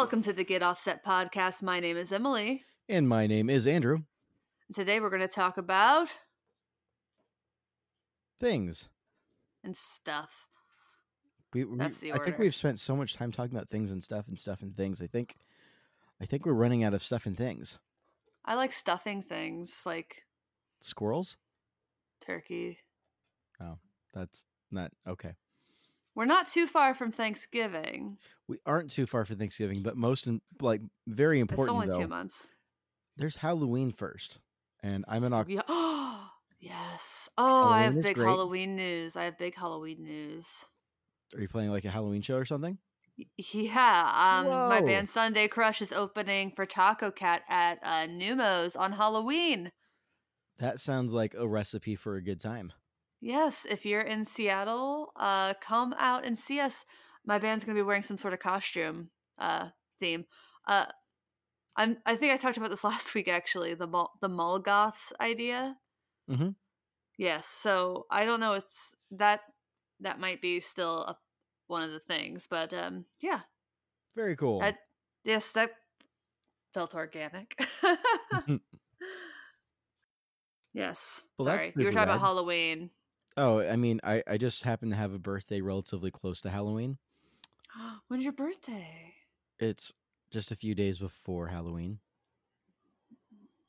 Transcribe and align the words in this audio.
Welcome 0.00 0.22
to 0.22 0.32
the 0.32 0.44
Get 0.44 0.62
Offset 0.62 1.04
podcast. 1.04 1.60
My 1.60 1.78
name 1.78 1.98
is 1.98 2.10
Emily. 2.10 2.64
And 2.88 3.06
my 3.06 3.26
name 3.26 3.50
is 3.50 3.66
Andrew. 3.66 3.98
Today 4.74 4.98
we're 4.98 5.10
going 5.10 5.20
to 5.20 5.28
talk 5.28 5.58
about 5.58 6.08
Things. 8.38 8.88
and 9.62 9.76
stuff. 9.76 10.46
We, 11.52 11.66
we 11.66 11.76
That's 11.76 11.98
the 11.98 12.14
I 12.14 12.18
think 12.18 12.38
we've 12.38 12.54
spent 12.54 12.80
so 12.80 12.96
much 12.96 13.12
time 13.12 13.30
talking 13.30 13.54
about 13.54 13.68
things 13.68 13.90
and 13.90 14.02
stuff 14.02 14.26
and 14.28 14.38
stuff 14.38 14.62
and 14.62 14.74
things. 14.74 15.02
I 15.02 15.06
think 15.06 15.36
I 16.18 16.24
think 16.24 16.46
we're 16.46 16.54
running 16.54 16.82
out 16.82 16.94
of 16.94 17.04
stuff 17.04 17.26
and 17.26 17.36
things. 17.36 17.78
I 18.46 18.54
like 18.54 18.72
stuffing 18.72 19.20
things 19.20 19.82
like 19.84 20.24
Squirrels? 20.80 21.36
turkey. 22.24 22.78
Oh, 23.60 23.76
that's 24.14 24.46
not 24.70 24.92
okay. 25.06 25.34
We're 26.14 26.24
not 26.26 26.48
too 26.48 26.66
far 26.66 26.94
from 26.94 27.10
Thanksgiving. 27.12 28.18
We 28.48 28.58
aren't 28.66 28.90
too 28.90 29.06
far 29.06 29.24
for 29.24 29.34
Thanksgiving, 29.34 29.82
but 29.82 29.96
most 29.96 30.28
like 30.60 30.80
very 31.06 31.38
It's 31.40 31.50
important 31.50 31.74
only 31.76 31.86
though. 31.86 32.00
two 32.00 32.08
months. 32.08 32.46
There's 33.16 33.36
Halloween 33.36 33.92
first. 33.92 34.38
And 34.82 35.04
I'm 35.08 35.22
in 35.22 35.30
Spooky- 35.30 35.58
Oc- 35.58 35.64
Oh, 35.68 36.30
yes. 36.58 37.28
Oh, 37.38 37.68
I 37.68 37.82
have 37.82 38.00
big 38.02 38.14
great. 38.16 38.26
Halloween 38.26 38.76
news. 38.76 39.14
I 39.16 39.24
have 39.24 39.38
big 39.38 39.54
Halloween 39.56 40.02
news. 40.02 40.64
Are 41.34 41.40
you 41.40 41.48
playing 41.48 41.70
like 41.70 41.84
a 41.84 41.90
Halloween 41.90 42.22
show 42.22 42.36
or 42.36 42.44
something? 42.44 42.78
Yeah, 43.52 44.40
um, 44.42 44.48
my 44.48 44.80
band 44.80 45.08
Sunday 45.08 45.46
Crush 45.46 45.82
is 45.82 45.92
opening 45.92 46.52
for 46.56 46.64
Tacocat 46.64 47.40
at 47.50 47.78
uh, 47.82 48.06
Neumos 48.06 48.78
on 48.78 48.92
Halloween. 48.92 49.70
That 50.58 50.80
sounds 50.80 51.12
like 51.12 51.34
a 51.34 51.46
recipe 51.46 51.94
for 51.96 52.16
a 52.16 52.22
good 52.22 52.40
time. 52.40 52.72
Yes, 53.20 53.66
if 53.68 53.84
you're 53.84 54.00
in 54.00 54.24
Seattle, 54.24 55.12
uh, 55.16 55.54
come 55.60 55.94
out 55.98 56.24
and 56.24 56.36
see 56.38 56.58
us. 56.58 56.84
My 57.26 57.38
band's 57.38 57.64
gonna 57.64 57.76
be 57.78 57.82
wearing 57.82 58.02
some 58.02 58.16
sort 58.16 58.32
of 58.32 58.40
costume 58.40 59.10
uh, 59.38 59.68
theme. 60.00 60.24
Uh, 60.66 60.86
I'm. 61.76 61.98
I 62.06 62.16
think 62.16 62.32
I 62.32 62.36
talked 62.36 62.56
about 62.56 62.70
this 62.70 62.84
last 62.92 63.14
week 63.14 63.28
actually. 63.28 63.74
The 63.74 63.86
mul- 63.86 64.12
the 64.20 64.28
Mulgoths 64.28 65.12
idea. 65.20 65.76
Mhm. 66.30 66.54
Yes. 67.18 67.46
So 67.46 68.06
I 68.10 68.24
don't 68.24 68.40
know. 68.40 68.54
It's 68.54 68.96
that 69.10 69.42
that 70.00 70.18
might 70.18 70.40
be 70.40 70.60
still 70.60 71.02
a, 71.02 71.18
one 71.66 71.82
of 71.82 71.90
the 71.92 72.00
things, 72.00 72.46
but 72.48 72.72
um, 72.72 73.04
yeah. 73.20 73.40
Very 74.16 74.34
cool. 74.36 74.60
That, 74.60 74.78
yes, 75.24 75.52
that 75.52 75.72
felt 76.74 76.94
organic. 76.94 77.54
yes. 80.72 81.20
Well, 81.38 81.46
Sorry, 81.46 81.72
you 81.76 81.86
were 81.86 81.92
talking 81.92 82.08
about. 82.08 82.20
Halloween. 82.20 82.90
Oh, 83.36 83.60
I 83.60 83.76
mean, 83.76 84.00
I, 84.04 84.22
I 84.26 84.38
just 84.38 84.62
happen 84.62 84.90
to 84.90 84.96
have 84.96 85.12
a 85.12 85.18
birthday 85.18 85.60
relatively 85.60 86.10
close 86.10 86.40
to 86.42 86.50
Halloween. 86.50 86.98
When's 88.08 88.24
your 88.24 88.32
birthday? 88.32 89.14
It's 89.60 89.92
just 90.32 90.50
a 90.50 90.56
few 90.56 90.74
days 90.74 90.98
before 90.98 91.46
Halloween. 91.46 92.00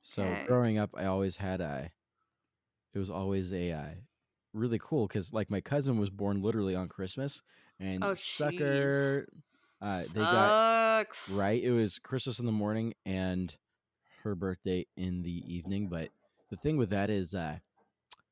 So 0.02 0.36
Okay. 0.36 0.44
growing 0.44 0.78
up, 0.78 0.90
I 0.96 1.06
always 1.06 1.38
had 1.38 1.62
a. 1.62 1.94
It 2.94 3.00
was 3.00 3.10
always 3.10 3.52
a 3.54 3.72
uh, 3.72 3.96
really 4.54 4.80
cool 4.80 5.08
because 5.08 5.34
like 5.34 5.50
my 5.50 5.62
cousin 5.62 5.98
was 5.98 6.10
born 6.10 6.42
literally 6.42 6.76
on 6.76 6.90
Christmas, 6.90 7.42
and 7.80 8.10
Oh, 8.10 8.14
sucker, 8.14 9.28
uh, 9.82 10.06
they 10.10 10.28
got 10.28 10.56
Sucks. 10.56 11.28
right. 11.28 11.64
It 11.64 11.72
was 11.72 12.00
Christmas 12.00 12.40
in 12.40 12.46
the 12.48 12.52
morning 12.54 12.96
and 13.06 13.58
her 14.24 14.36
birthday 14.36 14.88
in 14.98 15.24
the 15.24 15.54
evening. 15.54 15.90
But 15.90 16.12
the 16.50 16.58
thing 16.58 16.78
with 16.78 16.92
that 16.92 17.10
is, 17.12 17.36
uh, 17.36 17.60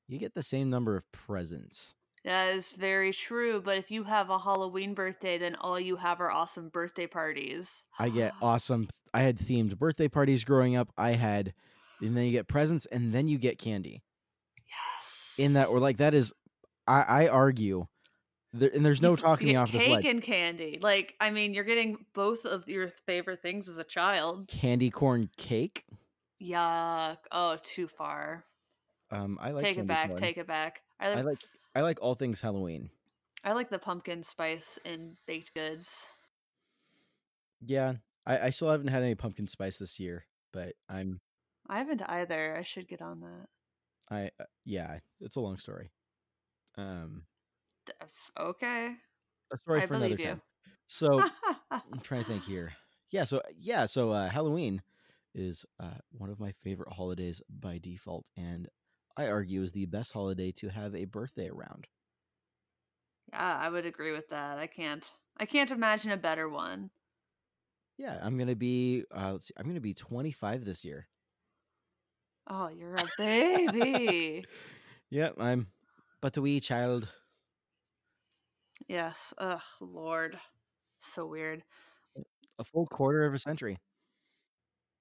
you 0.09 0.19
get 0.19 0.33
the 0.33 0.43
same 0.43 0.69
number 0.69 0.97
of 0.97 1.09
presents. 1.11 1.93
That 2.25 2.55
is 2.55 2.71
very 2.71 3.13
true. 3.13 3.61
But 3.64 3.77
if 3.77 3.92
you 3.92 4.03
have 4.03 4.30
a 4.30 4.39
Halloween 4.39 4.93
birthday, 4.93 5.37
then 5.37 5.55
all 5.55 5.80
you 5.80 5.95
have 5.95 6.20
are 6.20 6.31
awesome 6.31 6.70
birthday 6.70 7.08
parties. 7.08 7.86
I 7.97 8.09
get 8.09 8.33
awesome. 8.42 8.89
I 9.14 9.21
had 9.21 9.37
themed 9.37 9.77
birthday 9.77 10.08
parties 10.08 10.43
growing 10.43 10.75
up. 10.75 10.89
I 10.97 11.11
had, 11.11 11.53
and 12.02 12.17
then 12.17 12.25
you 12.25 12.31
get 12.31 12.47
presents, 12.47 12.86
and 12.87 13.14
then 13.14 13.27
you 13.27 13.37
get 13.37 13.58
candy. 13.58 14.03
Yes. 14.58 15.36
in 15.37 15.53
that 15.53 15.67
or 15.67 15.80
like 15.80 15.97
that 15.97 16.14
is 16.14 16.33
i 16.87 17.02
i 17.02 17.27
argue 17.27 17.87
there, 18.53 18.70
and 18.73 18.86
there's 18.86 19.02
no 19.02 19.15
talking 19.15 19.47
me 19.47 19.55
off 19.55 19.71
this 19.71 19.83
cake 19.83 19.91
ledge 19.91 20.05
and 20.05 20.21
candy. 20.21 20.80
Like, 20.81 21.15
I 21.20 21.30
mean, 21.30 21.53
you're 21.53 21.64
getting 21.64 21.97
both 22.15 22.45
of 22.45 22.67
your 22.67 22.87
favorite 23.05 23.41
things 23.41 23.70
as 23.70 23.77
a 23.77 23.83
child. 23.83 24.47
candy 24.47 24.89
corn 24.89 25.30
cake 25.37 25.86
Yuck. 26.41 27.17
Oh, 27.31 27.58
too 27.61 27.87
far. 27.87 28.45
Um 29.11 29.37
i 29.42 29.52
like 29.52 29.64
take 29.65 29.77
it 29.77 29.87
back. 29.87 30.15
Take 30.17 30.37
it 30.37 30.47
back. 30.47 30.81
I 30.99 31.09
i 31.09 31.15
like, 31.15 31.25
like 31.25 31.39
i 31.75 31.81
like 31.81 31.99
all 32.02 32.15
things 32.15 32.42
halloween 32.42 32.89
I 33.43 33.53
like 33.53 33.70
the 33.70 33.80
pumpkin 33.80 34.23
spice 34.23 34.77
in 34.83 35.15
baked 35.25 35.53
goods. 35.53 36.08
yeah 37.65 37.93
i 38.25 38.39
i 38.39 38.49
still 38.49 38.70
haven't 38.70 38.87
had 38.87 39.03
any 39.03 39.15
pumpkin 39.15 39.47
spice 39.47 39.77
this 39.77 39.99
year 39.99 40.25
but 40.53 40.73
i'm 40.89 41.20
I 41.67 41.77
haven't 41.77 42.02
either. 42.02 42.55
I 42.58 42.64
should 42.64 42.87
get 42.87 43.02
on 43.02 43.20
that. 43.20 43.47
i 44.09 44.25
uh, 44.39 44.45
yeah 44.65 44.99
it's 45.20 45.36
a 45.36 45.39
long 45.41 45.58
story 45.58 45.91
um 46.77 47.23
Okay. 48.39 48.95
a 49.52 49.58
story 49.58 49.81
I 49.81 49.86
for 49.86 49.93
another 49.95 50.17
you. 50.17 50.17
time 50.17 50.41
so 50.87 51.21
i'm 51.71 51.99
trying 52.02 52.23
to 52.23 52.30
think 52.30 52.43
here 52.43 52.71
yeah 53.11 53.23
so 53.23 53.41
yeah 53.59 53.86
so 53.86 54.11
uh 54.11 54.30
halloween 54.30 54.81
is 55.36 55.65
uh 55.80 55.97
one 56.11 56.30
of 56.30 56.39
my 56.39 56.52
favorite 56.64 56.91
holidays 56.91 57.41
by 57.49 57.77
default 57.77 58.27
and 58.37 58.67
i 59.19 59.27
argue 59.27 59.61
is 59.61 59.71
the 59.71 59.85
best 59.85 60.11
holiday 60.13 60.52
to 60.52 60.69
have 60.69 60.95
a 60.95 61.05
birthday 61.05 61.49
around 61.49 61.85
Yeah, 63.31 63.57
I 63.61 63.69
would 63.69 63.85
agree 63.85 64.11
with 64.11 64.27
that. 64.30 64.57
I 64.57 64.65
can't. 64.67 65.05
I 65.37 65.45
can't 65.45 65.69
imagine 65.71 66.11
a 66.11 66.17
better 66.17 66.49
one. 66.49 66.89
Yeah, 67.97 68.17
I'm 68.23 68.37
gonna 68.39 68.55
be. 68.55 69.03
Uh, 69.15 69.33
let's 69.33 69.47
see. 69.47 69.53
I'm 69.58 69.67
gonna 69.67 69.79
be 69.79 69.93
25 69.93 70.65
this 70.65 70.83
year. 70.83 71.08
Oh, 72.49 72.69
you're 72.69 72.95
a 72.95 73.05
baby. 73.17 74.45
Yep, 75.11 75.35
I'm. 75.39 75.67
But 76.21 76.37
a 76.37 76.41
wee 76.41 76.59
child. 76.59 77.08
yes. 78.87 79.33
Ugh, 79.37 79.61
Lord. 79.81 80.39
So 80.99 81.25
weird. 81.25 81.63
A 82.59 82.63
full 82.63 82.85
quarter 82.87 83.25
of 83.25 83.33
a 83.33 83.39
century. 83.39 83.77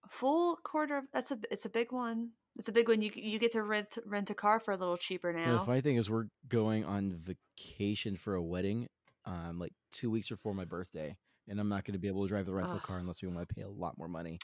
A 0.05 0.09
full 0.09 0.57
quarter. 0.65 0.99
of- 0.99 1.05
That's 1.13 1.31
a. 1.31 1.39
It's 1.51 1.65
a 1.67 1.71
big 1.71 1.93
one. 1.93 2.31
It's 2.59 2.69
a 2.69 2.73
big 2.73 2.89
one. 2.89 3.01
You 3.03 3.13
you 3.15 3.39
get 3.39 3.53
to 3.53 3.63
rent 3.63 3.99
rent 4.05 4.31
a 4.31 4.35
car 4.35 4.59
for 4.59 4.73
a 4.73 4.77
little 4.77 4.97
cheaper 4.97 5.33
now. 5.33 5.59
the 5.59 5.65
funny 5.65 5.81
thing 5.81 5.97
is, 5.97 6.11
we're 6.11 6.27
going 6.49 6.85
on 6.85 7.13
vacation 7.13 8.17
for 8.17 8.35
a 8.35 8.43
wedding, 8.43 8.89
um, 9.25 9.59
like 9.59 9.73
two 9.93 10.11
weeks 10.11 10.29
before 10.29 10.55
my 10.55 10.65
birthday, 10.65 11.17
and 11.49 11.61
I'm 11.61 11.69
not 11.69 11.85
gonna 11.85 11.99
be 11.99 12.09
able 12.09 12.23
to 12.23 12.29
drive 12.29 12.47
the 12.47 12.53
rental 12.53 12.81
car 12.81 12.99
unless 12.99 13.23
we 13.23 13.29
want 13.29 13.49
to 13.49 13.55
pay 13.55 13.63
a 13.63 13.69
lot 13.69 13.97
more 13.97 14.09
money. 14.09 14.39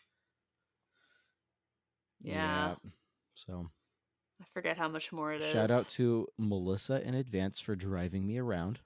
Yeah. 2.23 2.77
So 3.35 3.69
I 4.41 4.45
forget 4.53 4.79
how 4.79 4.89
much 4.89 5.13
more 5.13 5.33
it 5.33 5.43
is. 5.43 5.53
shout 5.53 5.71
out 5.73 5.89
to 5.89 6.29
Melissa 6.39 7.03
in 7.07 7.15
advance 7.15 7.59
for 7.59 7.75
driving 7.75 8.27
me 8.27 8.39
around. 8.39 8.79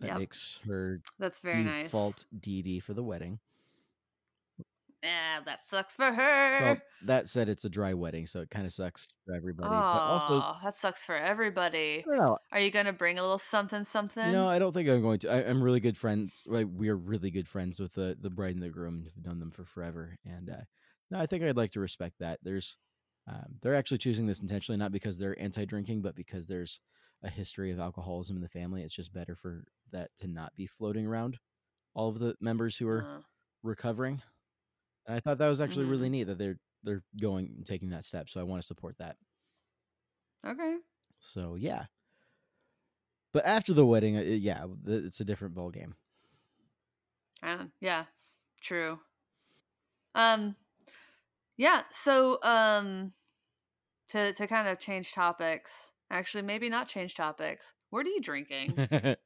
That 0.00 0.08
Yep. 0.08 0.18
makes 0.18 0.58
her 0.66 1.00
That's 1.18 1.40
very 1.40 1.62
nice. 1.62 1.84
default 1.84 2.24
DD 2.40 2.80
for 2.80 2.94
the 2.94 3.02
wedding. 3.02 3.38
Ah, 5.02 5.40
that 5.46 5.66
sucks 5.66 5.96
for 5.96 6.12
her. 6.12 6.60
Well, 6.62 6.76
that 7.06 7.26
said, 7.28 7.48
it's 7.48 7.64
a 7.64 7.70
dry 7.70 7.94
wedding, 7.94 8.26
so 8.26 8.40
it 8.40 8.50
kind 8.50 8.66
of 8.66 8.72
sucks 8.72 9.08
for 9.24 9.34
everybody. 9.34 9.70
oh, 9.70 9.74
also, 9.74 10.56
that 10.62 10.74
sucks 10.74 11.04
for 11.04 11.16
everybody. 11.16 12.04
I. 12.06 12.36
Are 12.52 12.60
you 12.60 12.70
gonna 12.70 12.92
bring 12.92 13.18
a 13.18 13.22
little 13.22 13.38
something 13.38 13.84
something? 13.84 14.30
Know, 14.30 14.46
I 14.46 14.58
don't 14.58 14.72
think 14.74 14.88
I'm 14.88 15.00
going 15.00 15.18
to. 15.20 15.30
I, 15.30 15.48
I'm 15.48 15.62
really 15.62 15.80
good 15.80 15.96
friends. 15.96 16.42
Like, 16.46 16.66
we 16.70 16.90
are 16.90 16.96
really 16.96 17.30
good 17.30 17.48
friends 17.48 17.80
with 17.80 17.94
the 17.94 18.16
the 18.20 18.28
bride 18.30 18.54
and 18.54 18.62
the 18.62 18.68
groom. 18.68 19.02
We've 19.04 19.24
done 19.24 19.40
them 19.40 19.50
for 19.50 19.64
forever, 19.64 20.16
and 20.26 20.50
uh, 20.50 20.62
no, 21.10 21.18
I 21.18 21.26
think 21.26 21.44
I'd 21.44 21.56
like 21.56 21.72
to 21.72 21.80
respect 21.80 22.16
that. 22.20 22.38
There's, 22.42 22.76
um, 23.26 23.56
they're 23.62 23.74
actually 23.76 23.98
choosing 23.98 24.26
this 24.26 24.40
intentionally, 24.40 24.78
not 24.78 24.92
because 24.92 25.16
they're 25.16 25.40
anti-drinking, 25.40 26.02
but 26.02 26.14
because 26.14 26.46
there's 26.46 26.80
a 27.22 27.30
history 27.30 27.70
of 27.72 27.80
alcoholism 27.80 28.36
in 28.36 28.42
the 28.42 28.48
family. 28.48 28.82
It's 28.82 28.94
just 28.94 29.12
better 29.14 29.34
for 29.34 29.64
that 29.92 30.10
to 30.18 30.28
not 30.28 30.54
be 30.56 30.66
floating 30.66 31.06
around 31.06 31.38
all 31.94 32.08
of 32.10 32.18
the 32.18 32.34
members 32.40 32.76
who 32.76 32.88
are 32.88 33.02
Uh, 33.02 33.20
recovering. 33.62 34.22
And 35.06 35.16
I 35.16 35.20
thought 35.20 35.38
that 35.38 35.48
was 35.48 35.60
actually 35.60 35.84
Mhm. 35.84 35.86
really 35.86 36.10
neat 36.10 36.24
that 36.24 36.38
they're 36.38 36.58
they're 36.82 37.02
going 37.20 37.46
and 37.56 37.66
taking 37.66 37.90
that 37.90 38.04
step. 38.04 38.28
So 38.30 38.40
I 38.40 38.44
want 38.44 38.62
to 38.62 38.66
support 38.66 38.96
that. 38.98 39.16
okay. 40.44 40.78
So 41.20 41.54
yeah. 41.54 41.86
But 43.32 43.44
after 43.44 43.72
the 43.74 43.84
wedding, 43.86 44.16
uh, 44.16 44.20
yeah, 44.20 44.66
it's 44.86 45.20
a 45.20 45.24
different 45.24 45.54
ball 45.54 45.70
game. 45.70 45.96
Uh, 47.42 47.66
yeah, 47.80 48.06
true. 48.60 49.00
Um, 50.14 50.56
yeah. 51.56 51.82
So, 51.90 52.38
um, 52.42 53.12
to 54.10 54.32
to 54.34 54.46
kind 54.46 54.68
of 54.68 54.78
change 54.78 55.12
topics. 55.14 55.92
Actually, 56.10 56.42
maybe 56.42 56.68
not 56.68 56.88
change 56.88 57.14
topics. 57.14 57.74
What 57.90 58.06
are 58.06 58.10
you 58.10 58.20
drinking? 58.20 58.80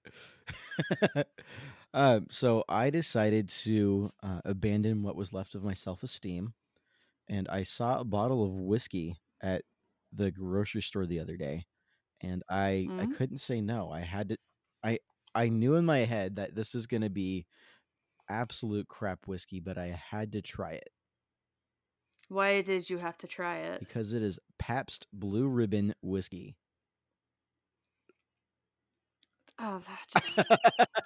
um, 1.94 2.28
so 2.30 2.64
I 2.68 2.90
decided 2.90 3.48
to 3.50 4.12
uh, 4.22 4.42
abandon 4.44 5.02
what 5.04 5.16
was 5.16 5.32
left 5.34 5.56
of 5.56 5.64
my 5.64 5.74
self 5.74 6.04
esteem, 6.04 6.54
and 7.28 7.48
I 7.48 7.64
saw 7.64 8.00
a 8.00 8.04
bottle 8.04 8.44
of 8.44 8.52
whiskey 8.52 9.18
at 9.42 9.64
the 10.12 10.30
grocery 10.32 10.82
store 10.82 11.06
the 11.06 11.20
other 11.20 11.36
day, 11.38 11.66
and 12.22 12.42
I 12.50 12.92
I 12.98 13.06
Mm. 13.06 13.16
couldn't 13.16 13.38
say 13.38 13.60
no. 13.62 13.90
I 13.92 14.00
had 14.02 14.30
to. 14.30 14.38
I 14.84 15.00
I 15.34 15.48
knew 15.50 15.76
in 15.76 15.86
my 15.86 16.00
head 16.00 16.36
that 16.36 16.54
this 16.56 16.74
is 16.74 16.86
going 16.88 17.02
to 17.02 17.10
be 17.10 17.46
absolute 18.30 18.88
crap 18.88 19.26
whiskey, 19.28 19.60
but 19.60 19.78
I 19.78 19.88
had 19.88 20.32
to 20.34 20.42
try 20.42 20.72
it 20.74 20.90
Why 22.28 22.60
did 22.60 22.90
you 22.90 22.98
have 22.98 23.16
to 23.16 23.26
try 23.26 23.60
it? 23.60 23.80
because 23.80 24.12
it 24.12 24.22
is 24.22 24.40
Pabst 24.58 25.06
Blue 25.12 25.46
Ribbon 25.48 25.94
whiskey. 26.02 26.56
Oh, 29.58 29.78
that 29.80 30.04
just 30.08 30.52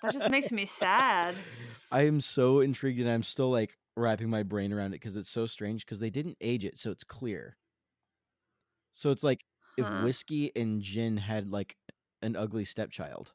that 0.03 0.13
just 0.13 0.29
makes 0.29 0.51
me 0.53 0.67
sad. 0.67 1.45
I 1.91 2.03
am 2.03 2.21
so 2.21 2.61
intrigued 2.61 3.01
and 3.01 3.09
I'm 3.09 3.23
still 3.23 3.51
like 3.51 3.79
wrapping 3.97 4.29
my 4.31 4.43
brain 4.43 4.73
around 4.73 4.89
it 4.89 5.01
because 5.01 5.17
it's 5.17 5.29
so 5.29 5.47
strange 5.47 5.85
because 5.85 6.01
they 6.01 6.11
didn't 6.11 6.37
age 6.41 6.65
it, 6.65 6.79
so 6.79 6.91
it's 6.91 7.05
clear. 7.05 7.57
So 8.93 9.11
it's 9.11 9.23
like 9.23 9.45
if 9.77 9.89
whiskey 9.91 10.55
and 10.57 10.83
gin 10.83 11.17
had 11.17 11.51
like 11.51 11.77
an 12.23 12.37
ugly 12.37 12.65
stepchild. 12.65 13.33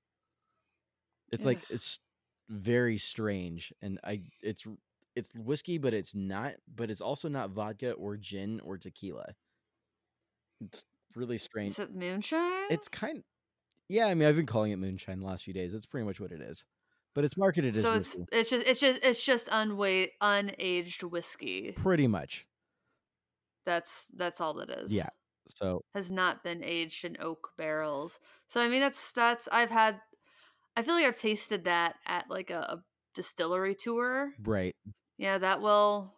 It's 1.31 1.45
like 1.45 1.65
it's 1.69 1.99
very 2.49 2.97
strange 2.97 3.73
and 3.81 3.99
I 4.03 4.23
it's 4.41 4.65
it's 5.15 5.33
whiskey 5.33 5.77
but 5.77 5.93
it's 5.93 6.13
not 6.15 6.55
but 6.67 6.89
it's 6.91 7.01
also 7.01 7.29
not 7.29 7.51
vodka 7.51 7.93
or 7.93 8.17
gin 8.17 8.59
or 8.61 8.77
tequila. 8.77 9.35
It's 10.61 10.85
really 11.15 11.37
strange. 11.37 11.73
Is 11.73 11.79
it 11.79 11.93
moonshine? 11.93 12.69
It's 12.69 12.87
kind 12.87 13.23
Yeah, 13.89 14.07
I 14.07 14.13
mean 14.13 14.27
I've 14.27 14.35
been 14.35 14.45
calling 14.45 14.71
it 14.71 14.77
moonshine 14.77 15.19
the 15.19 15.25
last 15.25 15.43
few 15.43 15.53
days. 15.53 15.73
That's 15.73 15.85
pretty 15.85 16.05
much 16.05 16.19
what 16.19 16.31
it 16.31 16.41
is. 16.41 16.65
But 17.13 17.23
it's 17.23 17.37
marketed 17.37 17.75
as 17.75 17.83
so 17.83 17.93
it's 17.93 18.15
it's 18.31 18.49
just 18.49 18.65
it's 18.65 18.79
just 18.79 18.99
it's 19.03 19.23
just 19.23 19.49
unweight 19.51 20.11
unaged 20.21 21.03
whiskey. 21.03 21.73
Pretty 21.73 22.07
much. 22.07 22.47
That's 23.65 24.07
that's 24.15 24.41
all 24.41 24.59
it 24.59 24.69
is. 24.69 24.91
Yeah. 24.91 25.09
So 25.47 25.81
has 25.93 26.09
not 26.09 26.43
been 26.43 26.63
aged 26.63 27.05
in 27.05 27.17
oak 27.19 27.51
barrels. 27.57 28.19
So 28.47 28.61
I 28.61 28.67
mean 28.67 28.81
that's 28.81 29.11
that's 29.11 29.47
I've 29.51 29.71
had 29.71 30.01
I 30.75 30.83
feel 30.83 30.95
like 30.95 31.05
I've 31.05 31.17
tasted 31.17 31.65
that 31.65 31.95
at 32.05 32.29
like 32.29 32.49
a, 32.49 32.59
a 32.59 32.83
distillery 33.13 33.75
tour. 33.75 34.33
right. 34.43 34.75
Yeah, 35.17 35.37
that 35.39 35.61
will 35.61 36.13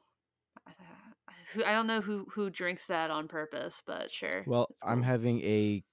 who 1.54 1.64
I 1.64 1.74
don't 1.74 1.88
know 1.88 2.02
who 2.02 2.26
who 2.32 2.50
drinks 2.50 2.88
that 2.88 3.12
on 3.12 3.28
purpose, 3.28 3.82
but 3.86 4.12
sure. 4.12 4.46
Well, 4.46 4.68
it's 4.70 4.84
I'm 4.84 5.02
having 5.04 5.42
a 5.42 5.84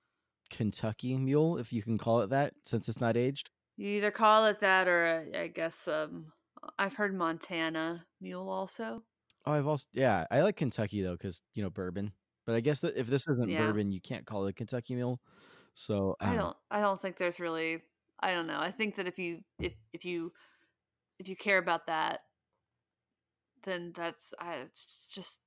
Kentucky 0.53 1.17
mule, 1.17 1.59
if 1.59 1.73
you 1.73 1.83
can 1.83 1.99
call 1.99 2.21
it 2.23 2.29
that, 2.31 2.55
since 2.65 2.89
it's 2.89 3.01
not 3.01 3.17
aged. 3.17 3.51
you 3.77 3.89
either 3.89 4.11
call 4.11 4.47
it 4.47 4.61
that 4.61 4.89
or 4.89 5.05
uh, 5.35 5.39
I 5.39 5.49
guess 5.49 5.89
um 5.89 6.33
I've 6.79 6.95
heard 6.95 7.15
Montana 7.15 8.07
mule 8.21 8.49
also. 8.49 9.05
Oh, 9.45 9.53
I've 9.53 9.67
also 9.67 9.87
yeah, 9.93 10.27
I 10.31 10.43
like 10.43 10.57
Kentucky 10.57 11.03
though, 11.03 11.13
because 11.15 11.43
you 11.55 11.63
know 11.63 11.71
bourbon. 11.71 12.13
But 12.45 12.55
I 12.57 12.61
guess 12.61 12.81
that 12.81 12.97
if 12.97 13.07
this 13.09 13.27
isn't 13.29 13.55
Yeah. 13.55 13.57
bourbon, 13.57 13.93
you 13.93 14.01
can't 14.01 14.27
call 14.27 14.47
it 14.47 14.51
a 14.51 14.53
Kentucky 14.53 14.95
mule. 14.95 15.21
So 15.75 16.17
I 16.25 16.35
um, 16.35 16.37
don't 16.37 16.57
I 16.71 16.81
don't 16.81 17.01
think 17.01 17.17
there's 17.17 17.41
really 17.41 17.83
I 18.21 18.33
don't 18.35 18.47
know. 18.47 18.61
I 18.61 18.71
think 18.71 18.97
that 18.97 19.07
if 19.09 19.19
you 19.19 19.43
if 19.61 19.75
if 19.93 20.05
you 20.05 20.33
if 21.19 21.29
you 21.29 21.37
care 21.37 21.59
about 21.59 21.87
that 21.87 22.23
then 23.65 23.93
that's 23.95 24.35
I 24.39 24.57
it's 24.57 25.07
just 25.07 25.41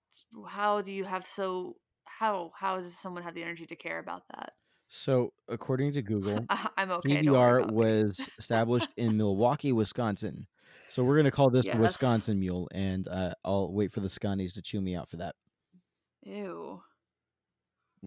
how 0.47 0.81
do 0.81 0.91
you 0.91 1.03
have 1.05 1.25
so 1.25 1.77
how 2.05 2.51
how 2.55 2.77
does 2.77 2.97
someone 2.97 3.23
have 3.23 3.33
the 3.35 3.43
energy 3.43 3.65
to 3.67 3.75
care 3.75 3.99
about 3.99 4.23
that? 4.29 4.53
So 4.87 5.33
according 5.47 5.93
to 5.93 6.01
Google, 6.01 6.45
I, 6.49 6.69
I'm 6.77 6.91
okay. 6.91 7.23
PBR 7.23 7.71
was 7.71 8.19
established 8.37 8.89
in 8.97 9.17
Milwaukee, 9.17 9.71
Wisconsin. 9.71 10.45
So 10.89 11.03
we're 11.03 11.17
gonna 11.17 11.31
call 11.31 11.49
this 11.49 11.65
Yes. 11.65 11.75
a 11.75 11.79
Wisconsin 11.79 12.39
mule, 12.39 12.67
and 12.73 13.07
uh, 13.07 13.33
I'll 13.43 13.73
wait 13.73 13.91
for 13.91 13.99
the 13.99 14.09
Scotties 14.09 14.53
to 14.53 14.61
chew 14.61 14.79
me 14.81 14.95
out 14.95 15.09
for 15.09 15.17
that. 15.17 15.35
Ew. 16.23 16.81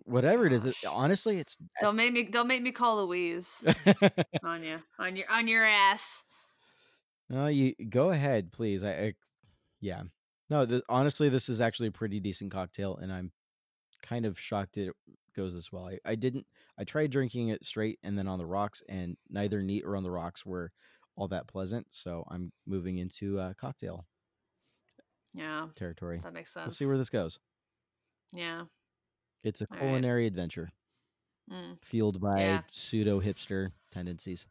Whatever 0.05 0.47
it 0.47 0.53
is, 0.53 0.65
it- 0.65 0.77
honestly, 0.89 1.39
it's 1.39 1.57
Don't 1.81 1.97
make 1.97 2.13
me 2.13 2.23
don't 2.25 2.47
make 2.47 2.63
me 2.63 2.71
call 2.71 3.05
Louise 3.05 3.65
on 4.45 4.63
you. 4.63 4.79
On 4.99 5.17
your 5.17 5.27
on 5.31 5.49
your 5.49 5.65
ass. 5.65 6.03
No, 7.29 7.49
you 7.49 7.75
go 7.91 8.11
ahead, 8.11 8.53
please. 8.53 8.85
I, 8.85 8.91
I 8.93 9.15
yeah. 9.81 10.03
No, 10.51 10.65
th- 10.65 10.83
honestly, 10.89 11.29
this 11.29 11.49
is 11.49 11.61
actually 11.61 11.89
a 11.89 11.93
pretty 11.93 12.21
decent 12.21 12.53
cocktail, 12.53 12.97
and 12.97 13.13
I'm 13.13 13.33
kind 14.03 14.25
of 14.25 14.39
shocked 14.39 14.79
it 14.79 14.95
goes 15.37 15.55
this 15.55 15.71
well. 15.73 15.89
I, 15.89 15.99
I 16.07 16.15
didn't. 16.15 16.47
I 16.79 16.85
tried 16.85 17.11
drinking 17.11 17.49
it 17.49 17.65
straight 17.65 17.99
and 18.03 18.17
then 18.17 18.29
on 18.29 18.39
the 18.39 18.47
rocks, 18.47 18.83
and 18.89 19.17
neither 19.29 19.63
neat 19.63 19.85
or 19.85 19.97
on 19.97 20.03
the 20.03 20.11
rocks 20.11 20.47
were 20.47 20.73
all 21.17 21.29
that 21.29 21.49
pleasant. 21.49 21.87
So 21.91 22.25
I'm 22.31 22.53
moving 22.67 22.99
into 22.99 23.39
uh, 23.39 23.55
cocktail 23.55 24.07
Yeah, 25.35 25.69
territory. 25.75 26.21
that 26.23 26.33
makes 26.33 26.53
sense. 26.53 26.65
We'll 26.67 26.75
see 26.75 26.87
where 26.87 26.99
this 26.99 27.11
goes. 27.11 27.39
Yeah. 28.33 28.65
It's 29.43 29.61
a 29.61 29.67
All 29.71 29.77
right. 29.77 29.79
culinary 29.79 30.27
adventure 30.27 30.71
Mm. 31.51 31.79
fueled 31.83 32.21
by 32.21 32.41
Yeah. 32.43 32.63
pseudo 32.71 33.21
hipster 33.21 33.73
tendencies. 33.91 34.47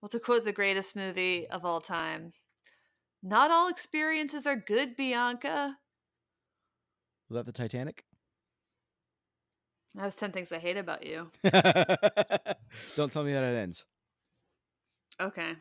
Well, 0.00 0.08
to 0.08 0.20
quote 0.20 0.44
the 0.44 0.52
greatest 0.52 0.96
movie 0.96 1.48
of 1.50 1.64
all 1.66 1.80
time, 1.82 2.32
not 3.22 3.50
all 3.50 3.68
experiences 3.68 4.46
are 4.46 4.56
good, 4.56 4.96
Bianca. 4.96 5.78
Was 7.28 7.34
that 7.34 7.46
the 7.46 7.52
Titanic? 7.52 8.04
That 9.96 10.04
was 10.04 10.16
10 10.16 10.32
things 10.32 10.52
I 10.52 10.58
hate 10.58 10.76
about 10.76 11.06
you. 11.06 11.30
Don't 12.96 13.10
tell 13.10 13.24
me 13.24 13.32
that 13.32 13.42
it 13.42 13.56
ends. 13.56 13.86
Okay. 15.18 15.54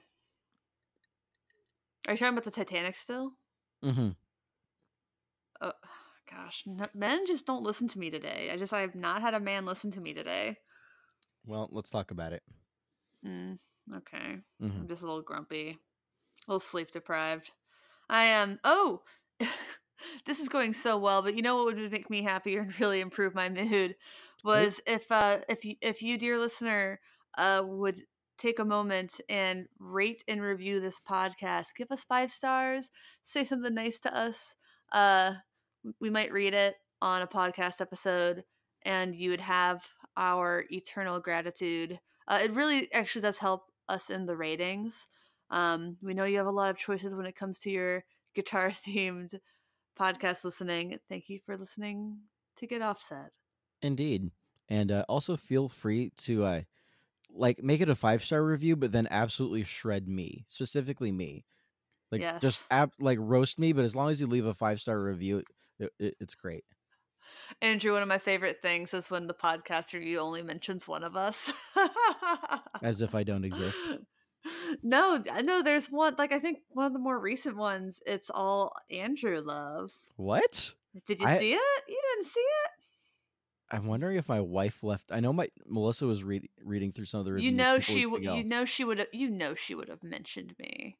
Are 2.07 2.13
you 2.13 2.17
talking 2.17 2.33
about 2.33 2.43
the 2.43 2.51
Titanic 2.51 2.95
still? 2.95 3.31
Mm 3.83 3.95
hmm. 3.95 4.09
Oh, 5.61 5.71
gosh. 6.29 6.63
No, 6.65 6.87
men 6.93 7.25
just 7.25 7.45
don't 7.45 7.63
listen 7.63 7.87
to 7.87 7.99
me 7.99 8.09
today. 8.09 8.49
I 8.51 8.57
just, 8.57 8.73
I 8.73 8.81
have 8.81 8.93
not 8.93 9.21
had 9.21 9.33
a 9.33 9.39
man 9.39 9.65
listen 9.65 9.91
to 9.91 10.01
me 10.01 10.13
today. 10.13 10.57
Well, 11.45 11.69
let's 11.71 11.89
talk 11.89 12.11
about 12.11 12.33
it. 12.33 12.43
Mm, 13.25 13.57
okay. 13.95 14.39
hmm 14.59 14.67
I'm 14.81 14.87
just 14.87 15.01
a 15.01 15.05
little 15.05 15.21
grumpy, 15.21 15.79
a 16.47 16.51
little 16.51 16.59
sleep 16.59 16.91
deprived. 16.91 17.51
I 18.09 18.25
am. 18.25 18.59
oh, 18.63 19.01
this 20.25 20.39
is 20.39 20.49
going 20.49 20.73
so 20.73 20.97
well. 20.97 21.21
But 21.21 21.35
you 21.35 21.41
know 21.41 21.55
what 21.55 21.65
would 21.65 21.91
make 21.91 22.09
me 22.09 22.23
happier 22.23 22.61
and 22.61 22.79
really 22.79 22.99
improve 22.99 23.33
my 23.33 23.49
mood 23.49 23.95
was 24.43 24.79
if 24.85 25.11
uh 25.11 25.37
if 25.49 25.65
you 25.65 25.75
if 25.81 26.01
you 26.01 26.17
dear 26.17 26.37
listener 26.37 26.99
uh 27.37 27.61
would 27.65 27.99
take 28.37 28.59
a 28.59 28.65
moment 28.65 29.21
and 29.29 29.67
rate 29.79 30.23
and 30.27 30.41
review 30.41 30.79
this 30.79 30.99
podcast. 30.99 31.67
Give 31.75 31.91
us 31.91 32.03
five 32.03 32.31
stars. 32.31 32.89
Say 33.23 33.43
something 33.43 33.73
nice 33.73 33.99
to 34.01 34.15
us. 34.15 34.55
Uh, 34.91 35.35
we 35.99 36.09
might 36.09 36.31
read 36.31 36.53
it 36.53 36.75
on 37.01 37.21
a 37.21 37.27
podcast 37.27 37.81
episode, 37.81 38.43
and 38.83 39.15
you 39.15 39.29
would 39.29 39.41
have 39.41 39.83
our 40.17 40.65
eternal 40.69 41.19
gratitude. 41.19 41.99
Uh, 42.27 42.39
it 42.43 42.53
really 42.53 42.91
actually 42.93 43.21
does 43.21 43.37
help 43.37 43.71
us 43.87 44.09
in 44.09 44.25
the 44.25 44.35
ratings. 44.35 45.07
Um, 45.49 45.97
we 46.01 46.13
know 46.13 46.25
you 46.25 46.37
have 46.37 46.47
a 46.47 46.51
lot 46.51 46.69
of 46.69 46.77
choices 46.77 47.13
when 47.13 47.25
it 47.25 47.35
comes 47.35 47.59
to 47.59 47.69
your 47.69 48.03
guitar 48.33 48.71
themed 48.87 49.39
podcast 49.99 50.43
listening. 50.43 50.97
Thank 51.07 51.29
you 51.29 51.39
for 51.45 51.57
listening 51.57 52.17
to 52.57 52.67
Get 52.67 52.81
Offset. 52.81 53.31
Indeed. 53.85 54.31
And 54.67 54.91
uh, 54.91 55.05
also 55.07 55.37
feel 55.37 55.69
free 55.69 56.11
to 56.17 56.43
uh, 56.43 56.61
like 57.29 57.61
make 57.63 57.81
it 57.81 57.89
a 57.89 57.95
five 57.95 58.23
star 58.23 58.43
review, 58.43 58.75
but 58.75 58.91
then 58.91 59.07
absolutely 59.11 59.63
shred 59.63 60.07
me, 60.07 60.45
specifically 60.47 61.11
me. 61.11 61.45
Like 62.11 62.41
just 62.41 62.61
ab- 62.71 62.93
like 62.99 63.19
roast 63.21 63.59
me, 63.59 63.73
but 63.73 63.85
as 63.85 63.95
long 63.95 64.09
as 64.09 64.19
you 64.19 64.27
leave 64.27 64.45
a 64.45 64.53
five 64.53 64.79
star 64.81 64.99
review, 64.99 65.43
it, 65.79 65.91
it, 65.99 66.15
it's 66.19 66.33
great. 66.35 66.63
Andrew, 67.61 67.93
one 67.93 68.01
of 68.01 68.07
my 68.07 68.17
favorite 68.17 68.61
things 68.61 68.93
is 68.93 69.11
when 69.11 69.27
the 69.27 69.33
podcast 69.33 69.93
review 69.93 70.19
only 70.19 70.41
mentions 70.41 70.87
one 70.87 71.03
of 71.03 71.15
us. 71.15 71.51
As 72.81 73.01
if 73.01 73.13
I 73.13 73.23
don't 73.23 73.45
exist. 73.45 73.77
No, 74.83 75.19
no, 75.43 75.63
there's 75.63 75.87
one 75.87 76.13
like 76.19 76.31
I 76.31 76.37
think 76.37 76.59
one 76.69 76.85
of 76.85 76.93
the 76.93 76.99
more 76.99 77.19
recent 77.19 77.57
ones, 77.57 77.99
it's 78.05 78.29
all 78.29 78.73
Andrew 78.91 79.41
love. 79.41 79.91
What? 80.17 80.71
Did 81.07 81.19
you 81.19 81.25
I- 81.25 81.39
see 81.39 81.53
it? 81.53 81.83
You 81.89 82.01
didn't 82.13 82.27
see 82.27 82.39
it? 82.39 82.71
I'm 83.71 83.87
wondering 83.87 84.17
if 84.17 84.29
my 84.29 84.41
wife 84.41 84.83
left. 84.83 85.11
I 85.11 85.19
know 85.19 85.33
my 85.33 85.49
Melissa 85.65 86.05
was 86.05 86.23
read, 86.23 86.47
reading 86.63 86.91
through 86.91 87.05
some 87.05 87.19
of 87.19 87.25
the 87.25 87.33
reviews. 87.33 87.51
You 87.51 87.57
know 87.57 87.79
she 87.79 88.05
weeks 88.05 88.17
w- 88.17 88.29
ago. 88.29 88.37
you 88.37 88.43
know 88.43 88.65
she 88.65 88.83
would 88.83 88.99
have 88.99 89.07
you 89.11 89.29
know 89.29 89.55
she 89.55 89.73
would 89.75 89.89
have 89.89 90.03
mentioned 90.03 90.53
me. 90.59 90.97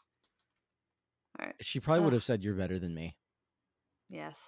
All 1.40 1.46
right. 1.46 1.56
She 1.62 1.80
probably 1.80 2.04
would 2.06 2.14
have 2.14 2.24
said 2.24 2.44
you're 2.44 2.56
better 2.56 2.80
than 2.80 2.94
me. 2.94 3.16
Yes. 4.10 4.40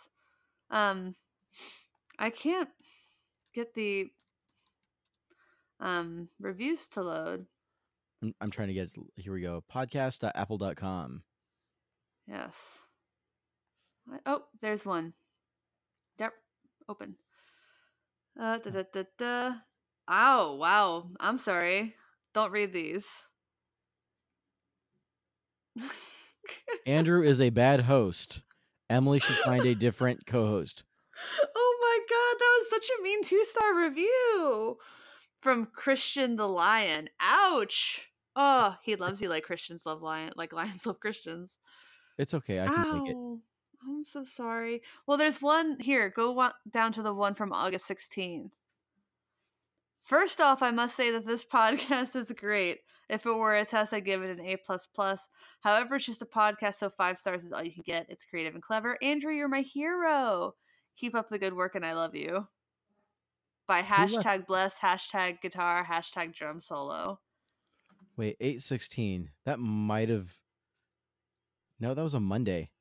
Um 0.71 1.15
I 2.17 2.29
can't 2.31 2.69
get 3.53 3.73
the 3.75 4.09
um 5.79 6.29
reviews 6.39 6.87
to 6.89 7.03
load. 7.03 7.45
I'm, 8.23 8.33
I'm 8.41 8.49
trying 8.49 8.69
to 8.69 8.73
get. 8.73 8.89
Here 9.15 9.31
we 9.33 9.41
go. 9.41 9.63
Podcast.apple.com. 9.71 11.21
Yes. 12.27 12.55
Oh, 14.25 14.41
there's 14.61 14.83
one. 14.83 15.13
Yep. 16.19 16.33
Open. 16.89 17.15
Uh 18.39 18.57
da 18.59 18.69
da 18.69 18.83
da 18.93 19.03
da. 19.17 19.55
Ow, 20.09 20.55
wow. 20.55 21.09
I'm 21.19 21.37
sorry. 21.37 21.95
Don't 22.33 22.51
read 22.51 22.71
these. 22.71 23.07
Andrew 26.85 27.23
is 27.23 27.41
a 27.41 27.49
bad 27.49 27.81
host. 27.81 28.41
Emily 28.89 29.19
should 29.19 29.37
find 29.37 29.65
a 29.65 29.75
different 29.85 30.25
co-host. 30.25 30.83
Oh 31.55 31.77
my 31.81 31.99
god, 32.09 32.39
that 32.39 32.59
was 32.59 32.69
such 32.69 32.89
a 32.97 33.01
mean 33.01 33.23
two 33.23 33.43
star 33.45 33.75
review 33.75 34.77
from 35.41 35.65
Christian 35.65 36.35
the 36.35 36.47
Lion. 36.47 37.09
Ouch. 37.19 38.07
Oh, 38.35 38.75
he 38.83 38.95
loves 38.95 39.21
you 39.21 39.29
like 39.29 39.43
Christians 39.43 39.85
love 39.85 40.03
lion, 40.03 40.31
like 40.35 40.53
lions 40.53 40.85
love 40.85 40.99
Christians. 40.99 41.59
It's 42.17 42.33
okay. 42.35 42.59
I 42.59 42.67
can 42.67 42.83
take 42.83 43.11
it. 43.11 43.17
I'm 43.87 44.03
so 44.03 44.25
sorry. 44.25 44.81
Well, 45.05 45.17
there's 45.17 45.41
one 45.41 45.79
here. 45.79 46.09
Go 46.09 46.31
wa- 46.31 46.51
down 46.69 46.91
to 46.93 47.01
the 47.01 47.13
one 47.13 47.35
from 47.35 47.53
August 47.53 47.87
16th. 47.89 48.51
First 50.03 50.41
off, 50.41 50.61
I 50.61 50.71
must 50.71 50.95
say 50.95 51.11
that 51.11 51.25
this 51.25 51.45
podcast 51.53 52.15
is 52.15 52.31
great. 52.35 52.79
If 53.09 53.25
it 53.25 53.31
were 53.33 53.55
a 53.55 53.63
test, 53.63 53.93
I'd 53.93 54.03
give 54.03 54.21
it 54.21 54.37
an 54.37 54.45
A 54.45 54.57
plus 54.57 54.87
plus. 54.93 55.27
However, 55.61 55.95
it's 55.95 56.05
just 56.05 56.21
a 56.21 56.25
podcast, 56.25 56.75
so 56.75 56.89
five 56.89 57.17
stars 57.17 57.45
is 57.45 57.53
all 57.53 57.63
you 57.63 57.71
can 57.71 57.83
get. 57.85 58.07
It's 58.09 58.25
creative 58.25 58.53
and 58.53 58.63
clever. 58.63 58.97
Andrew, 59.01 59.33
you're 59.33 59.47
my 59.47 59.61
hero. 59.61 60.55
Keep 60.97 61.15
up 61.15 61.29
the 61.29 61.39
good 61.39 61.53
work, 61.53 61.75
and 61.75 61.85
I 61.85 61.93
love 61.93 62.15
you. 62.15 62.47
By 63.65 63.81
hashtag 63.81 64.47
bless, 64.47 64.77
hashtag 64.77 65.41
guitar, 65.41 65.85
hashtag 65.85 66.33
drum 66.33 66.59
solo. 66.59 67.19
Wait, 68.17 68.35
eight 68.39 68.61
sixteen. 68.61 69.29
That 69.45 69.59
might 69.59 70.09
have. 70.09 70.35
No, 71.79 71.93
that 71.93 72.01
was 72.01 72.13
a 72.13 72.19
Monday. 72.19 72.71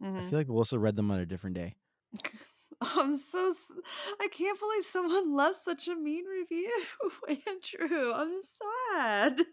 I 0.00 0.22
Mhm. 0.22 0.28
feel 0.28 0.38
like 0.38 0.48
Melissa 0.48 0.78
read 0.78 0.96
them 0.96 1.10
on 1.10 1.20
a 1.20 1.26
different 1.26 1.56
day. 1.56 1.76
I'm 2.80 3.16
so. 3.16 3.52
I 4.20 4.28
can't 4.28 4.58
believe 4.58 4.84
someone 4.84 5.34
left 5.36 5.56
such 5.56 5.88
a 5.88 5.94
mean 5.96 6.24
review, 6.26 6.70
Andrew. 7.28 8.12
I'm 8.12 8.38
sad. 8.92 9.46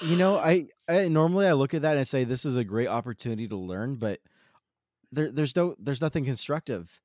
You 0.00 0.16
know, 0.16 0.36
I, 0.38 0.66
I 0.88 1.08
normally 1.08 1.46
I 1.46 1.52
look 1.52 1.74
at 1.74 1.82
that 1.82 1.92
and 1.92 2.00
I 2.00 2.04
say 2.04 2.24
this 2.24 2.44
is 2.44 2.56
a 2.56 2.64
great 2.64 2.88
opportunity 2.88 3.48
to 3.48 3.56
learn, 3.56 3.96
but 3.96 4.20
there 5.12 5.30
there's 5.32 5.56
no 5.56 5.76
there's 5.78 6.00
nothing 6.02 6.24
constructive. 6.24 7.00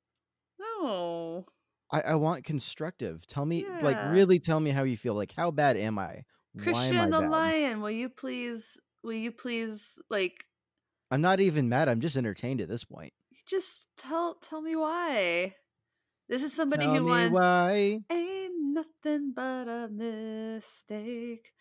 No. 0.58 1.46
I, 1.92 2.02
I 2.02 2.16
want 2.16 2.44
constructive. 2.46 3.26
Tell 3.28 3.46
me 3.46 3.66
like 3.80 4.00
really 4.02 4.40
tell 4.40 4.60
me 4.60 4.72
how 4.72 4.84
you 4.84 4.98
feel. 4.98 5.14
Like 5.16 5.34
how 5.34 5.52
bad 5.52 5.78
am 5.78 5.98
I? 6.00 6.24
Why 6.54 6.88
am 6.88 7.00
I 7.00 7.06
Christian 7.06 7.12
the 7.12 7.20
bad? 7.20 7.30
Lion, 7.30 7.82
will 7.82 7.92
you 7.92 8.10
please 8.10 8.80
will 9.04 9.14
you 9.14 9.32
please 9.32 9.98
like 10.10 10.46
I'm 11.12 11.22
not 11.22 11.40
even 11.40 11.70
mad. 11.70 11.90
I'm 11.90 12.02
just 12.02 12.18
entertained 12.18 12.62
at 12.62 12.70
this 12.70 12.84
point. 12.84 13.14
just 13.48 13.88
tell 13.98 14.36
tell 14.48 14.62
me 14.62 14.76
why? 14.76 15.56
This 16.28 16.44
is 16.44 16.54
somebody 16.54 16.86
tell 16.86 16.96
who 16.96 17.02
me 17.06 17.10
wants 17.10 17.34
why. 17.34 18.00
ain't 18.10 18.54
nothing 18.60 19.34
but 19.36 19.68
a 19.68 19.90
mistake. 19.90 21.52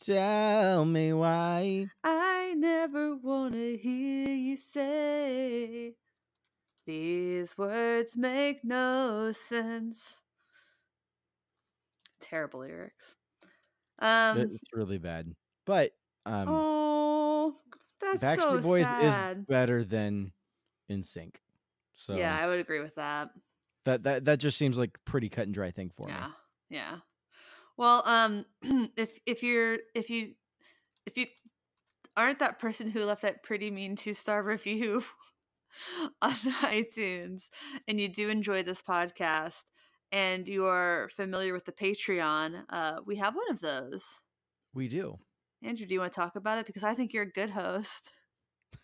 Tell 0.00 0.84
me 0.84 1.12
why. 1.12 1.86
I 2.02 2.54
never 2.56 3.16
wanna 3.16 3.76
hear 3.76 4.32
you 4.32 4.56
say 4.56 5.94
these 6.86 7.58
words 7.58 8.16
make 8.16 8.64
no 8.64 9.32
sense. 9.32 10.20
Terrible 12.20 12.60
lyrics. 12.60 13.16
Um 13.98 14.38
it's 14.38 14.72
really 14.72 14.98
bad. 14.98 15.34
But 15.66 15.92
um 16.24 16.48
oh 16.48 16.77
that's 18.00 18.22
Backstreet 18.22 18.40
so 18.40 18.60
Boys 18.60 18.86
sad. 18.86 19.38
is 19.38 19.46
better 19.48 19.84
than 19.84 20.32
NSYNC. 20.90 21.36
So 21.94 22.16
Yeah, 22.16 22.36
I 22.38 22.46
would 22.46 22.60
agree 22.60 22.80
with 22.80 22.94
that. 22.96 23.30
that 23.84 24.02
that 24.04 24.24
that 24.26 24.38
just 24.38 24.58
seems 24.58 24.78
like 24.78 24.98
pretty 25.04 25.28
cut 25.28 25.44
and 25.46 25.54
dry 25.54 25.70
thing 25.70 25.90
for 25.96 26.06
me. 26.08 26.12
yeah 26.12 26.26
me. 26.28 26.32
yeah 26.70 26.96
well 27.76 28.02
um 28.06 28.44
if 28.96 29.18
if 29.26 29.42
you're 29.42 29.78
if 29.94 30.10
you 30.10 30.34
if 31.06 31.16
you 31.16 31.26
aren't 32.16 32.40
that 32.40 32.58
person 32.58 32.90
who 32.90 33.04
left 33.04 33.22
that 33.22 33.42
pretty 33.42 33.70
mean 33.70 33.96
two 33.96 34.14
star 34.14 34.42
review 34.54 35.02
on 36.22 36.32
itunes 36.32 37.44
and 37.86 38.00
you 38.00 38.08
do 38.08 38.28
enjoy 38.28 38.62
this 38.62 38.82
podcast 38.82 39.62
and 40.12 40.48
you 40.48 40.66
are 40.66 41.08
familiar 41.16 41.52
with 41.52 41.64
the 41.64 41.72
patreon 41.72 42.62
uh 42.70 43.00
we 43.06 43.16
have 43.16 43.34
one 43.34 43.50
of 43.50 43.60
those 43.60 44.20
We 44.74 44.88
do. 44.88 45.18
Andrew 45.62 45.86
do 45.86 45.94
you 45.94 46.00
want 46.00 46.12
to 46.12 46.16
talk 46.16 46.36
about 46.36 46.58
it 46.58 46.66
because 46.66 46.84
i 46.84 46.94
think 46.94 47.12
you're 47.12 47.22
a 47.24 47.30
good 47.30 47.50
host 47.50 48.10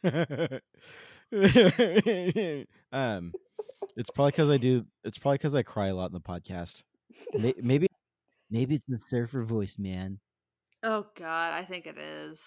um 2.92 3.32
it's 3.96 4.10
probably 4.10 4.30
because 4.30 4.50
I 4.50 4.56
do 4.56 4.84
it's 5.04 5.18
probably 5.18 5.38
because 5.38 5.54
I 5.54 5.62
cry 5.62 5.88
a 5.88 5.94
lot 5.94 6.06
in 6.06 6.12
the 6.14 6.20
podcast. 6.20 6.82
Maybe 7.62 7.86
maybe 8.50 8.74
it's 8.76 8.84
the 8.88 8.98
surfer 8.98 9.42
voice, 9.44 9.76
man. 9.78 10.18
oh 10.82 11.06
god 11.16 11.52
i 11.52 11.64
think 11.64 11.86
it 11.86 11.98
is 11.98 12.40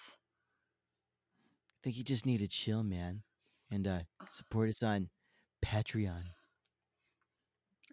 I 1.50 1.78
think 1.84 1.96
you 1.96 2.04
just 2.04 2.26
need 2.26 2.38
to 2.38 2.48
chill, 2.48 2.82
man. 2.82 3.22
And 3.70 3.86
uh 3.86 4.00
support 4.30 4.68
us 4.68 4.82
on 4.82 5.08
Patreon. 5.64 6.22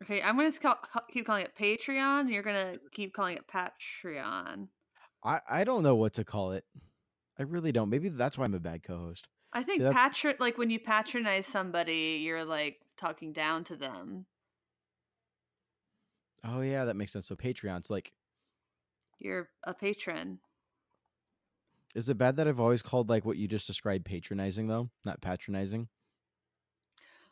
okay 0.03 0.21
i'm 0.21 0.35
gonna 0.37 0.51
call, 0.51 0.75
keep 1.11 1.25
calling 1.25 1.43
it 1.45 1.55
patreon 1.59 2.29
you're 2.29 2.43
gonna 2.43 2.75
keep 2.91 3.13
calling 3.13 3.37
it 3.37 3.45
patreon 3.47 4.67
I, 5.25 5.41
I 5.50 5.63
don't 5.63 5.84
know 5.84 5.96
what 5.96 6.13
to 6.13 6.24
call 6.24 6.51
it. 6.51 6.63
I 7.38 7.44
really 7.44 7.72
don't. 7.72 7.89
Maybe 7.89 8.10
that's 8.10 8.38
why 8.38 8.46
I'm 8.46 8.53
a 8.53 8.60
bad 8.60 8.84
co-host. 8.84 9.27
I 9.51 9.63
think 9.63 9.82
that- 9.82 9.94
patron 9.94 10.36
like 10.39 10.58
when 10.58 10.70
you 10.70 10.79
patronize 10.79 11.48
somebody, 11.48 12.22
you're 12.22 12.46
like 12.46 12.79
talking 12.98 13.34
down 13.34 13.63
to 13.65 13.75
them. 13.75 14.25
Oh 16.44 16.62
yeah, 16.62 16.86
that 16.86 16.96
makes 16.96 17.12
sense. 17.12 17.25
So 17.27 17.36
Patreon's 17.36 17.89
like 17.89 18.13
You're 19.20 19.50
a 19.63 19.74
patron. 19.74 20.39
is 21.96 22.10
it 22.10 22.17
bad 22.17 22.36
that 22.36 22.48
I've 22.48 22.60
always 22.60 22.82
called 22.82 23.10
like 23.10 23.25
what 23.25 23.38
you 23.38 23.48
just 23.48 23.67
described 23.67 24.05
patronizing 24.05 24.67
though, 24.67 24.89
not 25.05 25.22
patronizing? 25.22 25.88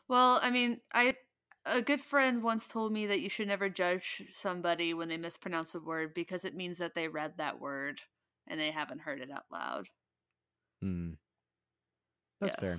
Well, 0.08 0.38
I 0.42 0.50
mean, 0.50 0.80
I 0.92 1.16
a 1.66 1.82
good 1.82 2.02
friend 2.02 2.42
once 2.42 2.68
told 2.68 2.92
me 2.92 3.06
that 3.06 3.20
you 3.20 3.28
should 3.28 3.48
never 3.48 3.68
judge 3.68 4.22
somebody 4.32 4.94
when 4.94 5.08
they 5.08 5.16
mispronounce 5.16 5.74
a 5.74 5.80
word 5.80 6.14
because 6.14 6.44
it 6.44 6.54
means 6.54 6.78
that 6.78 6.94
they 6.94 7.08
read 7.08 7.36
that 7.38 7.60
word 7.60 8.02
and 8.46 8.60
they 8.60 8.70
haven't 8.70 9.00
heard 9.00 9.20
it 9.20 9.30
out 9.30 9.46
loud. 9.50 9.88
Hmm. 10.80 11.14
That's 12.40 12.54
fair. 12.56 12.78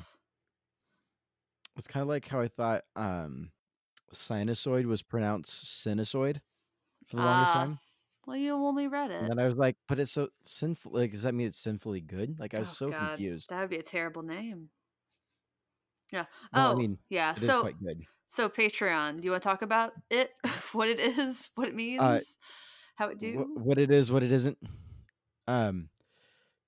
It's 1.75 1.87
kind 1.87 2.01
of 2.01 2.07
like 2.07 2.27
how 2.27 2.39
I 2.41 2.47
thought 2.47 2.85
um 2.95 3.51
sinusoid 4.13 4.85
was 4.85 5.03
pronounced 5.03 5.65
sinusoid 5.85 6.41
for 7.07 7.17
the 7.17 7.23
longest 7.23 7.53
Ah, 7.53 7.59
time. 7.59 7.79
Well, 8.25 8.37
you 8.37 8.53
only 8.53 8.87
read 8.87 9.11
it. 9.11 9.21
And 9.21 9.29
then 9.29 9.39
I 9.39 9.45
was 9.45 9.55
like, 9.55 9.77
but 9.87 9.99
it's 9.99 10.11
so 10.11 10.29
sinful. 10.43 10.93
Like, 10.93 11.11
does 11.11 11.23
that 11.23 11.33
mean 11.33 11.47
it's 11.47 11.57
sinfully 11.57 12.01
good? 12.01 12.39
Like, 12.39 12.53
I 12.53 12.59
was 12.59 12.69
Oh, 12.69 12.73
so 12.73 12.91
God, 12.91 13.17
confused. 13.17 13.49
That 13.49 13.61
would 13.61 13.69
be 13.69 13.77
a 13.77 13.83
terrible 13.83 14.23
name. 14.23 14.69
Yeah. 16.11 16.25
Well, 16.53 16.71
I 16.71 16.73
oh, 16.73 16.75
mean, 16.75 16.97
yeah. 17.09 17.33
So 17.33 17.61
quite 17.61 17.79
good. 17.79 18.05
So 18.29 18.49
Patreon, 18.49 19.17
do 19.17 19.23
you 19.23 19.31
want 19.31 19.43
to 19.43 19.49
talk 19.49 19.61
about 19.61 19.93
it? 20.09 20.31
what 20.73 20.89
it 20.89 20.99
is, 20.99 21.49
what 21.55 21.67
it 21.67 21.75
means, 21.75 22.01
how 22.95 23.07
it 23.07 23.19
do? 23.19 23.33
Wh- 23.55 23.65
what 23.65 23.77
it 23.77 23.91
is, 23.91 24.11
what 24.11 24.23
it 24.23 24.31
isn't. 24.31 24.57
Um, 25.47 25.89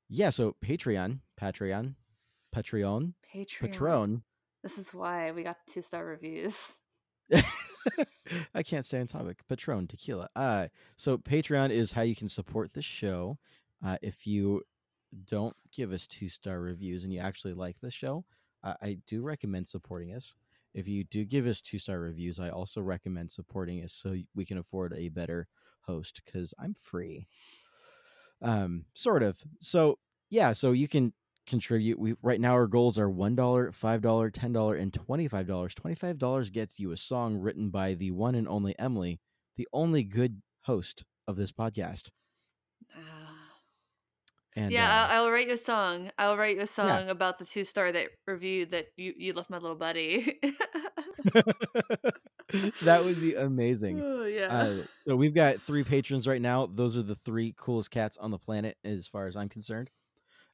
yeah. 0.10 0.30
So 0.30 0.56
Patreon, 0.64 1.20
Patreon, 1.42 1.96
Patreon, 2.56 3.14
Patreon. 3.34 3.60
Patron. 3.60 4.24
This 4.64 4.78
is 4.78 4.94
why 4.94 5.32
we 5.32 5.44
got 5.44 5.58
two 5.68 5.82
star 5.82 6.06
reviews. 6.06 6.74
I 8.54 8.64
can't 8.64 8.86
stay 8.86 9.00
on 9.00 9.08
topic. 9.08 9.40
Patron 9.48 9.88
tequila. 9.88 10.30
Uh, 10.36 10.68
so 10.98 11.18
Patreon 11.18 11.70
is 11.70 11.92
how 11.92 12.02
you 12.02 12.16
can 12.16 12.30
support 12.30 12.74
the 12.74 12.82
show. 12.82 13.38
Uh, 13.86 13.98
if 14.02 14.26
you 14.26 14.62
don't 15.26 15.56
give 15.72 15.92
us 15.92 16.08
two 16.08 16.30
star 16.30 16.60
reviews 16.60 17.04
and 17.04 17.14
you 17.14 17.20
actually 17.20 17.54
like 17.54 17.80
the 17.82 17.92
show, 17.92 18.26
uh, 18.64 18.74
I 18.82 18.98
do 19.08 19.22
recommend 19.22 19.68
supporting 19.68 20.14
us. 20.14 20.34
If 20.78 20.88
you 20.88 21.04
do 21.06 21.26
give 21.26 21.48
us 21.48 21.60
two 21.60 21.80
star 21.80 22.00
reviews, 22.00 22.40
I 22.40 22.50
also 22.50 22.82
recommend 22.82 23.32
supporting 23.32 23.84
us 23.84 23.94
so 23.94 24.16
we 24.36 24.46
can 24.46 24.60
afford 24.60 24.94
a 24.94 25.10
better 25.10 25.48
host 25.82 26.22
because 26.24 26.54
I'm 26.60 26.76
free. 26.80 27.26
Um, 28.44 28.86
sort 28.94 29.24
of. 29.24 29.40
So 29.60 29.98
yeah, 30.30 30.54
so 30.54 30.74
you 30.74 30.88
can 30.88 31.14
contribute. 31.48 31.98
We 31.98 32.14
right 32.22 32.40
now 32.40 32.52
our 32.52 32.68
goals 32.68 33.00
are 33.00 33.10
one 33.10 33.36
dollar, 33.36 33.72
five 33.72 34.02
dollar, 34.02 34.30
ten 34.30 34.54
dollar, 34.54 34.76
and 34.76 34.94
twenty 34.94 35.28
five 35.28 35.48
dollars. 35.48 35.74
Twenty 35.74 35.96
five 35.96 36.20
dollars 36.20 36.52
gets 36.52 36.80
you 36.80 36.92
a 36.92 36.98
song 36.98 37.38
written 37.38 37.72
by 37.72 37.96
the 37.96 38.12
one 38.12 38.36
and 38.36 38.48
only 38.48 38.78
Emily, 38.78 39.20
the 39.56 39.68
only 39.74 40.04
good 40.04 40.40
host 40.62 41.04
of 41.28 41.38
this 41.38 41.52
podcast. 41.52 42.12
And 44.58 44.72
yeah, 44.72 44.90
uh, 44.90 45.08
I'll, 45.12 45.26
I'll 45.26 45.32
write 45.32 45.48
you 45.48 45.54
a 45.54 45.58
song. 45.58 46.10
I'll 46.18 46.36
write 46.36 46.56
you 46.56 46.64
a 46.64 46.68
song 46.68 47.10
about 47.10 47.38
the 47.38 47.46
two 47.46 47.64
star 47.64 47.92
that 47.92 48.08
reviewed 48.26 48.72
that 48.72 48.88
you, 48.98 49.14
you 49.16 49.34
left 49.34 49.52
my 49.52 49.60
little 49.60 49.78
buddy. 49.78 50.40
that 52.82 53.04
would 53.04 53.22
be 53.22 53.36
amazing. 53.38 54.02
oh, 54.04 54.26
yeah. 54.26 54.48
Uh, 54.48 54.78
so 55.08 55.16
we've 55.16 55.36
got 55.36 55.62
three 55.62 55.84
patrons 55.84 56.28
right 56.28 56.42
now. 56.42 56.66
Those 56.66 56.98
are 56.98 57.04
the 57.04 57.20
three 57.24 57.54
coolest 57.56 57.92
cats 57.92 58.18
on 58.18 58.32
the 58.32 58.40
planet, 58.40 58.78
as 58.84 59.06
far 59.06 59.28
as 59.28 59.38
I'm 59.38 59.48
concerned. 59.48 59.92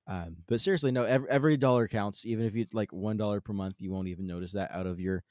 Um, 0.05 0.35
but 0.47 0.59
seriously, 0.59 0.91
no, 0.91 1.05
every, 1.05 1.29
every 1.29 1.55
dollar 1.55 1.87
counts. 1.87 2.25
Even 2.25 2.45
if 2.45 2.55
you 2.55 2.65
like 2.73 2.91
one 2.91 3.15
dollar 3.15 3.39
per 3.39 3.53
month, 3.53 3.75
you 3.79 3.89
won't 3.89 4.09
even 4.09 4.27
notice 4.27 4.51
that 4.51 4.71
out 4.73 4.85
of 4.85 4.99
your 4.99 5.23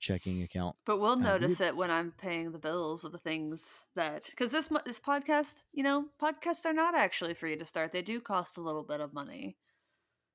checking 0.00 0.42
account. 0.42 0.76
but 0.84 0.98
we'll 0.98 1.16
uh, 1.20 1.34
we 1.38 1.48
notice 1.48 1.60
it 1.60 1.76
when 1.76 1.90
I'm 1.90 2.12
paying 2.12 2.52
the 2.52 2.58
bills 2.58 3.04
of 3.04 3.12
the 3.12 3.18
things 3.18 3.84
that 3.94 4.26
because 4.30 4.50
this 4.52 4.68
this 4.84 5.00
podcast, 5.00 5.62
you 5.72 5.82
know, 5.82 6.08
podcasts 6.20 6.64
are 6.64 6.72
not 6.72 6.94
actually 6.94 7.34
free 7.34 7.56
to 7.56 7.64
start. 7.66 7.92
They 7.92 8.02
do 8.02 8.20
cost 8.20 8.56
a 8.56 8.62
little 8.62 8.82
bit 8.82 9.00
of 9.00 9.12
money, 9.12 9.58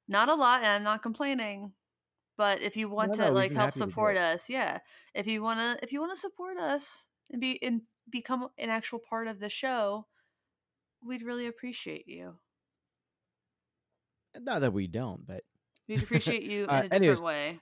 not 0.07 0.29
a 0.29 0.36
lot, 0.36 0.60
and 0.62 0.69
I'm 0.72 0.84
not 0.84 1.03
complaining. 1.03 1.75
But 2.38 2.62
if 2.62 2.77
you 2.77 2.89
want 2.89 3.13
No, 3.13 3.15
to 3.15 3.29
no, 3.29 3.31
like 3.31 3.53
help 3.53 3.74
happy 3.74 3.84
to 3.84 3.91
do 3.93 3.93
support 3.93 4.17
us, 4.17 4.50
yeah. 4.50 4.81
If 5.15 5.27
you 5.27 5.43
wanna 5.43 5.79
if 5.84 5.93
you 5.93 6.01
wanna 6.01 6.15
support 6.17 6.57
us 6.60 7.10
and 7.31 7.41
be 7.41 7.62
and 7.63 7.84
become 8.10 8.50
an 8.57 8.69
actual 8.72 9.00
part 9.00 9.27
of 9.27 9.39
the 9.39 9.50
show, 9.50 10.07
we'd 11.03 11.24
really 11.24 11.48
appreciate 11.48 12.07
you. 12.07 12.39
Not 14.39 14.60
that 14.60 14.74
we 14.74 14.88
don't, 14.88 15.25
but 15.25 15.43
We'd 15.88 16.03
appreciate 16.03 16.43
you 16.43 16.65
in 16.69 16.69
Uh, 16.69 16.84
a 16.84 16.89
different 16.89 17.22
anyways. 17.22 17.24
way. 17.24 17.60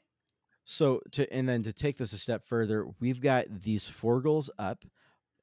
So 0.66 1.02
to 1.12 1.32
and 1.34 1.48
then 1.48 1.64
to 1.64 1.74
take 1.74 1.98
this 1.98 2.14
a 2.14 2.18
step 2.18 2.46
further, 2.46 2.88
we've 3.00 3.22
got 3.22 3.46
these 3.64 3.88
four 3.90 4.22
goals 4.22 4.50
up. 4.58 4.84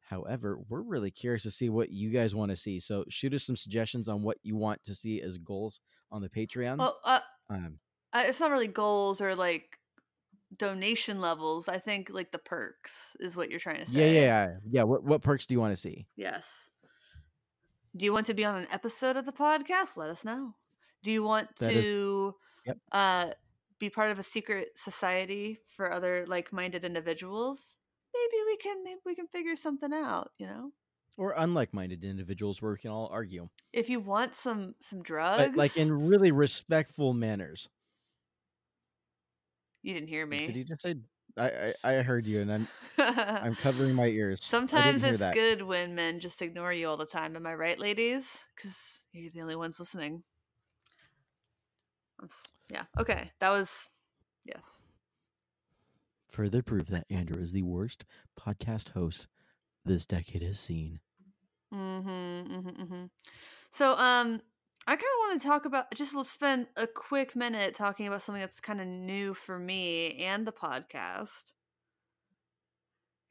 However, 0.00 0.58
we're 0.68 0.80
really 0.82 1.10
curious 1.10 1.42
to 1.44 1.50
see 1.50 1.68
what 1.68 1.90
you 1.90 2.10
guys 2.10 2.34
want 2.34 2.50
to 2.50 2.56
see. 2.56 2.80
So 2.80 3.04
shoot 3.08 3.34
us 3.34 3.44
some 3.44 3.56
suggestions 3.56 4.08
on 4.08 4.22
what 4.22 4.38
you 4.42 4.56
want 4.56 4.82
to 4.84 4.94
see 4.94 5.20
as 5.20 5.38
goals 5.38 5.80
on 6.10 6.20
the 6.20 6.28
Patreon. 6.28 6.78
Well, 6.78 6.98
uh, 7.04 7.20
um, 7.48 7.78
uh, 8.12 8.24
it's 8.26 8.40
not 8.40 8.50
really 8.50 8.66
goals 8.66 9.20
or 9.20 9.34
like 9.36 9.78
donation 10.56 11.20
levels. 11.20 11.68
I 11.68 11.78
think 11.78 12.10
like 12.10 12.32
the 12.32 12.38
perks 12.38 13.14
is 13.20 13.36
what 13.36 13.50
you're 13.50 13.60
trying 13.60 13.84
to 13.84 13.92
yeah, 13.92 13.98
say. 13.98 14.14
yeah, 14.14 14.20
yeah, 14.20 14.50
yeah. 14.70 14.82
What 14.82 15.04
what 15.04 15.22
perks 15.22 15.46
do 15.46 15.54
you 15.54 15.60
want 15.60 15.72
to 15.72 15.80
see? 15.80 16.06
Yes. 16.16 16.70
Do 17.96 18.04
you 18.04 18.12
want 18.12 18.26
to 18.26 18.34
be 18.34 18.44
on 18.44 18.56
an 18.56 18.68
episode 18.72 19.16
of 19.16 19.26
the 19.26 19.32
podcast? 19.32 19.96
Let 19.96 20.10
us 20.10 20.24
know. 20.24 20.54
Do 21.02 21.12
you 21.12 21.22
want 21.22 21.54
That 21.58 21.72
is- 21.72 21.84
to 21.84 22.34
Yep. 22.66 22.78
uh, 22.92 23.30
be 23.80 23.90
part 23.90 24.12
of 24.12 24.18
a 24.20 24.22
secret 24.22 24.68
society 24.76 25.58
for 25.76 25.92
other 25.92 26.24
like-minded 26.28 26.84
individuals? 26.84 27.78
Maybe 28.14 28.42
we 28.46 28.56
can. 28.58 28.84
Maybe 28.84 29.00
we 29.06 29.14
can 29.16 29.26
figure 29.28 29.56
something 29.56 29.92
out. 29.92 30.30
You 30.38 30.46
know, 30.46 30.70
Or 31.16 31.34
unlike-minded 31.36 32.04
individuals 32.04 32.62
where 32.62 32.72
we 32.72 32.78
can 32.78 32.90
all 32.92 33.08
argue, 33.12 33.48
if 33.72 33.88
you 33.90 34.00
want 34.00 34.34
some 34.34 34.74
some 34.80 35.02
drugs, 35.02 35.38
but 35.50 35.56
like 35.56 35.76
in 35.76 35.92
really 36.06 36.32
respectful 36.32 37.12
manners. 37.14 37.68
you 39.82 39.94
didn't 39.94 40.08
hear 40.08 40.26
me. 40.26 40.46
Did 40.46 40.56
you 40.56 40.64
just 40.64 40.82
say? 40.82 40.94
I, 41.38 41.74
I 41.84 41.96
I 41.98 42.02
heard 42.02 42.26
you, 42.26 42.40
and 42.40 42.52
I'm 42.52 42.68
I'm 42.98 43.54
covering 43.54 43.94
my 43.94 44.06
ears. 44.06 44.40
Sometimes 44.42 45.02
it's 45.04 45.22
good 45.32 45.62
when 45.62 45.94
men 45.94 46.20
just 46.20 46.42
ignore 46.42 46.72
you 46.72 46.88
all 46.88 46.96
the 46.96 47.06
time. 47.06 47.36
Am 47.36 47.46
I 47.46 47.54
right, 47.54 47.78
ladies? 47.78 48.26
Because 48.56 49.02
you're 49.12 49.30
the 49.32 49.40
only 49.40 49.56
ones 49.56 49.78
listening. 49.78 50.22
Yeah. 52.70 52.84
Okay. 52.98 53.30
That 53.40 53.50
was 53.50 53.88
yes. 54.44 54.82
Further 56.28 56.62
proof 56.62 56.86
that 56.88 57.06
Andrew 57.10 57.40
is 57.40 57.52
the 57.52 57.62
worst 57.62 58.04
podcast 58.38 58.90
host 58.90 59.26
this 59.84 60.06
decade 60.06 60.42
has 60.42 60.58
seen. 60.58 61.00
Mm-hmm, 61.74 62.08
mm-hmm, 62.08 62.68
mm-hmm. 62.82 63.04
So, 63.70 63.92
um, 63.92 64.40
I 64.86 64.96
kind 64.96 65.02
of 65.02 65.28
want 65.28 65.40
to 65.40 65.46
talk 65.46 65.64
about 65.66 65.94
just 65.94 66.14
let's 66.14 66.30
spend 66.30 66.66
a 66.76 66.86
quick 66.86 67.36
minute 67.36 67.74
talking 67.74 68.06
about 68.06 68.22
something 68.22 68.40
that's 68.40 68.60
kind 68.60 68.80
of 68.80 68.86
new 68.86 69.34
for 69.34 69.58
me 69.58 70.16
and 70.24 70.46
the 70.46 70.52
podcast, 70.52 71.52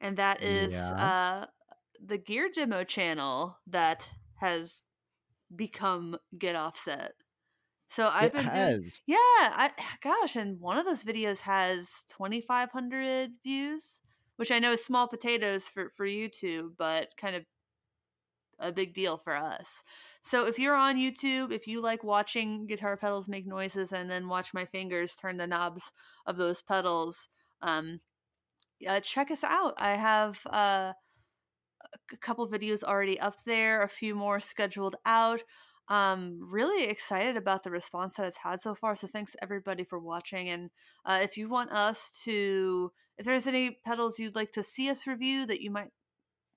and 0.00 0.16
that 0.16 0.42
is 0.42 0.72
Yeah. 0.72 0.94
uh 0.96 1.46
the 2.04 2.18
gear 2.18 2.48
demo 2.52 2.84
channel 2.84 3.58
that 3.66 4.10
has 4.36 4.82
become 5.54 6.16
Get 6.38 6.56
Offset. 6.56 7.12
So 7.90 8.08
I've 8.08 8.32
it 8.32 8.32
been 8.32 8.48
doing 8.48 8.80
has. 8.84 9.02
yeah, 9.06 9.16
I 9.18 9.70
gosh, 10.02 10.36
and 10.36 10.60
one 10.60 10.78
of 10.78 10.86
those 10.86 11.04
videos 11.04 11.40
has 11.40 12.04
2500 12.08 13.32
views, 13.44 14.00
which 14.36 14.50
I 14.50 14.58
know 14.58 14.72
is 14.72 14.84
small 14.84 15.08
potatoes 15.08 15.66
for 15.68 15.90
for 15.96 16.06
YouTube, 16.06 16.76
but 16.78 17.16
kind 17.16 17.36
of 17.36 17.44
a 18.58 18.72
big 18.72 18.92
deal 18.94 19.16
for 19.16 19.34
us. 19.34 19.82
So 20.22 20.46
if 20.46 20.58
you're 20.58 20.74
on 20.76 20.96
YouTube, 20.96 21.50
if 21.50 21.66
you 21.66 21.80
like 21.80 22.04
watching 22.04 22.66
guitar 22.66 22.96
pedals 22.96 23.26
make 23.28 23.46
noises 23.46 23.92
and 23.92 24.10
then 24.10 24.28
watch 24.28 24.52
my 24.52 24.66
fingers 24.66 25.16
turn 25.16 25.38
the 25.38 25.46
knobs 25.46 25.92
of 26.26 26.36
those 26.36 26.62
pedals, 26.62 27.28
um 27.62 28.00
uh, 28.86 29.00
check 29.00 29.30
us 29.30 29.44
out. 29.44 29.74
I 29.78 29.96
have 29.96 30.40
uh, 30.46 30.94
a 32.12 32.16
couple 32.16 32.48
videos 32.48 32.82
already 32.82 33.18
up 33.20 33.42
there, 33.44 33.80
a 33.82 33.88
few 33.88 34.14
more 34.14 34.40
scheduled 34.40 34.96
out. 35.04 35.42
Um, 35.90 36.38
really 36.40 36.84
excited 36.84 37.36
about 37.36 37.64
the 37.64 37.70
response 37.70 38.14
that 38.14 38.26
it's 38.26 38.36
had 38.36 38.60
so 38.60 38.76
far. 38.76 38.94
So 38.94 39.08
thanks 39.08 39.34
everybody 39.42 39.82
for 39.82 39.98
watching. 39.98 40.48
And 40.48 40.70
uh, 41.04 41.18
if 41.22 41.36
you 41.36 41.48
want 41.48 41.72
us 41.72 42.12
to, 42.24 42.92
if 43.18 43.26
there's 43.26 43.48
any 43.48 43.78
pedals 43.84 44.18
you'd 44.18 44.36
like 44.36 44.52
to 44.52 44.62
see 44.62 44.88
us 44.88 45.08
review 45.08 45.46
that 45.46 45.60
you 45.60 45.72
might 45.72 45.90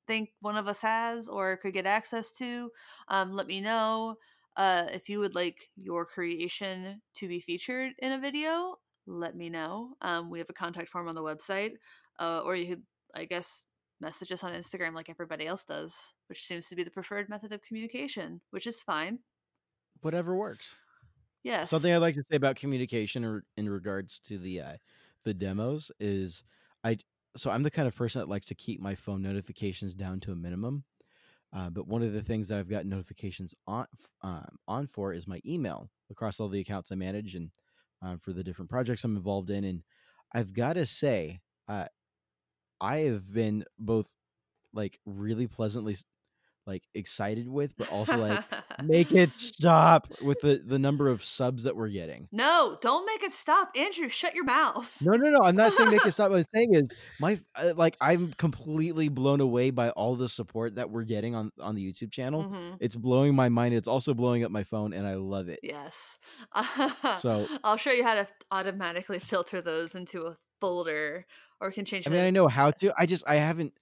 think 0.05 0.29
one 0.39 0.55
of 0.55 0.67
us 0.67 0.81
has 0.81 1.27
or 1.27 1.57
could 1.57 1.73
get 1.73 1.87
access 1.87 2.31
to, 2.33 2.69
um, 3.07 3.31
let 3.31 3.47
me 3.47 3.59
know. 3.59 4.15
Uh, 4.55 4.83
if 4.93 5.09
you 5.09 5.19
would 5.19 5.33
like 5.33 5.69
your 5.75 6.05
creation 6.05 7.01
to 7.15 7.27
be 7.27 7.39
featured 7.39 7.93
in 7.97 8.11
a 8.11 8.19
video, 8.19 8.75
let 9.07 9.35
me 9.35 9.49
know. 9.49 9.95
Um, 10.01 10.29
we 10.29 10.37
have 10.37 10.49
a 10.49 10.53
contact 10.53 10.89
form 10.89 11.07
on 11.07 11.15
the 11.15 11.21
website, 11.21 11.71
uh, 12.19 12.41
or 12.45 12.55
you 12.55 12.67
could, 12.67 12.83
I 13.15 13.25
guess, 13.25 13.65
message 14.03 14.31
us 14.31 14.43
on 14.43 14.53
Instagram 14.53 14.93
like 14.93 15.09
everybody 15.09 15.47
else 15.47 15.63
does, 15.63 16.13
which 16.27 16.43
seems 16.43 16.67
to 16.69 16.75
be 16.75 16.83
the 16.83 16.91
preferred 16.91 17.29
method 17.29 17.51
of 17.51 17.63
communication, 17.63 18.41
which 18.51 18.67
is 18.67 18.81
fine. 18.81 19.19
Whatever 20.01 20.35
works. 20.35 20.75
Yes. 21.43 21.69
Something 21.69 21.93
I'd 21.93 21.97
like 21.97 22.15
to 22.15 22.23
say 22.29 22.35
about 22.35 22.55
communication 22.55 23.25
or 23.25 23.43
in 23.57 23.69
regards 23.69 24.19
to 24.21 24.37
the 24.37 24.61
uh, 24.61 24.73
the 25.25 25.33
demos 25.33 25.91
is 25.99 26.43
I 26.83 26.97
so 27.35 27.49
I'm 27.49 27.63
the 27.63 27.71
kind 27.71 27.87
of 27.87 27.95
person 27.95 28.19
that 28.19 28.29
likes 28.29 28.47
to 28.47 28.55
keep 28.55 28.79
my 28.79 28.95
phone 28.95 29.21
notifications 29.21 29.95
down 29.95 30.19
to 30.21 30.31
a 30.31 30.35
minimum. 30.35 30.83
Uh, 31.55 31.69
but 31.69 31.87
one 31.87 32.01
of 32.01 32.13
the 32.13 32.21
things 32.21 32.47
that 32.47 32.59
I've 32.59 32.69
got 32.69 32.85
notifications 32.85 33.53
on 33.67 33.85
um, 34.21 34.57
on 34.67 34.87
for 34.87 35.13
is 35.13 35.27
my 35.27 35.39
email 35.45 35.89
across 36.09 36.39
all 36.39 36.49
the 36.49 36.61
accounts 36.61 36.91
I 36.91 36.95
manage 36.95 37.35
and 37.35 37.49
um, 38.01 38.19
for 38.19 38.33
the 38.33 38.43
different 38.43 38.69
projects 38.69 39.03
I'm 39.03 39.15
involved 39.15 39.49
in. 39.49 39.63
And 39.63 39.83
I've 40.33 40.53
got 40.53 40.73
to 40.73 40.85
say, 40.85 41.39
uh, 41.67 41.85
I 42.83 42.97
have 43.09 43.31
been 43.33 43.63
both 43.79 44.13
like 44.73 44.99
really 45.05 45.47
pleasantly 45.47 45.95
like 46.65 46.83
excited 46.95 47.49
with, 47.49 47.75
but 47.77 47.91
also 47.91 48.15
like 48.17 48.41
make 48.81 49.11
it 49.11 49.29
stop 49.35 50.07
with 50.21 50.39
the 50.39 50.63
the 50.65 50.79
number 50.79 51.09
of 51.09 51.21
subs 51.21 51.63
that 51.63 51.75
we're 51.75 51.89
getting. 51.89 52.29
no, 52.31 52.77
don't 52.81 53.05
make 53.05 53.21
it 53.21 53.33
stop. 53.33 53.69
Andrew, 53.75 54.07
shut 54.07 54.33
your 54.33 54.45
mouth. 54.45 54.97
No, 55.01 55.11
no, 55.11 55.29
no. 55.29 55.39
I'm 55.43 55.57
not 55.57 55.73
saying 55.73 55.91
make 55.91 56.05
it 56.05 56.11
stop. 56.13 56.31
What 56.31 56.37
I'm 56.37 56.45
saying 56.55 56.73
is 56.75 56.87
my 57.19 57.37
uh, 57.55 57.73
like 57.75 57.97
I'm 57.99 58.31
completely 58.37 59.09
blown 59.09 59.41
away 59.41 59.71
by 59.71 59.89
all 59.89 60.15
the 60.15 60.29
support 60.29 60.75
that 60.75 60.89
we're 60.89 61.03
getting 61.03 61.35
on 61.35 61.51
on 61.59 61.75
the 61.75 61.83
YouTube 61.91 62.11
channel. 62.13 62.45
Mhm. 62.45 62.77
It's 62.79 62.95
blowing 62.95 63.35
my 63.35 63.49
mind. 63.49 63.73
It's 63.75 63.89
also 63.89 64.13
blowing 64.13 64.45
up 64.45 64.51
my 64.51 64.63
phone, 64.63 64.93
and 64.93 65.05
I 65.05 65.15
love 65.15 65.49
it. 65.49 65.59
Yes. 65.63 66.17
So- 67.19 67.45
I'll 67.65 67.77
show 67.77 67.91
you 67.91 68.03
how 68.05 68.15
to 68.15 68.27
automatically 68.51 69.19
filter 69.19 69.61
those 69.61 69.95
into 69.95 70.27
a 70.27 70.37
folder 70.61 71.25
or 71.63 71.71
can 71.71 71.85
change 71.85 72.05
I 72.05 72.09
mean, 72.09 72.19
I 72.23 72.29
know 72.29 72.47
how 72.47 72.71
to. 72.71 72.93
I 72.97 73.05
just 73.05 73.23
I 73.27 73.35
haven't 73.35 73.73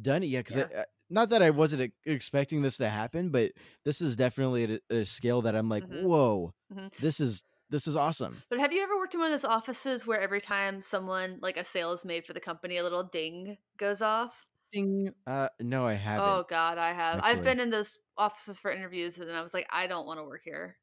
done 0.00 0.22
it 0.22 0.26
yet 0.26 0.44
because 0.44 0.56
Yeah. 0.56 0.84
not 1.10 1.30
that 1.30 1.42
I 1.42 1.50
wasn't 1.50 1.92
expecting 2.04 2.62
this 2.62 2.76
to 2.78 2.88
happen, 2.88 3.30
but 3.30 3.52
this 3.84 4.00
is 4.00 4.16
definitely 4.16 4.80
a, 4.90 4.94
a 5.00 5.04
scale 5.04 5.42
that 5.42 5.54
I'm 5.56 5.68
like, 5.68 5.84
Mhm. 5.84 6.02
whoa, 6.02 6.52
Mhm. 6.70 6.90
this 6.98 7.20
is 7.20 7.44
this 7.70 7.86
is 7.86 7.96
awesome. 7.96 8.42
But 8.50 8.58
have 8.60 8.72
you 8.72 8.82
ever 8.82 8.96
worked 8.96 9.14
in 9.14 9.20
one 9.20 9.32
of 9.32 9.40
those 9.40 9.50
offices 9.50 10.06
where 10.06 10.20
every 10.20 10.40
time 10.40 10.82
someone 10.82 11.38
like 11.40 11.56
a 11.56 11.64
sale 11.64 11.92
is 11.92 12.04
made 12.04 12.26
for 12.26 12.32
the 12.32 12.40
company, 12.40 12.76
a 12.78 12.82
little 12.82 13.04
ding 13.04 13.58
goes 13.76 14.02
off? 14.02 14.46
Ding. 14.72 15.14
Uh, 15.26 15.48
no, 15.60 15.86
I 15.86 15.94
haven't. 15.94 16.32
Oh 16.32 16.44
God, 16.48 16.78
I 16.78 16.92
have. 16.92 17.20
I've 17.22 17.42
been 17.44 17.60
in 17.60 17.70
those 17.70 17.98
offices 18.16 18.58
for 18.58 18.70
interviews, 18.70 19.16
and 19.18 19.28
then 19.28 19.36
I 19.36 19.42
was 19.42 19.54
like, 19.54 19.66
I 19.70 19.86
don't 19.86 20.06
want 20.06 20.18
to 20.18 20.24
work 20.24 20.42
here. 20.44 20.78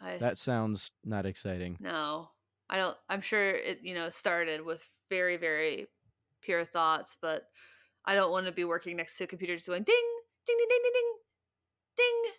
I 0.00 0.18
That 0.18 0.38
sounds 0.38 0.90
not 1.04 1.26
exciting. 1.26 1.78
no, 1.78 2.30
I 2.68 2.78
don't. 2.78 2.96
I'm 3.08 3.20
sure 3.20 3.50
it 3.50 3.80
you 3.82 3.94
know 3.94 4.10
started 4.10 4.62
with 4.64 4.82
very 5.10 5.36
very 5.36 5.86
pure 6.42 6.64
thoughts, 6.64 7.16
but 7.20 7.44
I 8.04 8.14
don't 8.14 8.30
want 8.30 8.46
to 8.46 8.52
be 8.52 8.64
working 8.64 8.96
next 8.96 9.16
to 9.18 9.24
a 9.24 9.26
computer 9.26 9.56
just 9.56 9.66
going 9.66 9.82
ding 9.82 9.94
ding 10.46 10.56
ding 10.58 10.68
ding 10.68 10.80
ding 10.82 10.92
ding 10.92 11.14
ding. 11.96 12.32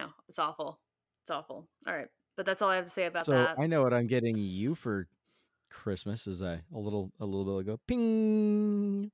No, 0.00 0.06
it's 0.28 0.38
awful. 0.38 0.80
It's 1.22 1.30
awful. 1.30 1.68
All 1.86 1.94
right, 1.94 2.08
but 2.36 2.46
that's 2.46 2.62
all 2.62 2.70
I 2.70 2.76
have 2.76 2.84
to 2.84 2.90
say 2.90 3.06
about 3.06 3.26
so 3.26 3.32
that. 3.32 3.58
I 3.58 3.66
know 3.66 3.82
what 3.82 3.92
I'm 3.94 4.06
getting 4.06 4.36
you 4.38 4.74
for 4.74 5.06
Christmas 5.70 6.26
is 6.26 6.40
a, 6.40 6.62
a 6.74 6.78
little 6.78 7.12
a 7.20 7.26
little 7.26 7.56
bit 7.56 7.68
ago. 7.68 7.80
Ping. 7.86 9.10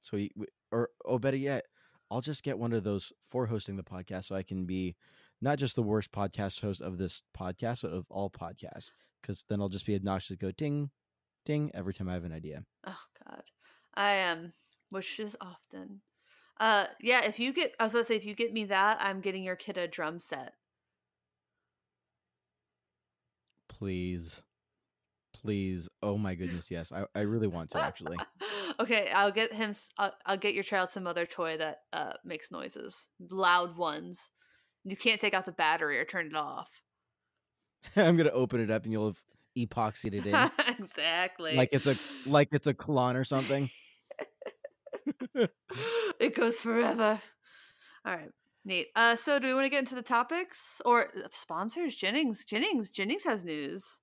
So 0.00 0.16
we, 0.16 0.30
we- 0.36 0.46
or 0.70 0.88
oh 1.04 1.18
better 1.18 1.36
yet, 1.36 1.64
I'll 2.10 2.20
just 2.22 2.42
get 2.42 2.58
one 2.58 2.72
of 2.72 2.82
those 2.84 3.12
for 3.30 3.46
hosting 3.46 3.76
the 3.76 3.82
podcast 3.82 4.24
so 4.24 4.34
I 4.34 4.42
can 4.42 4.64
be 4.64 4.96
not 5.40 5.58
just 5.58 5.76
the 5.76 5.82
worst 5.82 6.10
podcast 6.12 6.60
host 6.60 6.80
of 6.80 6.98
this 6.98 7.22
podcast, 7.38 7.82
but 7.82 7.92
of 7.92 8.06
all 8.10 8.30
podcasts. 8.30 8.92
Because 9.20 9.44
then 9.48 9.60
I'll 9.60 9.68
just 9.68 9.86
be 9.86 9.94
obnoxious, 9.94 10.36
go 10.36 10.50
ding, 10.52 10.90
ding 11.44 11.70
every 11.74 11.94
time 11.94 12.08
I 12.08 12.14
have 12.14 12.24
an 12.24 12.32
idea. 12.32 12.64
Oh 12.86 12.98
God, 13.26 13.42
I 13.94 14.12
am, 14.12 14.52
which 14.90 15.18
is 15.20 15.36
often. 15.40 16.00
Uh, 16.60 16.86
yeah. 17.00 17.24
If 17.24 17.40
you 17.40 17.52
get, 17.52 17.74
I 17.80 17.84
was 17.84 17.92
about 17.92 18.00
to 18.00 18.04
say, 18.04 18.16
if 18.16 18.24
you 18.24 18.34
get 18.34 18.52
me 18.52 18.64
that, 18.66 18.98
I'm 19.00 19.20
getting 19.20 19.42
your 19.42 19.56
kid 19.56 19.78
a 19.78 19.88
drum 19.88 20.20
set. 20.20 20.52
Please, 23.68 24.42
please. 25.32 25.88
Oh 26.02 26.16
my 26.16 26.34
goodness, 26.34 26.70
yes. 26.70 26.92
I, 26.92 27.04
I 27.14 27.22
really 27.22 27.48
want 27.48 27.70
to 27.70 27.78
actually. 27.80 28.16
okay, 28.80 29.10
I'll 29.12 29.32
get 29.32 29.52
him. 29.52 29.74
I'll, 29.98 30.14
I'll 30.24 30.36
get 30.36 30.54
your 30.54 30.62
child 30.62 30.90
some 30.90 31.06
other 31.06 31.26
toy 31.26 31.56
that 31.56 31.78
uh 31.92 32.12
makes 32.24 32.52
noises, 32.52 33.08
loud 33.30 33.76
ones. 33.76 34.30
You 34.84 34.96
can't 34.96 35.20
take 35.20 35.34
out 35.34 35.46
the 35.46 35.52
battery 35.52 35.98
or 35.98 36.04
turn 36.04 36.26
it 36.26 36.36
off. 36.36 36.68
I'm 37.96 38.16
gonna 38.16 38.30
open 38.30 38.60
it 38.60 38.70
up 38.70 38.84
and 38.84 38.92
you'll 38.92 39.06
have 39.06 39.22
epoxied 39.56 40.14
it 40.14 40.26
in. 40.26 40.50
exactly. 40.78 41.54
like 41.54 41.70
it's 41.72 41.86
a 41.86 41.96
like 42.26 42.48
it's 42.52 42.66
a 42.66 42.74
colon 42.74 43.16
or 43.16 43.24
something. 43.24 43.70
it 46.20 46.34
goes 46.34 46.58
forever. 46.58 47.20
All 48.04 48.16
right. 48.16 48.30
Neat. 48.64 48.88
Uh, 48.94 49.16
so 49.16 49.38
do 49.38 49.48
we 49.48 49.54
want 49.54 49.66
to 49.66 49.70
get 49.70 49.80
into 49.80 49.94
the 49.94 50.02
topics 50.02 50.80
or 50.84 51.08
uh, 51.08 51.28
sponsors? 51.32 51.96
Jennings, 51.96 52.44
Jennings, 52.44 52.90
Jennings 52.90 53.24
has 53.24 53.44
news. 53.44 54.00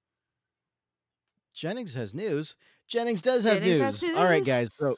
Jennings 1.53 1.93
has 1.95 2.13
news. 2.13 2.55
Jennings 2.87 3.21
does 3.21 3.43
have 3.43 3.61
Jennings 3.63 4.01
news. 4.01 4.01
has 4.01 4.17
All 4.17 4.25
right, 4.25 4.43
guys. 4.43 4.69
So, 4.73 4.95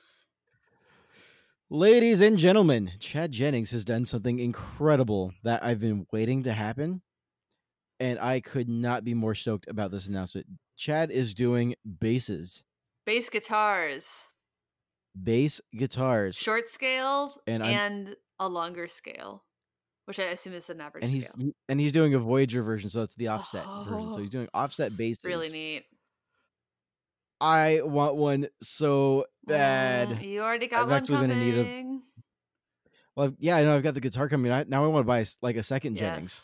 ladies 1.69 2.21
and 2.21 2.37
gentlemen, 2.37 2.91
Chad 2.99 3.31
Jennings 3.31 3.71
has 3.71 3.85
done 3.85 4.05
something 4.05 4.39
incredible 4.39 5.33
that 5.43 5.63
I've 5.63 5.79
been 5.79 6.07
waiting 6.11 6.43
to 6.43 6.53
happen, 6.53 7.01
and 8.01 8.19
I 8.19 8.41
could 8.41 8.67
not 8.67 9.05
be 9.05 9.13
more 9.13 9.35
stoked 9.35 9.67
about 9.69 9.91
this 9.91 10.07
announcement. 10.07 10.47
Chad 10.75 11.11
is 11.11 11.33
doing 11.33 11.75
basses, 11.99 12.63
Bass 13.05 13.29
guitars, 13.29 14.07
bass 15.23 15.61
guitars, 15.77 16.35
short 16.35 16.67
scales, 16.69 17.37
And 17.47 17.63
and, 17.63 18.15
a 18.39 18.49
longer 18.49 18.87
scale, 18.87 19.43
which 20.05 20.19
I 20.19 20.23
assume 20.25 20.53
is 20.53 20.69
an 20.69 20.81
average 20.81 21.03
and 21.03 21.11
he's 21.13 21.27
scale. 21.27 21.51
and 21.69 21.79
he's 21.79 21.91
doing 21.91 22.13
a 22.15 22.19
Voyager 22.19 22.63
version, 22.63 22.89
so 22.89 23.03
it's 23.03 23.15
the 23.15 23.27
offset 23.29 23.63
version. 23.85 24.09
So 24.09 24.15
Oh. 24.15 24.19
he's 24.19 24.29
doing 24.31 24.47
offset 24.53 24.97
basses. 24.97 25.23
Really 25.23 25.49
neat. 25.49 25.85
I 27.39 27.81
want 27.83 28.15
one 28.15 28.47
so 28.61 29.25
bad. 29.45 30.09
Mm, 30.09 30.27
you 30.27 30.41
already 30.41 30.67
got 30.67 30.83
I'm 30.83 30.89
one 30.89 30.97
actually 30.97 31.21
been 31.27 31.31
in 31.31 31.39
need 31.39 31.55
coming. 31.55 32.01
Well, 33.15 33.35
yeah, 33.39 33.57
I 33.57 33.63
know 33.63 33.75
I've 33.75 33.83
got 33.83 33.93
the 33.95 33.99
guitar 33.99 34.29
coming. 34.29 34.51
I, 34.51 34.63
now 34.67 34.83
I 34.85 34.87
want 34.87 35.03
to 35.03 35.07
buy 35.07 35.25
like 35.41 35.55
a 35.57 35.63
second 35.63 35.97
Jennings. 35.97 36.41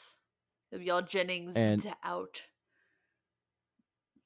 Yes. 0.71 0.81
Y'all 0.81 1.01
Jennings 1.01 1.55
And- 1.55 1.85
out. 2.03 2.41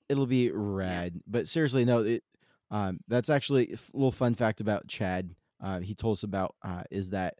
It'll 0.09 0.27
be 0.27 0.51
rad. 0.51 1.21
But 1.27 1.47
seriously, 1.47 1.85
no, 1.85 1.99
it 2.03 2.23
um 2.69 2.99
that's 3.07 3.29
actually 3.29 3.73
a 3.73 3.77
little 3.93 4.11
fun 4.11 4.35
fact 4.35 4.61
about 4.61 4.87
Chad. 4.87 5.33
Uh, 5.63 5.79
he 5.79 5.93
told 5.93 6.17
us 6.17 6.23
about 6.23 6.55
uh, 6.63 6.83
is 6.89 7.11
that 7.11 7.35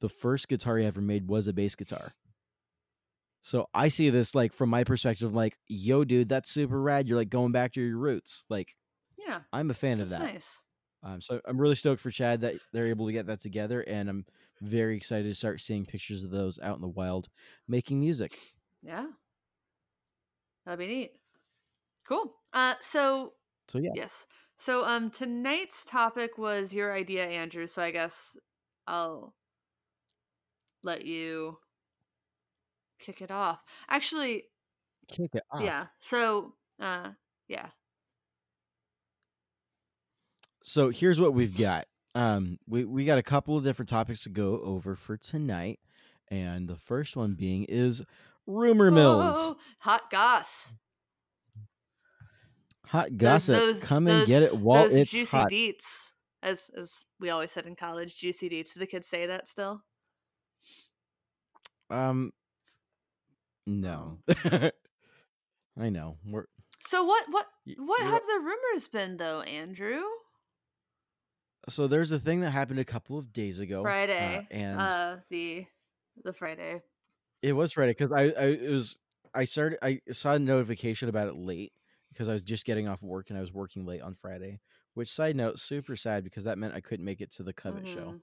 the 0.00 0.08
first 0.08 0.48
guitar 0.48 0.78
he 0.78 0.86
ever 0.86 1.00
made 1.00 1.28
was 1.28 1.48
a 1.48 1.52
bass 1.52 1.74
guitar. 1.74 2.12
So 3.42 3.68
I 3.74 3.88
see 3.88 4.10
this 4.10 4.34
like 4.34 4.52
from 4.52 4.68
my 4.70 4.84
perspective, 4.84 5.34
like, 5.34 5.56
yo, 5.68 6.04
dude, 6.04 6.28
that's 6.28 6.50
super 6.50 6.80
rad. 6.80 7.06
You're 7.06 7.16
like 7.18 7.28
going 7.30 7.52
back 7.52 7.72
to 7.74 7.80
your 7.80 7.98
roots. 7.98 8.44
Like, 8.48 8.74
Yeah, 9.16 9.40
I'm 9.52 9.70
a 9.70 9.74
fan 9.74 10.00
of 10.00 10.08
that. 10.10 10.20
nice. 10.20 10.46
Um, 11.04 11.20
so 11.20 11.40
I'm 11.44 11.60
really 11.60 11.76
stoked 11.76 12.00
for 12.00 12.10
Chad 12.10 12.40
that 12.40 12.56
they're 12.72 12.88
able 12.88 13.06
to 13.06 13.12
get 13.12 13.26
that 13.26 13.40
together, 13.40 13.82
and 13.82 14.08
I'm 14.08 14.26
very 14.60 14.96
excited 14.96 15.28
to 15.28 15.34
start 15.34 15.60
seeing 15.60 15.86
pictures 15.86 16.24
of 16.24 16.30
those 16.30 16.58
out 16.60 16.76
in 16.76 16.82
the 16.82 16.88
wild 16.88 17.28
making 17.66 18.00
music. 18.00 18.38
Yeah. 18.82 19.06
That'd 20.64 20.78
be 20.78 20.86
neat. 20.86 21.12
Cool. 22.06 22.34
Uh 22.52 22.74
so 22.80 23.34
So 23.68 23.78
yeah, 23.78 23.90
yes. 23.94 24.26
So 24.56 24.84
um 24.84 25.10
tonight's 25.10 25.84
topic 25.84 26.38
was 26.38 26.72
your 26.72 26.94
idea, 26.94 27.26
Andrew, 27.26 27.66
so 27.66 27.82
I 27.82 27.90
guess 27.90 28.36
I'll 28.86 29.34
let 30.82 31.04
you 31.04 31.58
kick 32.98 33.20
it 33.22 33.30
off. 33.30 33.60
Actually, 33.88 34.44
kick 35.08 35.34
it 35.34 35.42
off. 35.50 35.62
yeah. 35.62 35.86
So 36.00 36.54
uh 36.80 37.10
yeah. 37.48 37.68
So 40.62 40.90
here's 40.90 41.20
what 41.20 41.34
we've 41.34 41.56
got. 41.56 41.86
Um, 42.14 42.58
we 42.66 42.84
we 42.84 43.04
got 43.04 43.18
a 43.18 43.22
couple 43.22 43.56
of 43.56 43.64
different 43.64 43.88
topics 43.88 44.22
to 44.24 44.30
go 44.30 44.60
over 44.62 44.96
for 44.96 45.16
tonight, 45.16 45.78
and 46.30 46.68
the 46.68 46.76
first 46.76 47.16
one 47.16 47.34
being 47.34 47.64
is 47.64 48.02
rumor 48.46 48.90
mills, 48.90 49.34
Oh, 49.36 49.56
hot 49.78 50.10
goss. 50.10 50.72
hot 52.86 53.16
gossip. 53.16 53.56
those- 53.56 53.80
Come 53.80 54.06
and 54.08 54.20
those- 54.20 54.26
get 54.26 54.42
it 54.42 54.56
while 54.56 54.84
Those 54.84 54.94
it's 54.96 55.10
juicy 55.10 55.36
hot. 55.36 55.50
deets. 55.50 55.84
As 56.42 56.70
as 56.76 57.04
we 57.20 57.30
always 57.30 57.50
said 57.52 57.66
in 57.66 57.74
college, 57.76 58.16
juicy 58.16 58.48
deets. 58.48 58.72
Do 58.74 58.80
the 58.80 58.86
kids 58.86 59.08
say 59.08 59.26
that 59.26 59.48
still? 59.48 59.82
Um, 61.90 62.32
no, 63.66 64.18
I 65.76 65.88
know. 65.90 66.16
We're 66.24 66.44
So 66.86 67.02
what 67.04 67.24
what 67.30 67.46
what 67.76 68.00
you're- 68.00 68.10
have 68.12 68.22
the 68.26 68.40
rumors 68.40 68.88
been 68.88 69.16
though, 69.16 69.40
Andrew? 69.42 70.02
So 71.68 71.86
there's 71.86 72.12
a 72.12 72.18
thing 72.18 72.40
that 72.40 72.50
happened 72.50 72.80
a 72.80 72.84
couple 72.84 73.18
of 73.18 73.32
days 73.32 73.58
ago, 73.60 73.82
uh, 74.18 74.40
Friday. 74.40 74.46
and 74.50 74.78
uh 74.80 75.16
the 75.30 75.66
the 76.24 76.32
Friday. 76.32 76.82
It 77.42 77.52
was 77.52 77.72
Friday 77.72 77.92
because 77.92 78.12
I, 78.12 78.24
I 78.40 78.46
it 78.46 78.70
was 78.70 78.98
I 79.34 79.44
started 79.44 79.78
I 79.82 80.00
saw 80.12 80.34
a 80.34 80.38
notification 80.38 81.08
about 81.08 81.28
it 81.28 81.36
late 81.36 81.72
because 82.10 82.28
I 82.28 82.32
was 82.32 82.42
just 82.42 82.64
getting 82.64 82.88
off 82.88 83.02
work 83.02 83.30
and 83.30 83.38
I 83.38 83.40
was 83.40 83.52
working 83.52 83.84
late 83.84 84.02
on 84.02 84.14
Friday. 84.14 84.60
Which 84.94 85.10
side 85.12 85.36
note, 85.36 85.58
super 85.60 85.96
sad 85.96 86.24
because 86.24 86.44
that 86.44 86.58
meant 86.58 86.74
I 86.74 86.80
couldn't 86.80 87.04
make 87.04 87.20
it 87.20 87.30
to 87.32 87.42
the 87.44 87.52
Covet 87.52 87.86
show. 87.86 88.16
Mhm. 88.16 88.22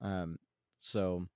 Um, 0.00 0.36
so 0.78 1.28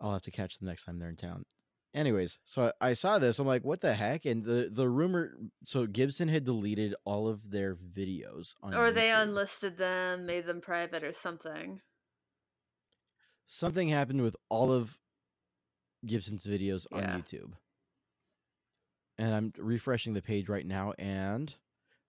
I'll 0.00 0.12
have 0.12 0.22
to 0.22 0.30
catch 0.30 0.58
the 0.58 0.64
next 0.66 0.84
time 0.84 0.98
they're 0.98 1.08
in 1.10 1.16
town. 1.16 1.44
Anyways, 1.94 2.38
so 2.44 2.72
I, 2.80 2.90
I 2.90 2.92
saw 2.92 3.18
this. 3.18 3.38
I'm 3.38 3.46
like, 3.46 3.64
what 3.64 3.80
the 3.80 3.94
heck? 3.94 4.26
And 4.26 4.44
the 4.44 4.68
the 4.70 4.88
rumor. 4.88 5.36
So 5.64 5.86
Gibson 5.86 6.28
had 6.28 6.44
deleted 6.44 6.94
all 7.04 7.26
of 7.28 7.50
their 7.50 7.74
videos 7.76 8.54
on. 8.62 8.74
Or 8.74 8.90
they 8.90 9.10
unlisted 9.10 9.78
them, 9.78 10.26
made 10.26 10.46
them 10.46 10.60
private 10.60 11.02
or 11.02 11.12
something. 11.12 11.80
something 13.46 13.88
happened 13.88 14.22
with 14.22 14.36
all 14.48 14.72
of 14.72 14.98
Gibson's 16.04 16.44
videos 16.46 16.86
on 16.92 17.02
Yeah. 17.02 17.16
YouTube. 17.16 17.52
And 19.18 19.34
I'm 19.34 19.52
refreshing 19.56 20.12
the 20.14 20.20
page 20.22 20.48
right 20.48 20.66
now 20.66 20.92
and 20.98 21.54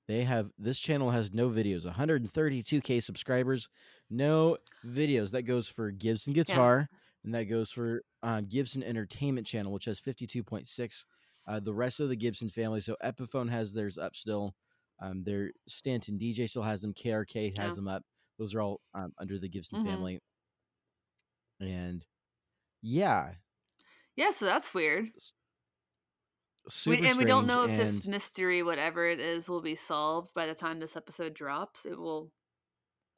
they 0.08 0.24
have 0.24 0.52
this 0.58 0.80
channel 0.80 1.12
has 1.12 1.34
no 1.34 1.50
videos, 1.50 1.86
132k 1.86 3.02
subscribers, 3.04 3.70
no 4.10 4.58
videos. 4.86 5.32
That 5.32 5.44
goes 5.44 5.68
for 5.68 5.92
Gibson 5.92 6.34
Guitar 6.34 6.90
and 7.24 7.34
that 7.34 7.46
goes 7.46 7.72
for 7.72 8.04
um, 8.24 8.46
Gibson 8.48 8.84
Entertainment 8.84 9.48
channel 9.48 9.72
which 9.74 9.86
has 9.86 10.00
52.6 10.00 11.06
uh, 11.48 11.60
the 11.60 11.74
rest 11.74 12.00
of 12.00 12.10
the 12.10 12.16
Gibson 12.16 12.50
family 12.50 12.82
so 12.82 12.96
Epiphone 13.04 13.50
has 13.50 13.74
theirs 13.74 13.98
up 13.98 14.16
still. 14.16 14.56
Um, 15.00 15.24
their 15.24 15.52
Stanton 15.68 16.18
DJ 16.18 16.48
still 16.48 16.64
has 16.64 16.82
them. 16.82 16.94
KRK 16.94 17.50
has 17.52 17.76
them 17.76 17.88
up. 17.88 18.04
Those 18.40 18.56
are 18.56 18.62
all 18.62 18.82
um, 18.96 19.14
under 19.20 19.38
the 19.38 19.48
Gibson 19.48 19.78
Mhm. 19.78 19.84
family. 19.84 20.20
And 21.60 22.04
yeah, 22.82 23.36
Yeah, 24.16 24.32
so 24.32 24.46
that's 24.46 24.74
weird. 24.74 25.12
We, 26.86 27.02
and 27.02 27.18
we 27.18 27.26
don't 27.26 27.48
know 27.48 27.64
if 27.64 27.76
this 27.76 28.06
mystery, 28.06 28.62
whatever 28.62 29.06
it 29.08 29.22
is, 29.22 29.48
will 29.48 29.62
be 29.62 29.76
solved 29.76 30.34
by 30.34 30.46
the 30.48 30.56
time 30.56 30.80
this 30.80 30.96
episode 30.98 31.34
drops. 31.34 31.86
It 31.86 31.98
will. 31.98 32.32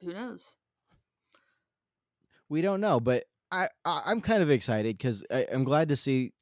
Who 0.02 0.12
knows? 0.12 0.56
we 2.48 2.62
don't 2.62 2.80
know. 2.80 3.00
But 3.00 3.24
I, 3.50 3.68
I 3.84 4.02
I'm 4.06 4.20
kind 4.20 4.42
of 4.42 4.50
excited 4.50 4.96
because 4.96 5.24
I'm 5.30 5.64
glad 5.64 5.88
to 5.88 5.96
see. 5.96 6.32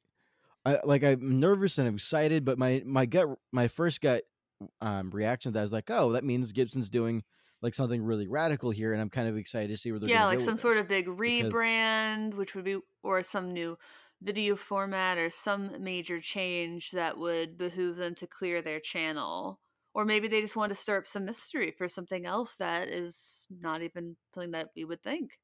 I, 0.65 0.79
like 0.83 1.03
I'm 1.03 1.39
nervous 1.39 1.77
and 1.77 1.93
excited, 1.93 2.45
but 2.45 2.57
my 2.57 2.83
my 2.85 3.05
gut, 3.05 3.27
my 3.51 3.67
first 3.67 4.01
gut 4.01 4.23
um, 4.81 5.09
reaction 5.11 5.51
to 5.51 5.57
that 5.57 5.61
was 5.61 5.71
like, 5.71 5.89
oh, 5.89 6.11
that 6.11 6.23
means 6.23 6.51
Gibson's 6.51 6.89
doing 6.89 7.23
like 7.61 7.73
something 7.73 8.03
really 8.03 8.27
radical 8.27 8.69
here, 8.69 8.93
and 8.93 9.01
I'm 9.01 9.09
kind 9.09 9.27
of 9.27 9.37
excited 9.37 9.69
to 9.69 9.77
see 9.77 9.91
where 9.91 9.99
they're 9.99 10.09
yeah, 10.09 10.25
like 10.25 10.41
some 10.41 10.57
sort 10.57 10.75
this. 10.75 10.81
of 10.81 10.87
big 10.87 11.07
rebrand, 11.07 12.33
which 12.35 12.55
would 12.55 12.65
be, 12.65 12.77
or 13.03 13.23
some 13.23 13.53
new 13.53 13.77
video 14.21 14.55
format, 14.55 15.17
or 15.17 15.29
some 15.29 15.81
major 15.81 16.19
change 16.19 16.91
that 16.91 17.17
would 17.17 17.57
behoove 17.57 17.97
them 17.97 18.15
to 18.15 18.27
clear 18.27 18.61
their 18.61 18.79
channel. 18.79 19.59
Or 19.93 20.05
maybe 20.05 20.27
they 20.27 20.41
just 20.41 20.55
want 20.55 20.69
to 20.69 20.75
stir 20.75 20.99
up 20.99 21.07
some 21.07 21.25
mystery 21.25 21.73
for 21.77 21.87
something 21.87 22.25
else 22.25 22.57
that 22.57 22.89
is 22.89 23.47
not 23.49 23.81
even 23.81 24.15
something 24.33 24.51
that 24.51 24.69
we 24.75 24.85
would 24.85 25.01
think. 25.01 25.39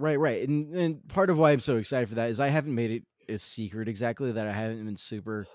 Right, 0.00 0.18
right. 0.18 0.48
And 0.48 0.74
and 0.74 1.08
part 1.08 1.28
of 1.30 1.36
why 1.36 1.52
I'm 1.52 1.60
so 1.60 1.76
excited 1.76 2.08
for 2.08 2.14
that 2.14 2.30
is 2.30 2.40
I 2.40 2.48
haven't 2.48 2.74
made 2.74 2.90
it 2.90 3.04
a 3.28 3.38
secret 3.38 3.86
exactly 3.88 4.32
that 4.32 4.46
I 4.46 4.52
haven't 4.52 4.84
been 4.86 4.96
super 4.96 5.46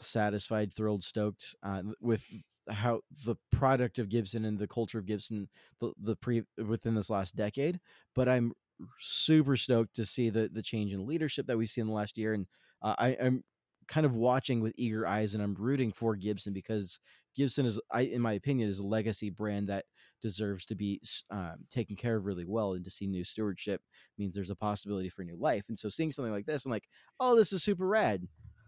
satisfied, 0.00 0.72
thrilled, 0.72 1.04
stoked 1.04 1.54
uh, 1.62 1.82
with 2.00 2.24
how 2.70 3.00
the 3.24 3.36
product 3.52 3.98
of 3.98 4.08
Gibson 4.10 4.44
and 4.46 4.58
the 4.58 4.68
culture 4.68 4.98
of 4.98 5.06
Gibson 5.06 5.48
the, 5.80 5.92
the 6.00 6.16
pre 6.16 6.44
within 6.66 6.94
this 6.94 7.10
last 7.10 7.36
decade. 7.36 7.80
But 8.14 8.28
I'm 8.28 8.52
super 9.00 9.56
stoked 9.56 9.94
to 9.96 10.06
see 10.06 10.30
the 10.30 10.48
the 10.52 10.62
change 10.62 10.92
in 10.94 11.06
leadership 11.06 11.46
that 11.48 11.58
we've 11.58 11.70
seen 11.70 11.82
in 11.82 11.88
the 11.88 11.94
last 11.94 12.18
year, 12.18 12.34
and 12.34 12.46
uh, 12.82 12.96
I, 12.98 13.16
I'm 13.22 13.44
kind 13.88 14.06
of 14.06 14.16
watching 14.16 14.60
with 14.60 14.74
eager 14.76 15.06
eyes, 15.06 15.34
and 15.34 15.42
I'm 15.42 15.54
rooting 15.54 15.92
for 15.92 16.16
Gibson 16.16 16.52
because 16.52 17.00
Gibson 17.36 17.66
is, 17.66 17.80
I 17.92 18.02
in 18.02 18.22
my 18.22 18.34
opinion, 18.34 18.68
is 18.68 18.80
a 18.80 18.86
legacy 18.86 19.30
brand 19.30 19.68
that 19.68 19.86
deserves 20.22 20.66
to 20.66 20.74
be 20.74 21.00
um, 21.30 21.56
taken 21.70 21.96
care 21.96 22.16
of 22.16 22.24
really 22.24 22.44
well 22.46 22.74
and 22.74 22.84
to 22.84 22.90
see 22.90 23.06
new 23.06 23.24
stewardship 23.24 23.80
means 24.18 24.34
there's 24.34 24.50
a 24.50 24.56
possibility 24.56 25.08
for 25.08 25.24
new 25.24 25.36
life. 25.36 25.66
And 25.68 25.78
so 25.78 25.88
seeing 25.88 26.12
something 26.12 26.32
like 26.32 26.46
this 26.46 26.64
i'm 26.64 26.70
like 26.70 26.88
oh 27.20 27.36
this 27.36 27.52
is 27.52 27.62
super 27.62 27.86
rad. 27.86 28.26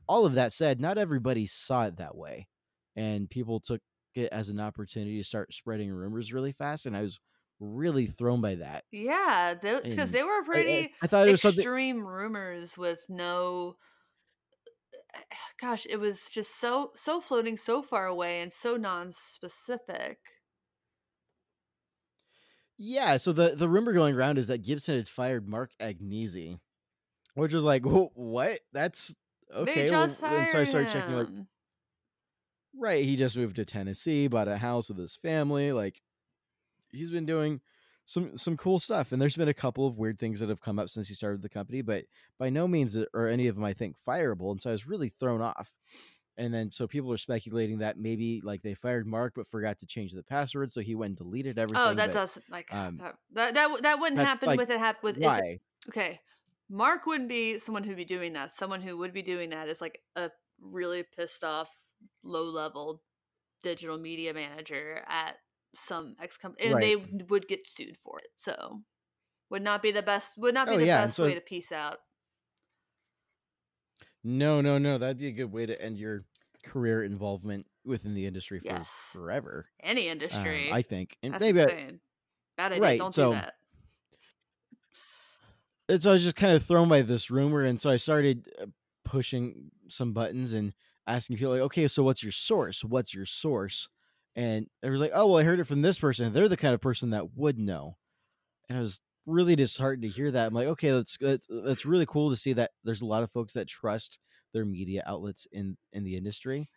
All 0.08 0.24
of 0.26 0.34
that 0.34 0.52
said 0.52 0.80
not 0.80 0.98
everybody 0.98 1.46
saw 1.46 1.86
it 1.86 1.96
that 1.98 2.16
way 2.16 2.48
and 2.96 3.28
people 3.30 3.60
took 3.60 3.80
it 4.14 4.30
as 4.32 4.48
an 4.48 4.60
opportunity 4.60 5.18
to 5.18 5.24
start 5.24 5.52
spreading 5.52 5.90
rumors 5.90 6.32
really 6.32 6.52
fast 6.52 6.86
and 6.86 6.96
i 6.96 7.02
was 7.02 7.20
really 7.60 8.06
thrown 8.06 8.40
by 8.40 8.54
that. 8.56 8.84
Yeah, 8.92 9.54
because 9.54 10.12
they 10.12 10.22
were 10.22 10.30
I- 10.30 10.40
I, 10.40 10.44
pretty 10.44 10.94
I 11.02 11.06
thought 11.06 11.28
it 11.28 11.32
was 11.32 11.42
something 11.42 11.60
extreme 11.60 12.06
rumors 12.06 12.76
with 12.76 13.04
no 13.08 13.76
gosh 15.60 15.86
it 15.90 15.96
was 15.98 16.30
just 16.30 16.60
so 16.60 16.92
so 16.94 17.20
floating 17.20 17.56
so 17.56 17.82
far 17.82 18.06
away 18.06 18.40
and 18.40 18.52
so 18.52 18.76
non-specific 18.76 20.18
Yeah, 22.78 23.16
so 23.16 23.32
the 23.32 23.54
the 23.56 23.68
rumor 23.68 23.92
going 23.92 24.14
around 24.14 24.38
is 24.38 24.46
that 24.46 24.62
Gibson 24.62 24.96
had 24.96 25.08
fired 25.08 25.48
Mark 25.48 25.70
Agnesi, 25.80 26.60
which 27.34 27.54
was 27.54 27.64
like, 27.64 27.84
what? 27.84 28.60
That's 28.72 29.14
okay. 29.52 29.86
they 29.86 29.90
well," 29.90 30.06
just 30.06 30.22
and 30.22 30.48
so 30.48 30.60
I 30.60 30.64
started 30.64 30.90
checking, 30.90 31.14
like, 31.16 31.28
right, 32.74 33.04
he 33.04 33.16
just 33.16 33.36
moved 33.36 33.56
to 33.56 33.64
Tennessee, 33.64 34.28
bought 34.28 34.48
a 34.48 34.56
house 34.56 34.88
with 34.88 34.98
his 34.98 35.16
family. 35.16 35.72
Like, 35.72 36.00
he's 36.92 37.10
been 37.10 37.26
doing 37.26 37.60
some 38.06 38.36
some 38.38 38.56
cool 38.56 38.78
stuff, 38.80 39.12
and 39.12 39.20
there's 39.22 39.36
been 39.36 39.48
a 39.48 39.54
couple 39.54 39.86
of 39.86 39.98
weird 39.98 40.18
things 40.18 40.40
that 40.40 40.48
have 40.48 40.60
come 40.60 40.78
up 40.78 40.90
since 40.90 41.08
he 41.08 41.14
started 41.14 41.42
the 41.42 41.48
company, 41.48 41.82
but 41.82 42.04
by 42.38 42.50
no 42.50 42.68
means 42.68 42.96
are 43.14 43.26
any 43.28 43.48
of 43.48 43.56
them, 43.56 43.64
I 43.64 43.74
think, 43.74 43.96
fireable. 44.08 44.50
And 44.52 44.60
so 44.62 44.70
I 44.70 44.74
was 44.74 44.86
really 44.86 45.10
thrown 45.10 45.42
off. 45.42 45.74
And 46.38 46.54
then 46.54 46.70
so 46.70 46.86
people 46.86 47.12
are 47.12 47.18
speculating 47.18 47.78
that 47.78 47.98
maybe 47.98 48.40
like 48.44 48.62
they 48.62 48.74
fired 48.74 49.06
Mark 49.06 49.32
but 49.36 49.46
forgot 49.48 49.78
to 49.78 49.86
change 49.86 50.12
the 50.12 50.22
password, 50.22 50.70
so 50.72 50.80
he 50.80 50.94
went 50.94 51.10
and 51.10 51.16
deleted 51.18 51.58
everything. 51.58 51.82
Oh, 51.84 51.94
that 51.94 52.06
but 52.08 52.12
doesn't 52.14 52.44
like 52.50 52.72
um, 52.74 52.98
that, 53.32 53.54
that 53.54 53.82
that 53.82 54.00
wouldn't 54.00 54.20
happen 54.20 54.46
like 54.46 54.58
with 54.58 54.70
it 54.70 54.78
hap- 54.78 55.02
with 55.02 55.16
if 55.16 55.22
it- 55.22 55.26
why? 55.26 55.58
okay. 55.88 56.20
Mark 56.70 57.06
wouldn't 57.06 57.28
be 57.28 57.58
someone 57.58 57.82
who'd 57.82 57.96
be 57.96 58.04
doing 58.04 58.34
that. 58.34 58.52
Someone 58.52 58.80
who 58.82 58.96
would 58.98 59.12
be 59.12 59.22
doing 59.22 59.50
that 59.50 59.68
is 59.68 59.80
like 59.80 60.00
a 60.16 60.30
really 60.60 61.02
pissed 61.16 61.42
off, 61.42 61.70
low 62.22 62.44
level 62.44 63.02
digital 63.62 63.98
media 63.98 64.32
manager 64.32 65.02
at 65.08 65.34
some 65.74 66.14
ex 66.22 66.36
company, 66.36 66.66
and 66.66 66.74
Right. 66.76 66.96
they 67.10 67.24
would 67.24 67.48
get 67.48 67.66
sued 67.68 67.96
for 67.96 68.20
it. 68.20 68.28
So, 68.36 68.82
would 69.50 69.62
not 69.62 69.82
be 69.82 69.90
the 69.90 70.02
best. 70.02 70.38
Would 70.38 70.54
not 70.54 70.68
be 70.68 70.74
Oh 70.74 70.78
the 70.78 70.86
yeah, 70.86 71.04
best 71.06 71.16
so 71.16 71.24
way 71.24 71.34
to 71.34 71.40
peace 71.40 71.72
out. 71.72 71.98
No, 74.24 74.60
no, 74.60 74.78
no, 74.78 74.98
that'd 74.98 75.18
be 75.18 75.28
a 75.28 75.32
good 75.32 75.52
way 75.52 75.66
to 75.66 75.80
end 75.80 75.98
your 75.98 76.24
career 76.64 77.02
involvement 77.02 77.66
within 77.84 78.14
the 78.14 78.26
industry 78.26 78.60
for 78.60 78.66
Yes, 78.66 78.88
forever. 79.12 79.64
any 79.80 80.02
Um, 80.02 80.10
industry. 80.10 80.72
I 80.72 80.82
think, 80.82 81.16
and 81.22 81.32
That's 81.34 81.42
maybe 81.42 81.62
I. 81.62 81.98
Bad 82.56 82.72
idea. 82.72 82.80
right. 82.82 82.98
Don't 82.98 83.14
do 83.14 83.22
So 83.22 83.32
that. 83.32 83.54
and 85.88 86.02
so 86.02 86.10
I 86.10 86.12
was 86.14 86.22
just 86.22 86.36
kind 86.36 86.54
of 86.54 86.62
thrown 86.64 86.88
by 86.88 87.02
this 87.02 87.30
rumor, 87.30 87.64
and 87.64 87.80
so 87.80 87.90
I 87.90 87.96
started 87.96 88.48
uh, 88.60 88.66
pushing 89.04 89.70
some 89.88 90.12
buttons 90.12 90.52
and 90.52 90.74
asking 91.06 91.36
people 91.36 91.52
like, 91.52 91.62
okay, 91.62 91.88
so 91.88 92.02
what's 92.02 92.22
your 92.22 92.32
source? 92.32 92.84
What's 92.84 93.14
your 93.14 93.26
source? 93.26 93.88
And 94.36 94.68
it 94.82 94.90
was 94.90 95.00
like, 95.00 95.12
oh 95.14 95.26
well, 95.28 95.38
I 95.38 95.44
heard 95.44 95.60
it 95.60 95.64
from 95.64 95.82
this 95.82 95.98
person. 95.98 96.32
They're 96.32 96.48
the 96.48 96.56
kind 96.56 96.74
of 96.74 96.80
person 96.80 97.10
that 97.10 97.34
would 97.36 97.58
know. 97.58 97.96
And 98.68 98.78
I 98.78 98.80
was 98.80 99.00
really 99.28 99.56
disheartened 99.56 100.02
to 100.02 100.08
hear 100.08 100.30
that. 100.32 100.46
I'm 100.48 100.54
like, 100.54 100.68
okay, 100.68 100.90
that's 100.90 101.16
that's, 101.20 101.46
that's 101.50 101.86
really 101.86 102.06
cool 102.06 102.30
to 102.30 102.36
see 102.36 102.54
that 102.54 102.72
there's 102.84 103.02
a 103.02 103.06
lot 103.06 103.22
of 103.22 103.32
folks 103.32 103.54
that 103.54 103.68
trust 103.68 104.20
their 104.54 104.64
media 104.64 105.02
outlets 105.06 105.46
in 105.52 105.76
in 105.92 106.04
the 106.04 106.16
industry. 106.16 106.70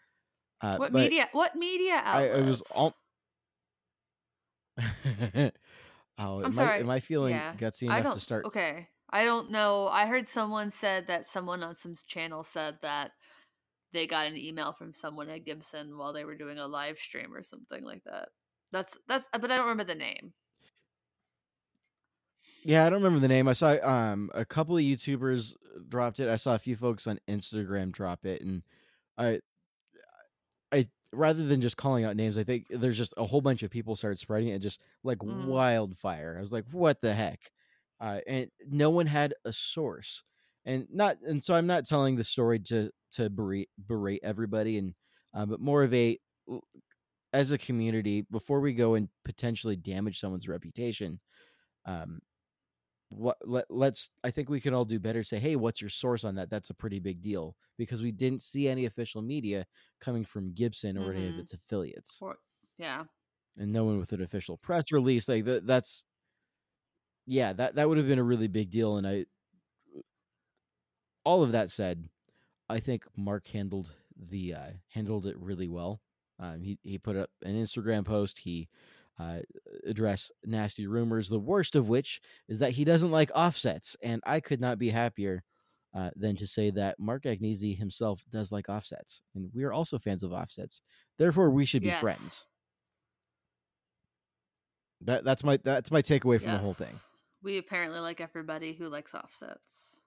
Uh, 0.62 0.80
What 0.80 0.94
media? 0.94 1.30
What 1.32 1.56
media 1.56 2.02
I, 2.12 2.30
I 2.30 2.42
was 2.42 2.62
outlets? 2.62 2.72
all. 2.72 2.94
oh, 6.18 6.42
I'm 6.44 6.52
am 6.52 6.60
I 6.60 6.72
sorry. 6.72 6.78
am 6.78 6.90
I 6.90 7.00
feeling 7.00 7.44
Yeah, 7.44 7.56
gutsy 7.56 7.88
I 7.88 8.02
enough 8.02 8.10
don't. 8.10 8.12
to 8.12 8.20
start? 8.20 8.48
Okay, 8.48 8.90
I 9.10 9.24
don't 9.24 9.52
know. 9.52 9.88
I 9.88 10.06
heard 10.08 10.28
someone 10.28 10.72
said 10.72 11.08
that 11.08 11.26
someone 11.26 11.64
on 11.64 11.76
some 11.76 11.96
channel 12.08 12.44
said 12.44 12.80
that 12.82 13.12
they 13.94 14.08
got 14.08 14.28
an 14.28 14.38
email 14.38 14.74
from 14.74 14.94
someone 14.94 15.30
at 15.30 15.46
Gibson 15.46 15.98
while 15.98 16.14
they 16.14 16.26
were 16.26 16.38
doing 16.38 16.60
a 16.60 16.68
live 16.68 17.00
stream 17.00 17.34
or 17.34 17.44
something 17.44 17.84
like 17.84 18.04
that. 18.06 18.30
That's 18.72 18.98
that's, 19.08 19.28
but 19.34 19.46
I 19.52 19.58
don't 19.58 19.68
remember 19.68 19.86
the 19.86 19.96
name. 19.96 20.34
Yeah, 22.64 22.86
I 22.86 22.90
don't 22.90 23.02
remember 23.02 23.20
the 23.20 23.28
name. 23.28 23.48
I 23.48 23.54
saw 23.54 23.74
um 23.82 24.30
a 24.34 24.46
couple 24.46 24.78
of 24.78 24.84
YouTubers 24.84 25.56
dropped 25.90 26.20
it. 26.20 26.30
I 26.30 26.36
saw 26.36 26.54
a 26.56 26.60
few 26.60 26.76
folks 26.76 27.08
on 27.08 27.20
Instagram 27.28 27.92
drop 27.92 28.26
it, 28.26 28.42
and 28.42 28.64
I 29.18 29.40
I 30.72 30.90
rather 31.14 31.46
than 31.46 31.62
just 31.62 31.78
calling 31.78 32.06
out 32.06 32.16
names, 32.16 32.38
I 32.38 32.44
think 32.44 32.68
there's 32.70 32.98
just 32.98 33.14
a 33.18 33.26
whole 33.26 33.42
bunch 33.42 33.64
of 33.64 33.72
people 33.72 33.96
started 33.96 34.20
spreading 34.20 34.50
it 34.50 34.60
just 34.60 34.82
like 35.04 35.18
Mm. 35.22 35.46
wildfire. 35.46 36.36
I 36.38 36.42
was 36.42 36.54
like, 36.54 36.66
what 36.72 37.02
the 37.02 37.14
heck? 37.14 37.52
Uh, 38.00 38.20
and 38.28 38.50
no 38.68 38.90
one 38.90 39.06
had 39.06 39.34
a 39.46 39.54
source, 39.54 40.24
and 40.66 40.88
not 40.92 41.18
and 41.22 41.44
so 41.44 41.54
I'm 41.56 41.68
not 41.68 41.86
telling 41.86 42.16
the 42.16 42.24
story 42.24 42.60
to 42.62 42.92
to 43.12 43.30
berate 43.30 43.70
berate 43.78 44.22
everybody, 44.24 44.78
and 44.78 44.96
uh, 45.34 45.46
but 45.46 45.60
more 45.60 45.84
of 45.84 45.94
a 45.94 46.20
as 47.34 47.52
a 47.52 47.58
community 47.58 48.22
before 48.32 48.60
we 48.60 48.74
go 48.74 48.96
and 48.96 49.10
potentially 49.24 49.76
damage 49.76 50.20
someone's 50.20 50.48
reputation. 50.48 51.20
Um, 51.86 52.22
what 53.12 53.38
let, 53.48 53.66
let's 53.70 54.10
i 54.24 54.32
think 54.32 54.50
we 54.50 54.62
can 54.62 54.74
all 54.74 54.86
do 54.86 55.00
better 55.00 55.24
say 55.24 55.40
hey 55.40 55.56
what's 55.58 55.82
your 55.82 55.90
source 55.90 56.24
on 56.24 56.36
that? 56.36 56.50
That's 56.50 56.70
a 56.72 56.74
pretty 56.76 57.00
big 57.00 57.22
deal 57.22 57.58
because 57.78 58.02
we 58.02 58.12
didn't 58.12 58.42
see 58.42 58.68
any 58.70 58.86
official 58.86 59.22
media 59.22 59.68
coming 60.00 60.26
from 60.26 60.54
gibson 60.54 60.98
or 60.98 61.14
any 61.14 61.28
of 61.30 61.38
Mhm. 61.38 61.40
its 61.40 61.54
affiliates. 61.54 62.24
Or 62.24 62.40
yeah, 62.78 63.08
and 63.58 63.72
no 63.72 63.86
one 63.86 63.98
with 64.00 64.12
an 64.14 64.22
official 64.22 64.58
press 64.58 64.92
release 64.92 65.28
like 65.30 65.46
that 65.46 65.66
that's 65.66 66.06
yeah 67.26 67.54
that 67.54 67.76
that 67.76 67.88
would 67.88 67.98
have 67.98 68.08
been 68.08 68.20
a 68.20 68.24
really 68.24 68.48
big 68.48 68.70
deal 68.70 68.98
and 68.98 69.08
i 69.08 69.26
all 71.24 71.44
of 71.44 71.52
that 71.52 71.70
said 71.70 72.10
i 72.70 72.80
think 72.80 73.06
mark 73.18 73.46
handled 73.48 73.96
the 74.16 74.54
uh 74.54 74.72
handled 74.90 75.26
it 75.28 75.38
really 75.38 75.68
well. 75.70 76.02
Um 76.40 76.64
he 76.64 76.80
he 76.84 76.98
put 77.00 77.16
up 77.18 77.32
an 77.44 77.56
instagram 77.56 78.06
post 78.06 78.40
he 78.40 78.70
uh, 79.22 79.40
address 79.86 80.32
nasty 80.46 80.88
rumors, 80.88 81.30
the 81.30 81.40
worst 81.40 81.76
of 81.76 81.88
which 81.90 82.22
is 82.50 82.60
that 82.60 82.72
he 82.72 82.84
doesn't 82.86 83.12
like 83.12 83.32
offsets. 83.36 83.96
And 84.02 84.22
I 84.26 84.40
could 84.40 84.60
not 84.62 84.80
be 84.80 84.90
happier 84.90 85.44
uh, 85.96 86.10
than 86.16 86.36
to 86.38 86.48
say 86.48 86.72
that 86.72 87.00
Mark 87.00 87.24
Agnesi 87.24 87.78
himself 87.78 88.24
does 88.32 88.52
like 88.52 88.70
offsets. 88.70 89.22
And 89.36 89.50
we 89.54 89.64
are 89.64 89.74
also 89.74 90.00
fans 90.00 90.24
of 90.24 90.32
offsets. 90.32 90.82
Therefore, 91.18 91.50
we 91.52 91.66
should 91.66 91.82
be 91.84 91.92
friends. 91.92 92.24
yes, 92.24 92.48
That, 95.02 95.24
that's 95.24 95.44
my 95.44 95.58
that's 95.64 95.92
my 95.92 96.02
takeaway 96.02 96.40
from 96.40 96.52
the 96.54 96.58
whole 96.60 96.74
thing. 96.74 96.96
We 97.44 97.58
apparently 97.58 98.00
like 98.00 98.22
everybody 98.22 98.74
who 98.74 98.88
likes 98.88 99.14
offsets. 99.14 100.00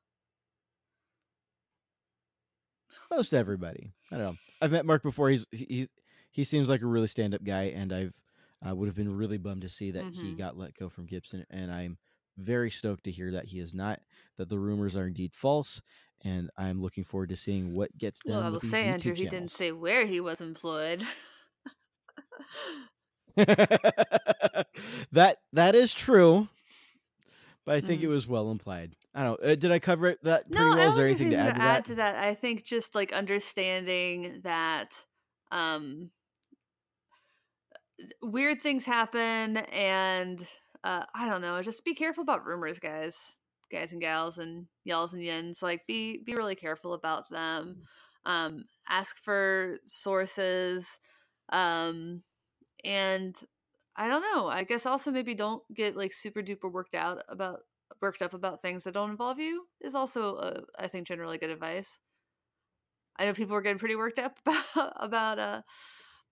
Most 3.10 3.34
everybody. 3.34 3.92
I 4.12 4.16
don't 4.16 4.24
know. 4.24 4.36
I've 4.60 4.72
met 4.72 4.86
Mark 4.86 5.02
before. 5.02 5.28
He's 5.30 5.46
he- 5.50 5.66
he's 5.68 5.88
he 6.30 6.44
seems 6.44 6.68
like 6.68 6.82
a 6.82 6.86
really 6.86 7.06
stand 7.06 7.34
up 7.34 7.44
guy, 7.44 7.64
and 7.64 7.92
I've 7.92 8.12
I 8.64 8.72
would 8.72 8.88
have 8.88 8.96
been 8.96 9.16
really 9.16 9.38
bummed 9.38 9.62
to 9.62 9.68
see 9.68 9.90
that 9.92 10.06
he 10.10 10.32
Mhm. 10.32 10.34
got 10.34 10.56
let 10.56 10.74
go 10.74 10.88
from 10.88 11.06
Gibson, 11.06 11.46
and 11.50 11.70
I'm 11.72 11.98
very 12.38 12.70
stoked 12.70 13.04
to 13.04 13.10
hear 13.12 13.30
that 13.32 13.46
he 13.46 13.60
is 13.60 13.74
not. 13.74 14.00
That 14.36 14.48
the 14.48 14.58
rumors 14.58 14.96
are 14.96 15.06
indeed 15.06 15.34
false, 15.34 15.80
and 16.22 16.50
I'm 16.56 16.80
looking 16.82 17.04
forward 17.04 17.28
to 17.30 17.36
seeing 17.36 17.74
what 17.76 17.96
gets 17.98 18.20
done 18.22 18.38
Well, 18.38 18.46
I 18.46 18.50
will 18.50 18.60
say, 18.60 18.82
YouTube 18.82 18.94
Andrew, 18.94 19.14
he 19.14 19.24
didn't 19.26 19.50
say 19.50 19.72
where 19.72 20.06
he 20.06 20.20
was 20.20 20.40
employed. 20.40 21.04
that 23.36 25.36
that 25.52 25.74
is 25.74 25.94
true, 25.94 26.48
but 27.64 27.76
I 27.76 27.80
think 27.80 28.02
it 28.02 28.06
Mm. 28.06 28.08
was 28.08 28.26
well 28.26 28.50
implied. 28.50 28.96
I 29.14 29.24
don't. 29.24 29.42
know. 29.42 29.52
Uh, 29.52 29.54
did 29.54 29.70
I 29.72 29.78
cover 29.78 30.06
it 30.06 30.22
that 30.24 30.50
pretty 30.50 30.70
No, 30.70 30.76
well? 30.76 30.88
Is 30.88 30.96
there 30.96 31.06
anything 31.06 31.30
to 31.30 31.38
add 31.38 31.54
to 31.54 31.54
to 31.54 31.60
that? 31.60 31.76
add 31.78 31.84
to 31.86 31.94
that. 31.96 32.14
I 32.16 32.34
think 32.34 32.64
just 32.64 32.94
like 32.94 33.12
understanding 33.12 34.40
that 34.44 35.04
um 35.50 36.10
weird 38.22 38.62
things 38.62 38.84
happen 38.84 39.58
and 39.58 40.46
uh 40.84 41.04
I 41.14 41.28
don't 41.28 41.40
know, 41.42 41.60
just 41.62 41.84
be 41.84 41.94
careful 41.94 42.22
about 42.22 42.44
rumors, 42.46 42.78
guys. 42.78 43.34
Guys 43.72 43.92
and 43.92 44.00
gals 44.00 44.38
and 44.38 44.66
yells 44.84 45.14
and 45.14 45.22
yins. 45.22 45.62
Like 45.62 45.86
be 45.86 46.22
be 46.24 46.34
really 46.34 46.54
careful 46.54 46.92
about 46.94 47.28
them. 47.30 47.82
Um 48.26 48.64
ask 48.88 49.22
for 49.24 49.78
sources. 49.86 50.98
Um 51.50 52.22
and 52.84 53.36
I 53.96 54.08
don't 54.08 54.22
know. 54.22 54.48
I 54.48 54.64
guess 54.64 54.86
also 54.86 55.10
maybe 55.10 55.34
don't 55.34 55.62
get 55.74 55.96
like 55.96 56.12
super 56.12 56.42
duper 56.42 56.70
worked 56.72 56.94
out 56.94 57.22
about 57.28 57.60
worked 58.02 58.22
up 58.22 58.34
about 58.34 58.62
things 58.62 58.84
that 58.84 58.94
don't 58.94 59.10
involve 59.10 59.38
you 59.38 59.66
is 59.80 59.94
also 59.94 60.36
uh, 60.36 60.60
I 60.78 60.88
think 60.88 61.06
generally 61.06 61.38
good 61.38 61.50
advice. 61.50 61.98
I 63.16 63.26
know 63.26 63.32
people 63.32 63.54
were 63.54 63.62
getting 63.62 63.78
pretty 63.78 63.96
worked 63.96 64.18
up 64.18 64.38
about 64.46 64.92
about 64.96 65.38
uh 65.38 65.62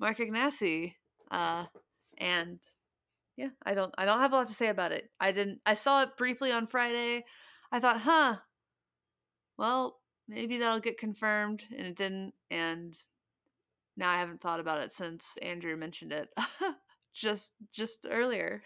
Mark 0.01 0.19
Agnesi. 0.19 0.95
Uh 1.33 1.67
and 2.19 2.61
yeah, 3.37 3.51
I 3.65 3.75
don't 3.75 3.95
I 3.99 4.05
don't 4.05 4.21
have 4.21 4.33
a 4.33 4.37
lot 4.37 4.49
to 4.49 4.55
say 4.55 4.69
about 4.69 4.93
it. 4.93 5.11
I 5.21 5.33
didn't 5.33 5.61
I 5.67 5.75
saw 5.75 6.03
it 6.03 6.17
briefly 6.17 6.53
on 6.53 6.69
Friday. 6.69 7.25
I 7.73 7.81
thought, 7.81 8.01
"Huh. 8.03 8.37
Well, 9.57 10.01
maybe 10.29 10.59
that'll 10.59 10.81
get 10.81 10.99
confirmed." 10.99 11.65
And 11.77 11.87
it 11.87 11.97
didn't 11.97 12.35
and 12.51 12.97
now 13.97 14.11
I 14.11 14.19
haven't 14.19 14.41
thought 14.41 14.61
about 14.61 14.83
it 14.83 14.93
since 14.93 15.37
Andrew 15.43 15.77
mentioned 15.77 16.13
it. 16.13 16.29
just 17.15 17.53
just 17.75 18.07
earlier. 18.11 18.63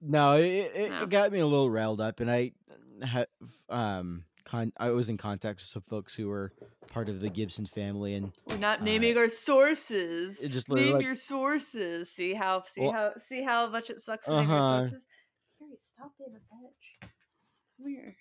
No, 0.00 0.34
it, 0.34 0.72
it, 0.74 0.90
No. 0.90 1.02
it 1.02 1.10
got 1.10 1.32
me 1.32 1.38
a 1.38 1.46
little 1.46 1.70
riled 1.70 2.00
up, 2.00 2.20
and 2.20 2.30
I 2.30 2.52
have 3.02 3.26
um 3.68 4.24
con- 4.46 4.72
I 4.78 4.90
was 4.90 5.08
in 5.10 5.16
contact 5.18 5.60
with 5.60 5.68
some 5.68 5.82
folks 5.82 6.14
who 6.14 6.28
were 6.28 6.52
part 6.88 7.08
of 7.10 7.20
the 7.20 7.28
Gibson 7.28 7.66
family, 7.66 8.14
and 8.14 8.32
We're 8.46 8.56
not 8.56 8.80
Uh, 8.80 8.84
naming 8.84 9.18
our 9.18 9.28
sources. 9.28 10.40
it 10.40 10.48
just 10.48 10.70
Name 10.70 10.94
like, 10.94 11.04
your 11.04 11.14
sources. 11.14 12.10
See 12.10 12.32
how 12.32 12.62
see 12.62 12.80
Well- 12.82 12.92
how 12.92 13.12
see 13.18 13.42
how 13.42 13.68
much 13.68 13.90
it 13.90 14.00
sucks 14.00 14.24
to 14.26 14.36
name 14.36 14.48
your 14.48 14.58
Uh-huh. 14.58 14.88
sources. 14.88 15.06
Harry, 15.60 15.78
stop 15.94 16.12
being 16.18 16.36
a 16.36 16.38
bitch. 16.38 17.08
Come 17.78 17.88
here. 17.88 18.16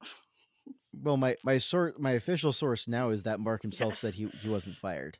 well, 0.92 1.16
my 1.16 1.36
my 1.44 1.58
source, 1.58 1.94
my 1.98 2.12
official 2.12 2.52
source 2.52 2.88
now 2.88 3.10
is 3.10 3.22
that 3.24 3.40
Mark 3.40 3.62
himself 3.62 3.96
said 3.96 4.14
he 4.14 4.26
he 4.28 4.48
wasn't 4.48 4.76
fired. 4.76 5.18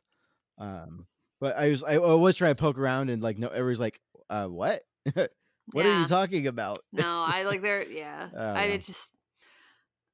Um, 0.57 1.07
But 1.39 1.57
I 1.57 1.69
was 1.69 1.83
I, 1.83 1.93
I 1.95 2.13
was 2.13 2.35
trying 2.35 2.51
to 2.53 2.61
poke 2.61 2.77
around 2.77 3.09
and 3.09 3.23
like 3.23 3.39
no 3.39 3.47
everybody's 3.47 3.79
like, 3.79 3.99
uh 4.29 4.45
what? 4.47 4.83
what 5.15 5.85
are 5.85 5.99
you 6.01 6.05
talking 6.07 6.45
about? 6.45 6.79
No, 6.91 7.07
I 7.27 7.43
like 7.43 7.61
they're 7.63 7.87
yeah. 7.89 8.29
I 8.37 8.73
I 8.73 8.77
just 8.77 9.11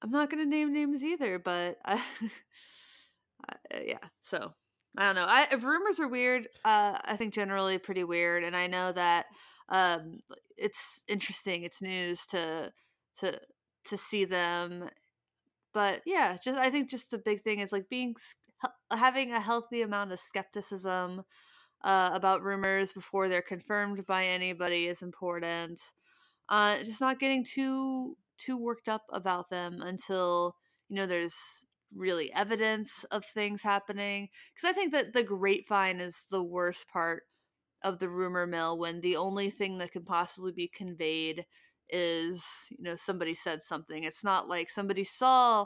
I'm 0.02 0.12
not 0.12 0.30
gonna 0.30 0.46
name 0.46 0.74
names 0.74 1.04
either, 1.04 1.40
but 1.40 1.78
I, 1.86 2.02
I- 3.72 3.82
yeah. 3.86 3.98
So 4.24 4.54
I 4.98 5.04
don't 5.04 5.16
know. 5.16 5.26
I 5.28 5.48
if 5.52 5.64
rumors 5.64 6.00
are 6.00 6.08
weird. 6.08 6.48
Uh, 6.66 6.98
I 7.06 7.16
think 7.18 7.34
generally 7.34 7.78
pretty 7.78 8.04
weird, 8.04 8.44
and 8.44 8.56
I 8.56 8.68
know 8.68 8.92
that 8.92 9.26
um, 9.70 10.20
it's 10.58 11.04
interesting. 11.08 11.64
It's 11.64 11.82
news 11.82 12.26
to 12.28 12.72
to 13.20 13.40
to 13.86 13.98
see 13.98 14.26
them, 14.26 14.90
but 15.74 16.02
yeah, 16.06 16.38
just 16.44 16.60
I 16.60 16.70
think 16.72 16.90
just 16.90 17.12
the 17.12 17.20
big 17.20 17.42
thing 17.44 17.60
is 17.60 17.72
like 17.74 17.90
being 17.90 18.16
having 18.92 19.34
a 19.34 19.42
healthy 19.42 19.82
amount 19.84 20.12
of 20.12 20.20
skepticism 20.20 21.24
uh, 21.84 22.12
about 22.14 22.44
rumors 22.44 22.92
before 22.94 23.30
they're 23.30 23.42
confirmed 23.42 24.06
by 24.08 24.26
anybody 24.26 24.88
is 24.88 25.02
important 25.02 25.82
uh 26.50 26.78
just 26.84 27.02
not 27.02 27.20
getting 27.20 27.44
too 27.44 28.16
too 28.38 28.58
worked 28.58 28.90
up 28.90 29.04
about 29.12 29.50
them 29.50 29.82
until 29.82 30.56
you 30.90 30.96
know 30.96 31.08
there's 31.08 31.66
really 31.96 32.32
evidence 32.34 33.06
of 33.12 33.26
things 33.26 33.62
happening 33.64 34.28
because 34.54 34.70
i 34.70 34.74
think 34.74 34.92
that 34.92 35.14
the 35.14 35.24
grapevine 35.24 36.00
is 36.00 36.26
the 36.32 36.44
worst 36.44 36.88
part 36.90 37.24
of 37.84 38.00
the 38.00 38.10
rumor 38.10 38.48
mill 38.48 38.78
when 38.78 39.02
the 39.02 39.16
only 39.16 39.50
thing 39.50 39.78
that 39.78 39.92
can 39.92 40.04
possibly 40.04 40.52
be 40.52 40.68
conveyed 40.68 41.46
is 41.90 42.68
you 42.72 42.84
know 42.84 42.96
somebody 42.96 43.34
said 43.34 43.62
something. 43.62 44.04
It's 44.04 44.24
not 44.24 44.48
like 44.48 44.70
somebody 44.70 45.04
saw 45.04 45.66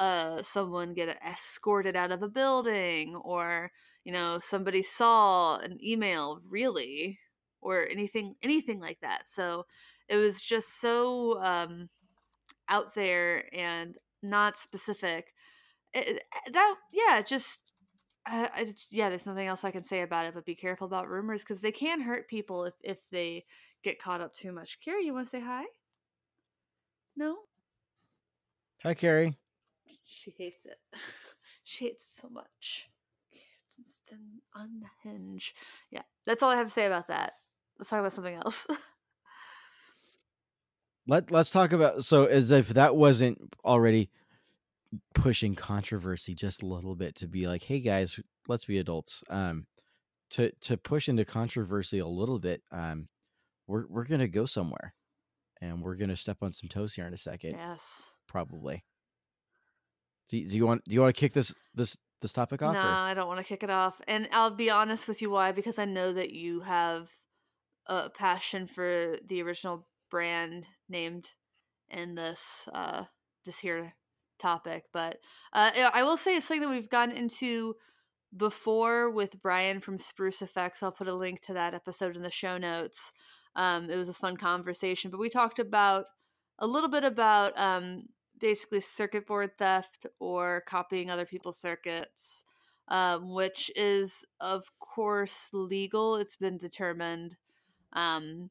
uh 0.00 0.42
someone 0.42 0.92
get 0.94 1.16
escorted 1.26 1.96
out 1.96 2.12
of 2.12 2.22
a 2.22 2.28
building 2.28 3.14
or 3.16 3.70
you 4.04 4.12
know 4.12 4.38
somebody 4.40 4.82
saw 4.82 5.56
an 5.58 5.78
email 5.82 6.40
really 6.48 7.18
or 7.62 7.86
anything 7.88 8.34
anything 8.42 8.80
like 8.80 8.98
that. 9.00 9.26
So 9.26 9.64
it 10.08 10.16
was 10.16 10.42
just 10.42 10.80
so 10.80 11.42
um 11.42 11.88
out 12.68 12.94
there 12.94 13.44
and 13.54 13.96
not 14.22 14.56
specific 14.56 15.32
it, 15.92 16.08
it- 16.08 16.52
that 16.52 16.74
yeah 16.92 17.20
just 17.22 17.72
uh, 18.30 18.48
I, 18.54 18.60
I, 18.60 18.74
yeah 18.90 19.08
there's 19.10 19.26
nothing 19.26 19.46
else 19.46 19.64
i 19.64 19.70
can 19.70 19.82
say 19.82 20.00
about 20.02 20.26
it 20.26 20.34
but 20.34 20.44
be 20.46 20.54
careful 20.54 20.86
about 20.86 21.08
rumors 21.08 21.42
because 21.42 21.60
they 21.60 21.72
can 21.72 22.00
hurt 22.00 22.28
people 22.28 22.64
if 22.64 22.74
if 22.82 23.08
they 23.10 23.44
get 23.82 24.00
caught 24.00 24.22
up 24.22 24.34
too 24.34 24.50
much. 24.50 24.78
Carrie 24.82 25.04
you 25.04 25.12
want 25.12 25.26
to 25.26 25.30
say 25.30 25.42
hi? 25.44 25.64
No? 27.16 27.36
Hi 28.82 28.94
Carrie. 28.94 29.36
she 30.06 30.34
hates 30.36 30.64
it. 30.64 30.78
She 31.66 31.84
hates 31.86 32.04
it 32.04 32.10
so 32.22 32.28
much. 32.28 32.88
Kirsten 33.76 34.40
unhinge. 34.54 35.52
yeah 35.90 36.02
that's 36.26 36.42
all 36.42 36.50
i 36.50 36.56
have 36.56 36.66
to 36.66 36.72
say 36.72 36.86
about 36.86 37.08
that. 37.08 37.34
Let's 37.78 37.90
talk 37.90 38.00
about 38.00 38.12
something 38.12 38.34
else 38.34 38.66
Let 41.06 41.30
let's 41.30 41.50
talk 41.50 41.72
about 41.72 42.04
so 42.04 42.24
as 42.24 42.50
if 42.50 42.68
that 42.70 42.96
wasn't 42.96 43.38
already 43.64 44.10
pushing 45.14 45.54
controversy 45.54 46.34
just 46.34 46.62
a 46.62 46.66
little 46.66 46.94
bit 46.94 47.16
to 47.16 47.26
be 47.28 47.46
like, 47.46 47.62
hey 47.62 47.80
guys, 47.80 48.18
let's 48.48 48.64
be 48.64 48.78
adults. 48.78 49.22
Um 49.28 49.66
to 50.30 50.50
to 50.62 50.76
push 50.76 51.08
into 51.08 51.24
controversy 51.24 51.98
a 51.98 52.06
little 52.06 52.38
bit, 52.38 52.62
um, 52.72 53.08
we're 53.66 53.86
we're 53.88 54.06
gonna 54.06 54.28
go 54.28 54.46
somewhere. 54.46 54.94
And 55.60 55.80
we're 55.82 55.96
gonna 55.96 56.16
step 56.16 56.38
on 56.42 56.52
some 56.52 56.68
toes 56.68 56.92
here 56.94 57.06
in 57.06 57.14
a 57.14 57.18
second, 57.18 57.52
yes 57.52 58.10
probably. 58.26 58.82
Do 60.28 60.38
you, 60.38 60.48
do 60.48 60.56
you 60.56 60.66
want 60.66 60.84
do 60.84 60.94
you 60.94 61.00
want 61.00 61.14
to 61.14 61.20
kick 61.20 61.32
this 61.32 61.54
this 61.74 61.96
this 62.22 62.32
topic 62.32 62.62
No, 62.62 62.68
off? 62.68 62.76
or- 62.76 62.78
I 62.80 63.14
don't 63.14 63.28
want 63.28 63.38
to 63.38 63.44
kick 63.44 63.62
it 63.62 63.70
off. 63.70 64.00
And 64.08 64.28
I'll 64.32 64.50
be 64.50 64.70
honest 64.70 65.06
with 65.06 65.20
you 65.22 65.30
why 65.30 65.52
because 65.52 65.78
I 65.78 65.84
know 65.84 66.12
that 66.12 66.32
you 66.32 66.60
have 66.60 67.08
a 67.86 68.08
passion 68.10 68.66
for 68.66 69.16
the 69.26 69.42
original 69.42 69.86
brand 70.10 70.64
named 70.88 71.30
in 71.90 72.14
this 72.14 72.68
uh 72.72 73.04
this 73.44 73.58
here 73.58 73.94
topic, 74.38 74.84
but 74.92 75.18
uh 75.52 75.70
I 75.92 76.02
will 76.02 76.16
say 76.16 76.36
it's 76.36 76.46
something 76.46 76.62
that 76.62 76.74
we've 76.74 76.90
gotten 76.90 77.16
into 77.16 77.74
before 78.36 79.10
with 79.10 79.40
Brian 79.40 79.80
from 79.80 79.98
Spruce 79.98 80.42
Effects. 80.42 80.82
I'll 80.82 80.90
put 80.92 81.08
a 81.08 81.14
link 81.14 81.40
to 81.42 81.54
that 81.54 81.74
episode 81.74 82.16
in 82.16 82.22
the 82.22 82.30
show 82.30 82.58
notes. 82.58 83.12
Um 83.56 83.90
it 83.90 83.96
was 83.96 84.08
a 84.08 84.14
fun 84.14 84.36
conversation, 84.36 85.10
but 85.10 85.20
we 85.20 85.28
talked 85.28 85.58
about 85.58 86.06
a 86.58 86.66
little 86.66 86.90
bit 86.90 87.04
about 87.04 87.52
um 87.58 88.04
basically 88.40 88.80
circuit 88.80 89.26
board 89.26 89.52
theft 89.58 90.06
or 90.18 90.62
copying 90.66 91.10
other 91.10 91.24
people's 91.24 91.58
circuits 91.58 92.44
um, 92.88 93.32
which 93.32 93.70
is 93.76 94.24
of 94.40 94.64
course 94.78 95.50
legal 95.52 96.16
it's 96.16 96.36
been 96.36 96.58
determined 96.58 97.36
um, 97.92 98.50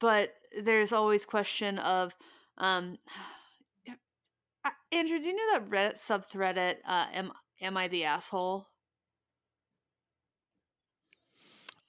but 0.00 0.34
there's 0.62 0.92
always 0.92 1.24
question 1.24 1.78
of 1.78 2.14
um, 2.58 2.98
uh, 4.64 4.70
andrew 4.92 5.18
do 5.18 5.28
you 5.28 5.34
know 5.36 5.52
that 5.58 5.70
reddit 5.70 5.94
subthreaded 5.94 6.76
uh, 6.86 7.06
am, 7.12 7.32
am 7.60 7.76
i 7.76 7.88
the 7.88 8.04
asshole 8.04 8.66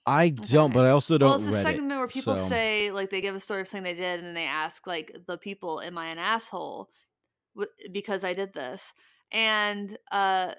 I 0.05 0.29
don't, 0.29 0.67
Okay. 0.67 0.73
but 0.73 0.85
I 0.85 0.91
also 0.91 1.17
don't 1.17 1.27
well, 1.27 1.35
it's 1.37 1.47
a 1.47 1.51
Reddit, 1.51 1.63
segment 1.63 1.99
where 1.99 2.07
people 2.07 2.35
so- 2.37 2.47
say 2.47 2.91
like 2.91 3.09
they 3.09 3.19
give 3.19 3.35
a 3.35 3.39
story 3.41 3.61
of 3.61 3.67
something 3.67 3.83
they 3.83 3.93
did, 3.93 4.19
and 4.19 4.27
then 4.27 4.33
they 4.33 4.45
ask 4.45 4.87
like 4.87 5.11
the 5.27 5.37
people, 5.37 5.81
"Am 5.81 5.97
I 5.97 6.07
an 6.07 6.17
asshole?" 6.17 6.89
W- 7.55 7.71
because 7.91 8.23
I 8.23 8.33
did 8.33 8.53
this, 8.53 8.93
and 9.31 9.97
uh, 10.11 10.53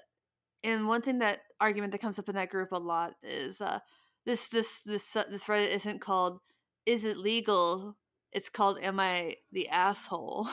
and 0.63 0.87
one 0.87 1.01
thing 1.01 1.19
that 1.19 1.41
argument 1.59 1.91
that 1.93 2.01
comes 2.01 2.19
up 2.19 2.29
in 2.29 2.35
that 2.35 2.51
group 2.51 2.71
a 2.71 2.77
lot 2.77 3.15
is 3.23 3.61
uh, 3.61 3.79
this 4.25 4.49
this 4.49 4.81
this 4.81 5.15
uh, 5.15 5.23
this 5.29 5.45
Reddit 5.45 5.71
isn't 5.71 5.99
called 6.01 6.41
"Is 6.85 7.05
it 7.05 7.17
legal?" 7.17 7.97
It's 8.31 8.49
called 8.49 8.79
"Am 8.81 8.99
I 8.99 9.37
the 9.51 9.69
asshole?" 9.69 10.47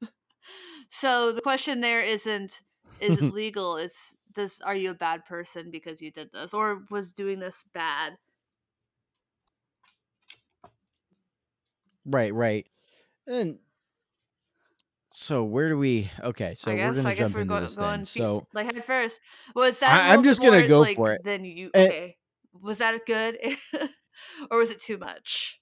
so 0.90 1.32
the 1.32 1.40
question 1.42 1.80
there 1.80 2.02
isn't 2.02 2.60
is 3.00 3.18
it 3.18 3.30
legal? 3.32 3.76
It's 3.76 4.16
does 4.32 4.60
are 4.60 4.74
you 4.74 4.90
a 4.90 4.94
bad 4.94 5.24
person 5.24 5.70
because 5.70 6.00
you 6.00 6.10
did 6.10 6.30
this 6.32 6.54
or 6.54 6.84
was 6.90 7.12
doing 7.12 7.40
this 7.40 7.64
bad? 7.72 8.18
Right, 12.04 12.32
right. 12.34 12.66
And 13.26 13.58
so 15.10 15.44
where 15.44 15.68
do 15.68 15.76
we 15.76 16.10
okay, 16.22 16.54
so 16.54 16.70
I 16.70 16.76
guess 16.76 16.88
we're 16.90 16.96
gonna 16.96 17.08
I 17.08 17.14
guess 17.14 17.32
jump 17.32 17.34
we're 17.34 17.40
into 17.42 17.54
go- 17.54 17.60
this 17.60 17.76
going 17.76 18.04
feet, 18.04 18.20
So 18.20 18.46
like 18.54 18.66
head 18.66 18.84
first. 18.84 19.18
Was 19.54 19.80
that 19.80 20.10
I, 20.10 20.14
am 20.14 20.22
just 20.24 20.40
gonna 20.40 20.66
go 20.66 20.80
like, 20.80 20.96
for 20.96 21.12
it. 21.12 21.22
Then 21.24 21.44
you 21.44 21.70
okay? 21.74 22.16
Was 22.62 22.78
that 22.78 23.06
good, 23.06 23.38
or 24.50 24.58
was 24.58 24.70
it 24.70 24.80
too 24.80 24.98
much? 24.98 25.59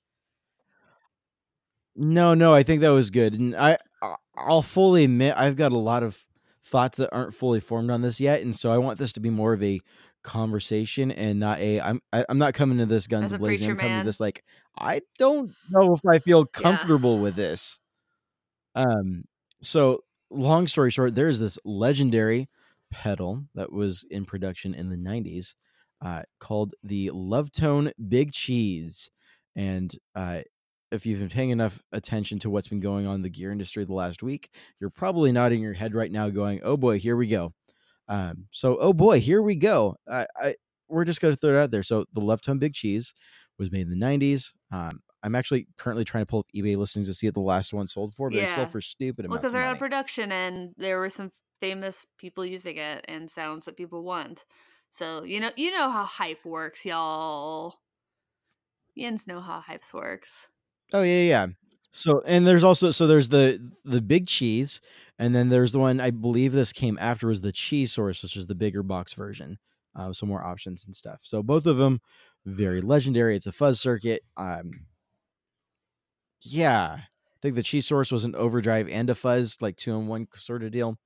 No, 1.98 2.34
no, 2.34 2.54
I 2.54 2.62
think 2.62 2.80
that 2.82 2.90
was 2.90 3.10
good, 3.10 3.34
and 3.34 3.56
I 3.56 3.78
I- 4.00 4.16
I'll 4.36 4.62
fully 4.62 5.04
admit 5.04 5.34
I've 5.36 5.56
got 5.56 5.72
a 5.72 5.78
lot 5.78 6.02
of 6.02 6.16
thoughts 6.62 6.98
that 6.98 7.12
aren't 7.12 7.34
fully 7.34 7.60
formed 7.60 7.90
on 7.90 8.02
this 8.02 8.20
yet, 8.20 8.40
and 8.42 8.54
so 8.54 8.70
I 8.70 8.78
want 8.78 8.98
this 8.98 9.12
to 9.14 9.20
be 9.20 9.30
more 9.30 9.52
of 9.52 9.62
a 9.62 9.80
conversation 10.22 11.10
and 11.10 11.40
not 11.40 11.58
a 11.58 11.80
I'm 11.80 12.00
I, 12.12 12.24
I'm 12.28 12.38
not 12.38 12.54
coming 12.54 12.78
to 12.78 12.86
this 12.86 13.06
guns 13.06 13.32
blazing. 13.36 13.70
I'm 13.70 13.76
coming 13.76 13.92
man. 13.92 14.04
to 14.04 14.08
this 14.08 14.20
like 14.20 14.44
I 14.78 15.00
don't 15.18 15.52
know 15.70 15.94
if 15.94 16.00
I 16.08 16.18
feel 16.18 16.46
comfortable 16.46 17.18
with 17.18 17.34
this. 17.34 17.80
Um, 18.74 19.24
so 19.60 20.04
long 20.30 20.68
story 20.68 20.90
short, 20.90 21.14
there's 21.14 21.40
this 21.40 21.58
legendary 21.64 22.48
pedal 22.90 23.44
that 23.54 23.72
was 23.72 24.04
in 24.10 24.24
production 24.24 24.74
in 24.74 24.88
the 24.88 24.96
90s 24.96 25.54
uh, 26.00 26.22
called 26.38 26.74
the 26.84 27.10
Love 27.12 27.50
Tone 27.50 27.90
Big 28.08 28.32
Cheese, 28.32 29.10
and 29.56 29.92
uh, 30.14 30.40
if 30.92 31.06
you've 31.06 31.20
been 31.20 31.28
paying 31.28 31.50
enough 31.50 31.82
attention 31.92 32.38
to 32.40 32.50
what's 32.50 32.68
been 32.68 32.80
going 32.80 33.06
on 33.06 33.16
in 33.16 33.22
the 33.22 33.28
gear 33.30 33.52
industry 33.52 33.84
the 33.84 33.92
last 33.92 34.22
week, 34.22 34.50
you're 34.80 34.90
probably 34.90 35.32
nodding 35.32 35.62
your 35.62 35.74
head 35.74 35.94
right 35.94 36.10
now, 36.10 36.28
going, 36.30 36.60
"Oh 36.62 36.76
boy, 36.76 36.98
here 36.98 37.16
we 37.16 37.26
go." 37.26 37.52
Um, 38.08 38.48
so, 38.50 38.78
oh 38.80 38.92
boy, 38.92 39.20
here 39.20 39.42
we 39.42 39.56
go. 39.56 39.96
I, 40.08 40.26
I 40.36 40.56
we're 40.88 41.04
just 41.04 41.20
going 41.20 41.34
to 41.34 41.40
throw 41.40 41.58
it 41.58 41.62
out 41.62 41.70
there. 41.70 41.82
So, 41.82 42.06
the 42.14 42.20
Love 42.20 42.40
Tone 42.42 42.58
Big 42.58 42.74
Cheese 42.74 43.14
was 43.58 43.70
made 43.72 43.82
in 43.82 43.90
the 43.90 43.96
'90s. 43.96 44.54
Um, 44.72 45.00
I'm 45.22 45.34
actually 45.34 45.68
currently 45.78 46.04
trying 46.04 46.22
to 46.22 46.26
pull 46.26 46.40
up 46.40 46.46
eBay 46.54 46.76
listings 46.76 47.08
to 47.08 47.14
see 47.14 47.26
what 47.26 47.34
the 47.34 47.40
last 47.40 47.72
one 47.72 47.88
sold 47.88 48.14
for, 48.14 48.30
but 48.30 48.42
it 48.42 48.48
Yeah. 48.48 48.54
sold 48.54 48.70
for 48.70 48.80
stupid 48.80 49.26
Well, 49.28 49.38
because 49.38 49.52
they're 49.52 49.64
out 49.66 49.72
of 49.72 49.78
production, 49.78 50.32
and 50.32 50.74
there 50.76 50.98
were 50.98 51.10
some 51.10 51.32
famous 51.60 52.06
people 52.18 52.46
using 52.46 52.76
it 52.76 53.04
and 53.08 53.30
sounds 53.30 53.64
that 53.66 53.76
people 53.76 54.02
want. 54.04 54.44
So 54.90 55.24
you 55.24 55.40
know, 55.40 55.50
you 55.56 55.70
know 55.70 55.90
how 55.90 56.04
hype 56.04 56.44
works, 56.44 56.84
y'all. 56.84 57.80
Yins 58.94 59.26
know 59.26 59.40
how 59.40 59.62
hypes 59.62 59.94
works. 59.94 60.48
Oh 60.92 61.02
yeah, 61.02 61.22
yeah. 61.22 61.46
So 61.90 62.22
and 62.26 62.46
there's 62.46 62.64
also 62.64 62.90
so 62.90 63.06
there's 63.06 63.28
the 63.28 63.60
the 63.84 64.00
big 64.00 64.26
cheese, 64.26 64.80
and 65.18 65.34
then 65.34 65.48
there's 65.48 65.72
the 65.72 65.78
one 65.78 66.00
I 66.00 66.10
believe 66.10 66.52
this 66.52 66.72
came 66.72 66.98
after 67.00 67.28
was 67.28 67.40
the 67.40 67.52
cheese 67.52 67.92
source, 67.92 68.22
which 68.22 68.36
is 68.36 68.46
the 68.46 68.54
bigger 68.54 68.82
box 68.82 69.12
version. 69.14 69.58
Uh, 69.96 70.12
some 70.12 70.28
more 70.28 70.44
options 70.44 70.86
and 70.86 70.94
stuff. 70.94 71.20
So 71.22 71.42
both 71.42 71.66
of 71.66 71.76
them 71.78 72.00
very 72.46 72.80
legendary. 72.80 73.34
It's 73.36 73.46
a 73.46 73.52
fuzz 73.52 73.80
circuit. 73.80 74.22
Um, 74.36 74.86
yeah, 76.40 76.96
I 77.00 77.06
think 77.42 77.54
the 77.54 77.62
cheese 77.62 77.86
source 77.86 78.10
was 78.10 78.24
an 78.24 78.34
overdrive 78.34 78.88
and 78.88 79.10
a 79.10 79.14
fuzz, 79.14 79.60
like 79.60 79.76
two 79.76 79.94
in 79.94 80.06
one 80.06 80.26
sort 80.34 80.62
of 80.62 80.70
deal. 80.72 80.98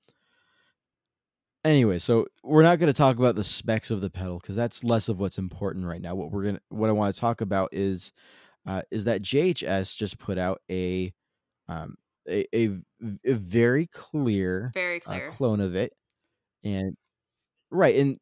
anyway, 1.65 1.99
so 1.99 2.27
we're 2.43 2.63
not 2.63 2.79
going 2.79 2.93
to 2.93 2.97
talk 2.97 3.19
about 3.19 3.35
the 3.35 3.45
specs 3.45 3.91
of 3.91 4.01
the 4.01 4.11
pedal 4.11 4.39
because 4.39 4.57
that's 4.57 4.85
less 4.85 5.09
of 5.09 5.19
what's 5.19 5.39
important 5.39 5.87
right 5.87 6.01
now. 6.01 6.15
What 6.15 6.31
we're 6.31 6.45
gonna, 6.45 6.61
what 6.71 6.89
I 6.91 6.93
want 6.93 7.15
to 7.15 7.21
talk 7.21 7.41
about 7.41 7.71
is, 7.73 8.13
uh, 8.67 8.83
is 8.91 9.05
that 9.05 9.23
JHS 9.23 9.97
just 9.97 10.19
put 10.19 10.39
out 10.39 10.61
a, 10.71 11.13
um, 11.69 11.97
a, 12.29 12.47
a, 12.55 12.71
a 13.25 13.33
very 13.35 13.87
clear, 13.89 14.71
Very 14.75 15.03
uh, 15.05 15.11
clear. 15.11 15.31
clone 15.31 15.61
of 15.61 15.75
it, 15.75 15.93
and 16.65 16.97
right, 17.71 17.97
and 17.97 18.19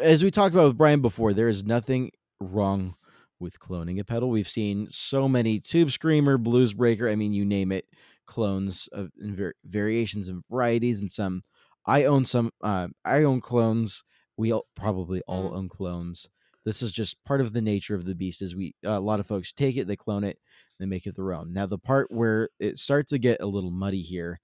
as 0.00 0.22
we 0.22 0.30
talked 0.30 0.54
about 0.54 0.68
with 0.68 0.78
Brian 0.78 1.00
before, 1.00 1.32
there 1.32 1.48
is 1.48 1.64
nothing 1.64 2.10
wrong 2.40 2.94
with 3.40 3.58
cloning 3.58 3.98
a 4.00 4.04
pedal. 4.04 4.28
We've 4.30 4.48
seen 4.48 4.86
so 4.90 5.26
many 5.28 5.58
Tube 5.60 5.90
Screamer, 5.90 6.36
Blues 6.38 6.74
Breaker, 6.74 7.08
I 7.08 7.14
mean, 7.16 7.32
you 7.32 7.44
name 7.44 7.72
it, 7.72 7.86
clones 8.26 8.88
of 8.92 9.10
in 9.20 9.34
var- 9.34 9.54
variations 9.64 10.28
and 10.28 10.42
varieties, 10.50 11.00
and 11.00 11.10
some. 11.10 11.42
I 11.86 12.04
own 12.04 12.26
some. 12.26 12.50
Uh, 12.62 12.88
I 13.06 13.24
own 13.24 13.40
clones. 13.40 14.04
We 14.36 14.52
all, 14.52 14.66
probably 14.76 15.22
all 15.26 15.50
Mm. 15.50 15.56
own 15.56 15.68
clones. 15.70 16.28
This 16.64 16.82
is 16.82 16.92
just 16.92 17.16
part 17.24 17.40
of 17.40 17.52
the 17.52 17.62
nature 17.62 17.94
of 17.94 18.04
the 18.04 18.14
beast. 18.14 18.42
Is 18.42 18.54
we 18.54 18.74
uh, 18.86 18.90
a 18.90 19.00
lot 19.00 19.20
of 19.20 19.26
folks 19.26 19.52
take 19.52 19.76
it, 19.76 19.86
they 19.86 19.96
clone 19.96 20.24
it, 20.24 20.38
they 20.78 20.86
make 20.86 21.06
it 21.06 21.16
their 21.16 21.32
own. 21.32 21.52
Now 21.52 21.66
the 21.66 21.78
part 21.78 22.10
where 22.10 22.48
it 22.58 22.78
starts 22.78 23.10
to 23.10 23.18
get 23.18 23.40
a 23.40 23.46
little 23.46 23.70
muddy 23.70 24.02
here 24.02 24.40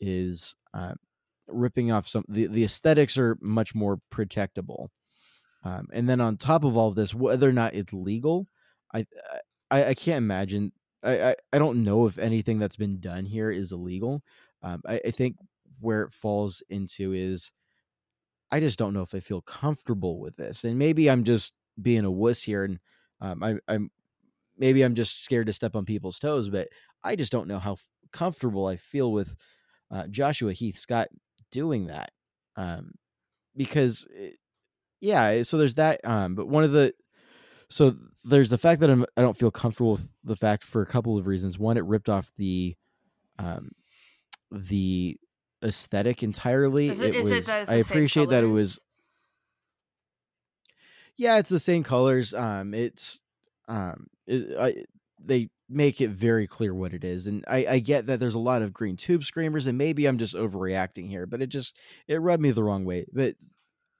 is 0.00 0.54
uh, 0.74 0.94
ripping 1.48 1.92
off 1.92 2.08
some. 2.08 2.24
The, 2.28 2.46
the 2.46 2.64
aesthetics 2.64 3.18
are 3.18 3.36
much 3.40 3.74
more 3.74 3.98
protectable. 4.12 4.88
Um, 5.64 5.88
and 5.92 6.08
then 6.08 6.20
on 6.20 6.36
top 6.36 6.64
of 6.64 6.76
all 6.76 6.88
of 6.88 6.94
this, 6.94 7.14
whether 7.14 7.48
or 7.48 7.52
not 7.52 7.74
it's 7.74 7.92
legal, 7.92 8.46
I 8.94 9.06
I, 9.70 9.86
I 9.86 9.94
can't 9.94 10.18
imagine. 10.18 10.72
I, 11.02 11.30
I 11.30 11.36
I 11.52 11.58
don't 11.58 11.84
know 11.84 12.06
if 12.06 12.18
anything 12.18 12.58
that's 12.58 12.76
been 12.76 13.00
done 13.00 13.26
here 13.26 13.50
is 13.50 13.72
illegal. 13.72 14.22
Um, 14.62 14.82
I, 14.88 15.00
I 15.04 15.10
think 15.10 15.36
where 15.80 16.02
it 16.02 16.12
falls 16.12 16.62
into 16.70 17.12
is 17.12 17.52
I 18.50 18.60
just 18.60 18.78
don't 18.78 18.94
know 18.94 19.02
if 19.02 19.14
I 19.14 19.20
feel 19.20 19.42
comfortable 19.42 20.20
with 20.20 20.36
this, 20.36 20.64
and 20.64 20.78
maybe 20.78 21.10
I'm 21.10 21.24
just 21.24 21.54
being 21.80 22.04
a 22.04 22.10
wuss 22.10 22.42
here, 22.42 22.64
and 22.64 22.78
um, 23.20 23.42
I, 23.42 23.56
I'm 23.68 23.90
maybe 24.56 24.82
I'm 24.82 24.94
just 24.94 25.24
scared 25.24 25.46
to 25.48 25.52
step 25.52 25.76
on 25.76 25.84
people's 25.84 26.18
toes, 26.18 26.48
but 26.48 26.68
I 27.04 27.16
just 27.16 27.32
don't 27.32 27.48
know 27.48 27.58
how 27.58 27.72
f- 27.74 27.86
comfortable 28.12 28.66
I 28.66 28.76
feel 28.76 29.12
with 29.12 29.34
uh, 29.90 30.06
Joshua 30.08 30.52
Heath 30.52 30.78
Scott 30.78 31.08
doing 31.50 31.86
that, 31.88 32.10
um, 32.56 32.92
because 33.56 34.06
it, 34.10 34.36
yeah, 35.00 35.42
so 35.42 35.58
there's 35.58 35.76
that. 35.76 36.00
Um, 36.04 36.34
but 36.34 36.48
one 36.48 36.64
of 36.64 36.72
the 36.72 36.94
so 37.68 37.94
there's 38.24 38.50
the 38.50 38.58
fact 38.58 38.80
that 38.80 38.90
I'm 38.90 39.04
I 39.16 39.22
don't 39.22 39.36
feel 39.36 39.50
comfortable 39.50 39.92
with 39.92 40.10
the 40.24 40.36
fact 40.36 40.64
for 40.64 40.82
a 40.82 40.86
couple 40.86 41.18
of 41.18 41.26
reasons. 41.26 41.58
One, 41.58 41.76
it 41.76 41.84
ripped 41.84 42.08
off 42.08 42.30
the 42.36 42.76
um 43.38 43.70
the 44.50 45.18
aesthetic 45.62 46.22
entirely. 46.22 46.88
Is 46.88 47.00
it, 47.00 47.14
is 47.14 47.24
was 47.24 47.48
it 47.48 47.68
I 47.68 47.74
appreciate 47.76 48.28
that 48.30 48.44
it 48.44 48.48
was 48.48 48.80
yeah, 51.18 51.38
it's 51.38 51.48
the 51.50 51.58
same 51.58 51.82
colors. 51.82 52.32
Um, 52.32 52.72
it's 52.72 53.20
um, 53.66 54.06
it, 54.26 54.56
I, 54.58 54.84
they 55.22 55.50
make 55.68 56.00
it 56.00 56.10
very 56.10 56.46
clear 56.46 56.72
what 56.72 56.94
it 56.94 57.04
is, 57.04 57.26
and 57.26 57.44
I, 57.48 57.66
I 57.68 57.78
get 57.80 58.06
that 58.06 58.20
there's 58.20 58.36
a 58.36 58.40
lot 58.40 58.62
of 58.62 58.72
green 58.72 58.96
tube 58.96 59.24
screamers, 59.24 59.66
and 59.66 59.76
maybe 59.76 60.06
I'm 60.06 60.16
just 60.16 60.34
overreacting 60.34 61.08
here, 61.08 61.26
but 61.26 61.42
it 61.42 61.48
just 61.48 61.76
it 62.06 62.22
rubbed 62.22 62.42
me 62.42 62.52
the 62.52 62.62
wrong 62.62 62.84
way. 62.84 63.04
But 63.12 63.34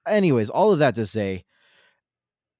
anyways, 0.07 0.49
all 0.49 0.71
of 0.71 0.79
that 0.79 0.95
to 0.95 1.05
say, 1.05 1.43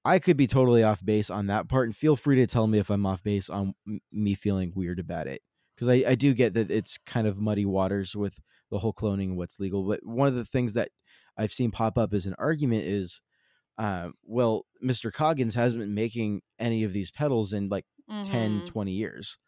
I 0.04 0.18
could 0.18 0.36
be 0.36 0.46
totally 0.46 0.82
off 0.82 1.04
base 1.04 1.30
on 1.30 1.46
that 1.46 1.68
part, 1.68 1.88
and 1.88 1.96
feel 1.96 2.14
free 2.14 2.36
to 2.36 2.46
tell 2.46 2.66
me 2.66 2.78
if 2.78 2.90
I'm 2.90 3.06
off 3.06 3.22
base 3.22 3.48
on 3.48 3.74
m- 3.88 4.00
me 4.12 4.34
feeling 4.34 4.72
weird 4.76 4.98
about 4.98 5.26
it, 5.26 5.40
because 5.74 5.88
I, 5.88 6.04
I 6.06 6.14
do 6.16 6.34
get 6.34 6.52
that 6.54 6.70
it's 6.70 6.98
kind 6.98 7.26
of 7.26 7.38
muddy 7.38 7.64
waters 7.64 8.14
with 8.14 8.38
the 8.70 8.78
whole 8.78 8.92
cloning 8.94 9.36
what's 9.36 9.60
legal. 9.60 9.86
But 9.86 10.04
one 10.04 10.28
of 10.28 10.34
the 10.34 10.44
things 10.44 10.74
that 10.74 10.90
I've 11.36 11.52
seen 11.52 11.70
pop 11.70 11.98
up 11.98 12.12
as 12.14 12.26
an 12.26 12.34
argument 12.38 12.84
is 12.84 13.20
uh, 13.78 14.10
well, 14.24 14.66
Mr. 14.82 15.10
Coggins 15.10 15.54
hasn't 15.54 15.80
been 15.82 15.94
making 15.94 16.42
any 16.58 16.84
of 16.84 16.92
these 16.92 17.10
pedals 17.10 17.52
in 17.52 17.68
like 17.68 17.86
10, 18.22 18.62
Mhm. 18.62 18.64
20 18.64 18.92
years. 18.92 19.38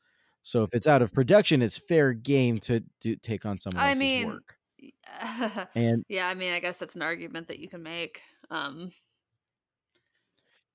So 0.43 0.65
if 0.65 0.71
it's 0.75 0.87
out 0.89 1.03
of 1.03 1.13
production, 1.13 1.63
it's 1.63 1.79
fair 1.79 2.15
game 2.15 2.59
to 2.61 2.83
do, 3.01 3.17
take 3.17 3.47
on 3.47 3.59
someone 3.59 3.85
I 3.85 3.89
else's 3.89 4.15
mean, 4.15 4.27
work. 4.27 4.57
And 5.75 6.05
yeah, 6.09 6.29
I 6.29 6.35
mean, 6.35 6.53
I 6.53 6.61
guess 6.61 6.79
that's 6.79 6.97
an 6.97 7.03
argument 7.03 7.49
that 7.49 7.59
you 7.61 7.69
can 7.69 7.83
make. 7.83 8.23
Um, 8.51 8.93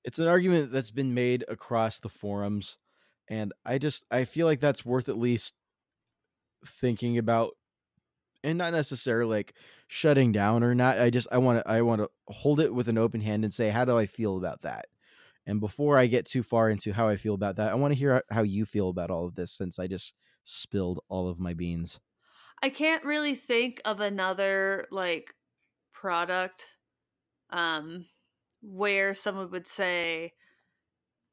it's 0.04 0.18
an 0.18 0.26
argument 0.26 0.72
that's 0.72 0.90
been 0.90 1.14
made 1.14 1.44
across 1.48 2.00
the 2.00 2.08
forums. 2.08 2.78
And 3.28 3.52
I 3.64 3.78
just, 3.78 4.06
I 4.10 4.24
feel 4.24 4.46
like 4.46 4.60
that's 4.60 4.84
worth 4.84 5.08
at 5.08 5.18
least 5.18 5.54
thinking 6.64 7.18
about 7.18 7.54
and 8.44 8.58
not 8.58 8.72
necessarily 8.72 9.36
like 9.36 9.54
shutting 9.88 10.32
down 10.32 10.62
or 10.64 10.74
not. 10.74 10.98
I 10.98 11.10
just, 11.10 11.28
I 11.32 11.38
want 11.38 11.64
to, 11.64 11.70
I 11.70 11.82
want 11.82 12.00
to 12.02 12.10
hold 12.28 12.60
it 12.60 12.74
with 12.74 12.88
an 12.88 12.98
open 12.98 13.20
hand 13.20 13.44
and 13.44 13.52
say, 13.52 13.70
how 13.70 13.84
do 13.84 13.96
I 13.96 14.06
feel 14.06 14.36
about 14.38 14.62
that? 14.62 14.86
And 15.46 15.60
before 15.60 15.98
I 15.98 16.06
get 16.06 16.26
too 16.26 16.42
far 16.42 16.70
into 16.70 16.92
how 16.92 17.08
I 17.08 17.16
feel 17.16 17.34
about 17.34 17.56
that, 17.56 17.72
I 17.72 17.74
want 17.76 17.92
to 17.92 17.98
hear 17.98 18.22
how 18.30 18.42
you 18.42 18.66
feel 18.66 18.90
about 18.90 19.10
all 19.10 19.26
of 19.26 19.34
this 19.34 19.52
since 19.52 19.78
I 19.78 19.86
just 19.86 20.14
spilled 20.44 21.00
all 21.08 21.28
of 21.28 21.38
my 21.40 21.54
beans. 21.54 22.00
I 22.62 22.70
can't 22.70 23.04
really 23.04 23.34
think 23.34 23.80
of 23.84 24.00
another 24.00 24.86
like 24.90 25.34
product 25.92 26.76
um 27.50 28.08
where 28.62 29.14
someone 29.14 29.50
would 29.52 29.66
say, 29.68 30.34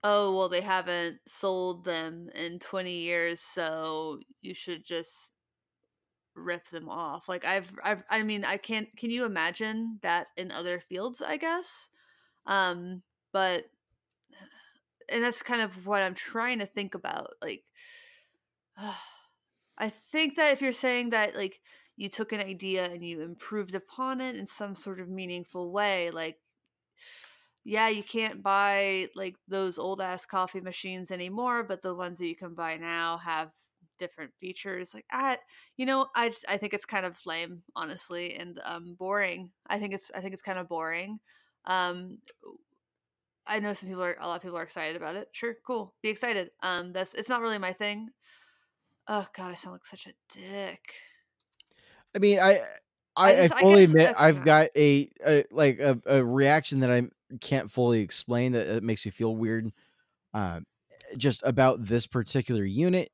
"Oh, 0.03 0.33
well 0.37 0.47
they 0.47 0.61
haven't 0.61 1.27
sold 1.27 1.83
them 1.83 2.29
in 2.29 2.59
20 2.59 2.99
years, 2.99 3.41
so 3.41 4.21
you 4.41 4.53
should 4.53 4.85
just 4.85 5.34
rip 6.35 6.69
them 6.69 6.89
off." 6.89 7.27
Like 7.29 7.45
I've 7.45 7.71
I've 7.83 8.03
I 8.09 8.23
mean, 8.23 8.43
I 8.45 8.57
can't 8.57 8.89
can 8.97 9.09
you 9.09 9.25
imagine 9.25 9.99
that 10.01 10.27
in 10.37 10.51
other 10.51 10.79
fields, 10.79 11.21
I 11.21 11.37
guess? 11.37 11.89
Um 12.45 13.03
but 13.31 13.65
and 15.09 15.23
that's 15.23 15.41
kind 15.41 15.61
of 15.61 15.85
what 15.85 16.01
I'm 16.01 16.15
trying 16.15 16.59
to 16.59 16.65
think 16.65 16.95
about 16.95 17.31
like 17.41 17.63
I 19.77 19.89
think 19.89 20.35
that 20.35 20.53
if 20.53 20.61
you're 20.61 20.73
saying 20.73 21.09
that 21.09 21.35
like 21.35 21.59
you 21.97 22.09
took 22.09 22.31
an 22.31 22.39
idea 22.39 22.85
and 22.85 23.03
you 23.03 23.21
improved 23.21 23.75
upon 23.75 24.21
it 24.21 24.35
in 24.35 24.45
some 24.45 24.75
sort 24.75 24.99
of 24.99 25.09
meaningful 25.09 25.71
way, 25.71 26.11
like 26.11 26.37
yeah, 27.65 27.89
you 27.89 28.03
can't 28.03 28.43
buy 28.43 29.09
like 29.15 29.35
those 29.47 29.79
old 29.79 29.99
ass 29.99 30.25
coffee 30.25 30.61
machines 30.61 31.09
anymore, 31.09 31.63
but 31.63 31.81
the 31.81 31.95
ones 31.95 32.19
that 32.19 32.27
you 32.27 32.35
can 32.35 32.53
buy 32.53 32.77
now 32.77 33.17
have 33.17 33.51
different 33.97 34.33
features. 34.39 34.93
Like 34.93 35.05
I, 35.11 35.37
you 35.77 35.85
know, 35.85 36.07
I 36.15 36.33
I 36.47 36.57
think 36.57 36.73
it's 36.73 36.85
kind 36.85 37.05
of 37.05 37.19
lame, 37.25 37.63
honestly, 37.75 38.35
and 38.35 38.59
um 38.63 38.95
boring. 38.95 39.51
I 39.67 39.79
think 39.79 39.93
it's 39.93 40.11
I 40.15 40.21
think 40.21 40.33
it's 40.33 40.41
kind 40.41 40.59
of 40.59 40.67
boring. 40.69 41.19
Um 41.65 42.19
I 43.47 43.59
know 43.59 43.73
some 43.73 43.89
people 43.89 44.03
are 44.03 44.17
a 44.19 44.27
lot 44.27 44.37
of 44.37 44.41
people 44.41 44.57
are 44.57 44.63
excited 44.63 44.95
about 44.95 45.15
it. 45.15 45.29
Sure, 45.31 45.55
cool. 45.65 45.95
Be 46.01 46.09
excited. 46.09 46.51
Um 46.61 46.93
that's 46.93 47.13
it's 47.13 47.29
not 47.29 47.41
really 47.41 47.57
my 47.59 47.73
thing. 47.73 48.09
Oh 49.07 49.27
god, 49.35 49.51
I 49.51 49.55
sound 49.55 49.73
like 49.75 49.85
such 49.85 50.07
a 50.07 50.13
dick. 50.29 50.95
I 52.13 52.19
mean, 52.19 52.39
I, 52.39 52.61
I 53.15 53.31
I, 53.31 53.35
I 53.43 53.47
just- 53.47 53.53
I 53.53 53.59
fully 53.59 53.81
guess- 53.81 53.89
admit 53.89 54.11
okay. 54.11 54.15
I've 54.17 54.43
got 54.43 54.69
a, 54.75 55.11
a 55.25 55.45
like 55.51 55.79
a, 55.79 56.01
a 56.05 56.23
reaction 56.25 56.79
that 56.81 56.91
I 56.91 57.03
can't 57.41 57.71
fully 57.71 58.01
explain 58.01 58.51
that 58.53 58.67
it 58.67 58.83
makes 58.83 59.05
you 59.05 59.11
feel 59.11 59.35
weird, 59.35 59.71
um, 60.33 60.65
just 61.17 61.43
about 61.45 61.83
this 61.85 62.07
particular 62.07 62.65
unit, 62.65 63.11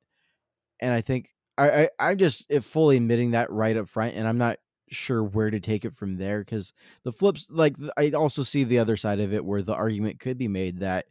and 0.82 0.92
I 0.92 1.00
think 1.00 1.32
I, 1.56 1.84
I 1.84 1.88
I'm 1.98 2.18
just 2.18 2.44
uh, 2.52 2.60
fully 2.60 2.98
admitting 2.98 3.30
that 3.30 3.50
right 3.50 3.76
up 3.76 3.88
front, 3.88 4.16
and 4.16 4.28
I'm 4.28 4.36
not 4.36 4.58
sure 4.90 5.24
where 5.24 5.48
to 5.48 5.60
take 5.60 5.86
it 5.86 5.94
from 5.94 6.18
there 6.18 6.40
because 6.40 6.74
the 7.04 7.12
flips 7.12 7.48
like 7.50 7.76
I 7.96 8.10
also 8.10 8.42
see 8.42 8.64
the 8.64 8.80
other 8.80 8.98
side 8.98 9.20
of 9.20 9.32
it 9.32 9.44
where 9.44 9.62
the 9.62 9.74
argument 9.74 10.20
could 10.20 10.36
be 10.36 10.48
made 10.48 10.80
that 10.80 11.06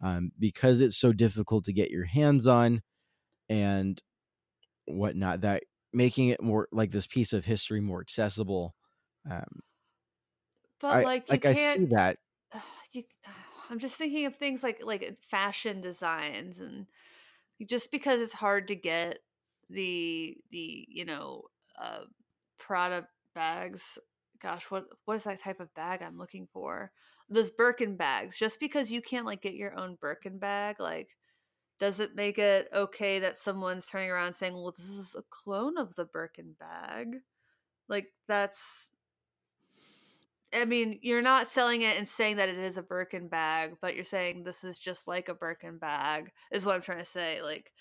um, 0.00 0.30
because 0.38 0.80
it's 0.80 0.96
so 0.96 1.12
difficult 1.12 1.64
to 1.64 1.72
get 1.72 1.90
your 1.90 2.04
hands 2.04 2.46
on 2.46 2.82
and 3.48 4.00
whatnot 4.86 5.40
that 5.40 5.64
making 5.92 6.28
it 6.28 6.42
more 6.42 6.68
like 6.70 6.90
this 6.90 7.06
piece 7.06 7.32
of 7.32 7.44
history 7.44 7.80
more 7.80 8.00
accessible 8.00 8.74
um 9.30 9.60
But 10.80 10.90
I, 10.90 11.02
like 11.02 11.28
you 11.28 11.32
like 11.32 11.46
i 11.46 11.54
see 11.54 11.86
that. 11.86 12.18
you, 12.92 13.04
I'm 13.70 13.78
just 13.78 13.96
thinking 13.96 14.26
of 14.26 14.36
things 14.36 14.62
like 14.62 14.82
like 14.84 15.16
fashion 15.30 15.80
designs 15.80 16.60
and 16.60 16.86
just 17.66 17.90
because 17.90 18.20
it's 18.20 18.32
hard 18.32 18.68
to 18.68 18.74
get 18.74 19.20
the 19.70 20.36
the 20.50 20.86
you 20.88 21.04
know 21.04 21.42
uh 21.80 22.04
Prada 22.58 23.06
bags. 23.34 23.98
Gosh, 24.40 24.64
what 24.70 24.84
what 25.04 25.16
is 25.16 25.24
that 25.24 25.40
type 25.40 25.60
of 25.60 25.74
bag 25.74 26.02
I'm 26.02 26.18
looking 26.18 26.48
for? 26.52 26.92
Those 27.28 27.50
Birkin 27.50 27.96
bags. 27.96 28.38
Just 28.38 28.60
because 28.60 28.92
you 28.92 29.02
can't 29.02 29.26
like 29.26 29.42
get 29.42 29.54
your 29.54 29.78
own 29.78 29.96
Birkin 30.00 30.38
bag, 30.38 30.76
like 30.80 31.16
does 31.78 32.00
it 32.00 32.14
make 32.14 32.38
it 32.38 32.68
okay 32.72 33.18
that 33.20 33.36
someone's 33.38 33.86
turning 33.86 34.10
around 34.10 34.32
saying, 34.34 34.54
"Well, 34.54 34.72
this 34.76 34.86
is 34.86 35.16
a 35.18 35.22
clone 35.30 35.78
of 35.78 35.94
the 35.94 36.04
Birkin 36.04 36.54
bag"? 36.58 37.16
Like 37.88 38.12
that's 38.28 38.90
I 40.54 40.64
mean, 40.64 40.98
you're 41.02 41.22
not 41.22 41.48
selling 41.48 41.82
it 41.82 41.96
and 41.96 42.08
saying 42.08 42.36
that 42.36 42.48
it 42.48 42.58
is 42.58 42.76
a 42.76 42.82
Birkin 42.82 43.28
bag, 43.28 43.76
but 43.80 43.94
you're 43.94 44.04
saying 44.04 44.44
this 44.44 44.64
is 44.64 44.78
just 44.78 45.08
like 45.08 45.28
a 45.28 45.34
Birkin 45.34 45.78
bag, 45.78 46.30
is 46.52 46.64
what 46.64 46.74
I'm 46.74 46.82
trying 46.82 46.98
to 46.98 47.04
say. 47.04 47.42
Like, 47.42 47.72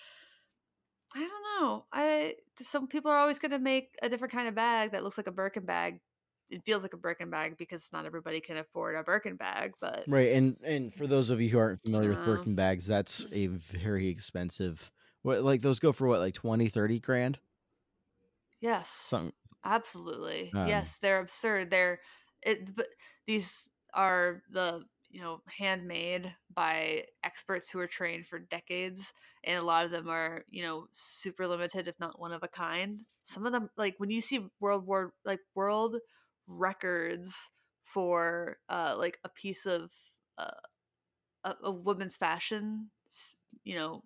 I 1.16 1.20
don't 1.20 1.62
know. 1.62 1.86
I 1.94 2.36
some 2.62 2.88
people 2.88 3.12
are 3.12 3.18
always 3.18 3.40
going 3.40 3.52
to 3.52 3.60
make 3.60 3.96
a 4.02 4.10
different 4.10 4.34
kind 4.34 4.48
of 4.48 4.56
bag 4.56 4.92
that 4.92 5.04
looks 5.04 5.18
like 5.18 5.28
a 5.28 5.32
Birkin 5.32 5.66
bag 5.66 6.00
it 6.54 6.64
feels 6.66 6.84
like 6.84 6.94
a 6.94 6.98
Birkin 6.98 7.30
bag 7.30 7.58
because 7.58 7.90
not 7.92 8.06
everybody 8.06 8.40
can 8.40 8.58
afford 8.58 8.96
a 8.96 9.04
Birkin 9.04 9.36
bag, 9.36 9.74
but 9.82 10.04
Right, 10.08 10.34
and 10.34 10.56
and 10.64 10.94
for 10.94 11.08
those 11.08 11.30
of 11.30 11.42
you 11.42 11.50
who 11.50 11.58
aren't 11.58 11.82
familiar 11.84 12.10
with. 12.10 12.24
Birkin 12.24 12.56
bags, 12.56 12.86
that's 12.86 13.26
a 13.32 13.48
very 13.48 14.08
expensive. 14.08 14.92
What 15.24 15.44
like 15.44 15.62
those 15.62 15.80
go 15.80 15.92
for 15.92 16.08
what 16.08 16.20
like 16.20 16.36
20, 16.36 16.68
30 16.68 17.00
grand? 17.00 17.40
yes. 18.62 18.90
Some 18.90 19.34
Absolutely. 19.66 20.52
Um, 20.54 20.68
yes, 20.68 20.98
they're 20.98 21.20
absurd. 21.20 21.72
They're 21.72 22.00
it 22.46 22.76
but 22.76 22.88
these 23.28 23.70
are 23.94 24.42
the, 24.52 24.82
you 25.10 25.22
know, 25.22 25.42
handmade 25.48 26.34
by 26.54 27.04
experts 27.24 27.70
who 27.70 27.80
are 27.80 27.88
trained 27.88 28.26
for 28.26 28.40
decades 28.40 29.14
and 29.44 29.58
a 29.58 29.64
lot 29.64 29.86
of 29.86 29.92
them 29.92 30.10
are, 30.10 30.44
you 30.50 30.64
know, 30.64 30.88
super 30.92 31.48
limited 31.48 31.88
if 31.88 32.00
not 32.00 32.20
one 32.20 32.32
of 32.32 32.44
a 32.44 32.48
kind. 32.48 33.02
Some 33.24 33.46
of 33.46 33.52
them 33.52 33.70
like 33.78 33.96
when 33.98 34.10
you 34.10 34.22
see 34.22 34.48
world 34.60 34.86
war 34.86 35.14
like 35.26 35.40
world 35.56 35.98
records 36.48 37.50
for 37.84 38.58
uh 38.70 38.96
like 38.98 39.18
a 39.24 39.30
piece 39.30 39.66
of 39.66 39.92
uh 40.38 40.50
a, 41.44 41.56
a 41.64 41.72
woman's 41.72 42.18
fashion, 42.18 42.90
you 43.64 43.76
know, 43.76 44.04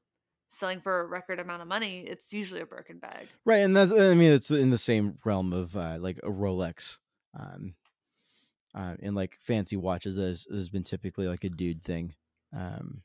selling 0.50 0.82
for 0.82 1.02
a 1.02 1.08
record 1.08 1.40
amount 1.40 1.62
of 1.62 1.68
money, 1.68 2.06
it's 2.08 2.34
usually 2.34 2.62
a 2.62 2.66
Birkin 2.66 3.00
bag. 3.00 3.28
right, 3.46 3.58
and 3.58 3.76
that's 3.76 3.92
I 3.92 4.16
mean 4.16 4.32
it's 4.32 4.52
in 4.52 4.70
the 4.70 4.78
same 4.78 5.18
realm 5.26 5.54
of 5.54 5.76
uh, 5.76 5.98
like 6.00 6.18
a 6.20 6.30
Rolex, 6.30 6.98
um, 7.38 7.76
uh, 8.78 8.96
and 9.02 9.16
like 9.16 9.36
fancy 9.40 9.76
watches 9.76 10.16
that 10.16 10.46
has, 10.52 10.70
been 10.70 10.84
typically 10.84 11.28
like 11.28 11.44
a 11.44 11.50
dude 11.50 11.84
thing. 11.84 12.14
Um, 12.56 13.02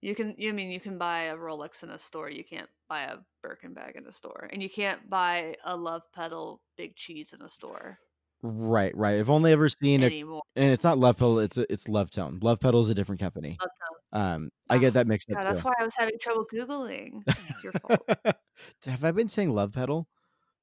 You 0.00 0.14
can, 0.14 0.34
you 0.38 0.52
mean 0.52 0.70
you 0.70 0.80
can 0.80 0.98
buy 0.98 1.24
a 1.24 1.36
Rolex 1.36 1.82
in 1.82 1.90
a 1.90 1.98
store. 1.98 2.30
You 2.30 2.44
can't 2.44 2.68
buy 2.88 3.02
a 3.02 3.18
Birkin 3.42 3.74
bag 3.74 3.96
in 3.96 4.06
a 4.06 4.12
store, 4.12 4.48
and 4.52 4.62
you 4.62 4.70
can't 4.70 5.10
buy 5.10 5.56
a 5.64 5.76
Love 5.76 6.02
Pedal 6.14 6.60
Big 6.76 6.94
Cheese 6.94 7.32
in 7.32 7.42
a 7.42 7.48
store 7.48 7.98
right, 8.42 8.96
right. 8.96 9.18
I've 9.18 9.30
only 9.30 9.52
ever 9.52 9.68
seen 9.68 10.02
it, 10.02 10.06
anymore. 10.06 10.42
and 10.54 10.72
it's 10.72 10.84
not 10.84 10.98
Love 10.98 11.16
Pedal. 11.16 11.40
It's 11.40 11.56
it's 11.58 11.88
Love 11.88 12.10
Tone. 12.10 12.38
Love 12.42 12.60
Pedal 12.60 12.80
is 12.80 12.90
a 12.90 12.94
different 12.94 13.20
company. 13.20 13.58
Love 13.60 13.70
Um, 14.12 14.50
I 14.70 14.78
get 14.78 14.88
Oh, 14.88 14.90
that 14.90 15.06
mixed 15.06 15.30
up 15.30 15.38
God, 15.38 15.46
that's 15.46 15.64
why 15.64 15.72
I 15.78 15.84
was 15.84 15.94
having 15.96 16.18
trouble 16.20 16.46
googling. 16.52 17.22
It's 17.26 17.64
your 17.64 17.72
fault. 17.72 18.08
Have 18.86 19.04
I 19.04 19.10
been 19.12 19.28
saying 19.28 19.52
love 19.52 19.72
pedal 19.72 20.08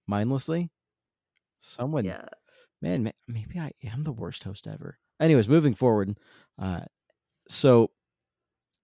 mindlessly? 0.08 0.72
Someone, 1.60 2.06
yeah, 2.06 2.26
man, 2.84 3.12
maybe 3.28 3.60
I 3.60 3.72
am 3.84 4.04
the 4.04 4.12
worst 4.12 4.44
host 4.44 4.68
ever. 4.68 5.00
Anyways, 5.20 5.48
moving 5.48 5.74
forward. 5.74 6.18
Uh, 6.60 6.82
so 7.48 7.90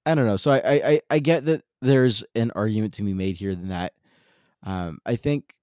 I 0.05 0.15
don't 0.15 0.25
know. 0.25 0.37
So 0.37 0.51
I, 0.51 0.61
I, 0.89 1.01
I- 1.11 1.19
get 1.19 1.45
that 1.45 1.63
there's 1.81 2.23
an 2.33 2.51
argument 2.55 2.93
to 2.95 3.03
be 3.03 3.13
made 3.13 3.35
here 3.35 3.53
than 3.53 3.69
that. 3.69 3.93
Um, 4.63 4.99
I 5.05 5.17
think, 5.17 5.53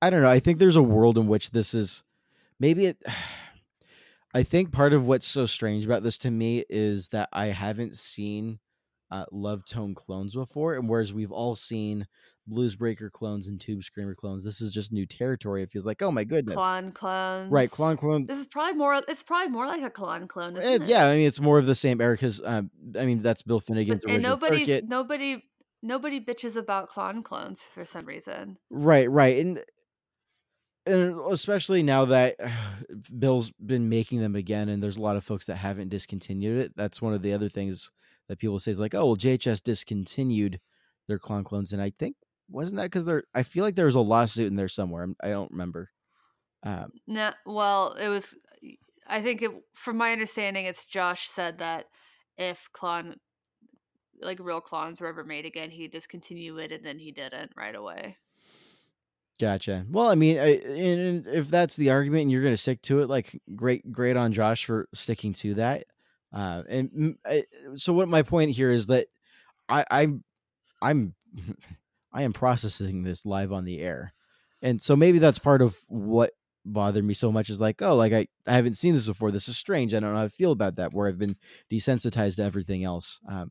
I 0.00 0.10
don't 0.10 0.22
know. 0.22 0.30
I 0.30 0.38
think 0.38 0.58
there's 0.58 0.76
a 0.76 0.82
world 0.82 1.18
in 1.18 1.26
which 1.26 1.50
this 1.50 1.74
is 1.74 2.02
maybe 2.60 2.86
it. 2.86 3.02
I 4.36 4.42
think 4.42 4.72
part 4.72 4.92
of 4.92 5.06
what's 5.06 5.26
so 5.26 5.46
strange 5.46 5.84
about 5.84 6.02
this 6.02 6.18
to 6.18 6.30
me 6.30 6.64
is 6.68 7.08
that 7.10 7.28
I 7.32 7.46
haven't 7.46 7.96
seen 7.96 8.58
uh, 9.14 9.24
Love 9.30 9.64
Tone 9.66 9.94
clones 9.94 10.34
before, 10.34 10.74
and 10.74 10.88
whereas 10.88 11.12
we've 11.12 11.30
all 11.32 11.54
seen 11.54 12.06
Blues 12.46 12.74
Breaker 12.74 13.10
clones 13.10 13.48
and 13.48 13.60
Tube 13.60 13.82
Screamer 13.82 14.14
clones, 14.14 14.42
this 14.44 14.60
is 14.60 14.72
just 14.72 14.92
new 14.92 15.06
territory. 15.06 15.62
It 15.62 15.70
feels 15.70 15.86
like, 15.86 16.02
oh 16.02 16.10
my 16.10 16.24
goodness, 16.24 16.56
Klon 16.56 16.92
clones. 16.92 17.50
right? 17.52 17.70
Klon 17.70 17.96
clones. 17.96 18.26
This 18.28 18.38
is 18.40 18.46
probably 18.46 18.74
more. 18.76 19.00
It's 19.08 19.22
probably 19.22 19.50
more 19.50 19.66
like 19.66 19.82
a 19.82 19.90
Klon 19.90 20.28
clone, 20.28 20.56
isn't 20.56 20.70
Eh, 20.82 20.84
it? 20.84 20.88
yeah, 20.88 21.06
I 21.06 21.16
mean 21.16 21.26
it's 21.26 21.40
more 21.40 21.58
of 21.58 21.66
the 21.66 21.74
same 21.74 22.00
era 22.00 22.14
because 22.14 22.40
um, 22.44 22.70
I 22.98 23.04
mean 23.06 23.22
that's 23.22 23.42
Bill 23.42 23.60
Finnegan's 23.60 24.02
But, 24.04 24.12
and 24.14 24.22
nobody's 24.22 24.66
circuit. 24.66 24.88
nobody 24.88 25.42
nobody 25.82 26.20
bitches 26.20 26.56
about 26.56 26.90
Klon 26.90 27.22
clones 27.24 27.62
for 27.62 27.84
some 27.84 28.04
reason. 28.06 28.56
Right, 28.70 29.10
right, 29.10 29.38
and 29.38 29.62
and 30.86 31.18
especially 31.30 31.82
now 31.82 32.04
that 32.06 32.36
Bill's 33.18 33.50
been 33.52 33.88
making 33.88 34.20
them 34.20 34.34
again, 34.36 34.68
and 34.68 34.82
there's 34.82 34.96
a 34.98 35.02
lot 35.02 35.16
of 35.16 35.24
folks 35.24 35.46
that 35.46 35.56
haven't 35.56 35.88
discontinued 35.88 36.58
it. 36.64 36.72
That's 36.76 37.00
one 37.00 37.14
of 37.14 37.22
the 37.22 37.32
other 37.32 37.48
things 37.48 37.90
that 38.28 38.38
people 38.38 38.58
say 38.58 38.70
is 38.70 38.80
like, 38.80 38.94
oh, 38.94 39.06
well, 39.06 39.16
JHS 39.16 39.62
discontinued 39.62 40.60
their 41.08 41.18
Klon 41.18 41.44
clones, 41.44 41.72
and 41.72 41.82
I 41.82 41.92
think 41.98 42.16
wasn't 42.48 42.78
that 42.78 42.84
because 42.84 43.04
there? 43.04 43.24
I 43.34 43.42
feel 43.42 43.64
like 43.64 43.74
there 43.74 43.86
was 43.86 43.94
a 43.94 44.00
lawsuit 44.00 44.46
in 44.46 44.56
there 44.56 44.68
somewhere. 44.68 45.02
I'm- 45.02 45.16
don't 45.22 45.50
remember. 45.50 45.90
Um, 46.62 46.92
No, 47.06 47.32
well, 47.46 47.92
it 47.92 48.08
was. 48.08 48.36
I 49.06 49.20
think, 49.20 49.42
it, 49.42 49.50
from 49.74 49.98
my 49.98 50.12
understanding, 50.12 50.64
it's 50.64 50.86
Josh 50.86 51.28
said 51.28 51.58
that 51.58 51.86
if 52.38 52.70
Klon, 52.74 53.16
like 54.20 54.38
real 54.40 54.62
clones, 54.62 55.00
were 55.00 55.08
ever 55.08 55.24
made 55.24 55.44
again, 55.44 55.70
he'd 55.70 55.90
discontinue 55.90 56.56
it, 56.58 56.72
and 56.72 56.84
then 56.84 56.98
he 56.98 57.12
didn't 57.12 57.52
right 57.54 57.74
away. 57.74 58.16
Gotcha. 59.40 59.84
Well, 59.90 60.08
I 60.08 60.14
mean, 60.14 60.38
I, 60.38 60.58
and 60.58 61.26
if 61.26 61.48
that's 61.48 61.76
the 61.76 61.90
argument 61.90 62.22
and 62.22 62.30
you're 62.30 62.42
going 62.42 62.54
to 62.54 62.60
stick 62.60 62.80
to 62.82 63.00
it, 63.00 63.08
like 63.08 63.40
great, 63.56 63.90
great 63.90 64.16
on 64.16 64.32
Josh 64.32 64.64
for 64.64 64.88
sticking 64.94 65.32
to 65.34 65.54
that. 65.54 65.84
Uh, 66.34 66.62
and 66.68 67.16
I, 67.24 67.44
so, 67.76 67.92
what 67.92 68.08
my 68.08 68.22
point 68.22 68.50
here 68.50 68.70
is 68.70 68.88
that 68.88 69.06
I, 69.68 69.84
I'm, 69.90 70.24
I'm, 70.82 71.14
I 72.12 72.22
am 72.22 72.32
processing 72.32 73.02
this 73.02 73.24
live 73.24 73.52
on 73.52 73.64
the 73.64 73.80
air, 73.80 74.12
and 74.62 74.80
so 74.80 74.96
maybe 74.96 75.18
that's 75.18 75.38
part 75.38 75.62
of 75.62 75.76
what 75.86 76.32
bothered 76.66 77.04
me 77.04 77.14
so 77.14 77.30
much 77.30 77.50
is 77.50 77.60
like, 77.60 77.82
oh, 77.82 77.94
like 77.94 78.12
I, 78.12 78.26
I 78.46 78.54
haven't 78.54 78.74
seen 78.74 78.94
this 78.94 79.06
before. 79.06 79.30
This 79.30 79.48
is 79.48 79.56
strange. 79.56 79.94
I 79.94 80.00
don't 80.00 80.12
know 80.12 80.18
how 80.18 80.24
I 80.24 80.28
feel 80.28 80.52
about 80.52 80.76
that. 80.76 80.92
Where 80.92 81.08
I've 81.08 81.18
been 81.18 81.36
desensitized 81.70 82.36
to 82.36 82.42
everything 82.42 82.84
else. 82.84 83.20
Um, 83.28 83.50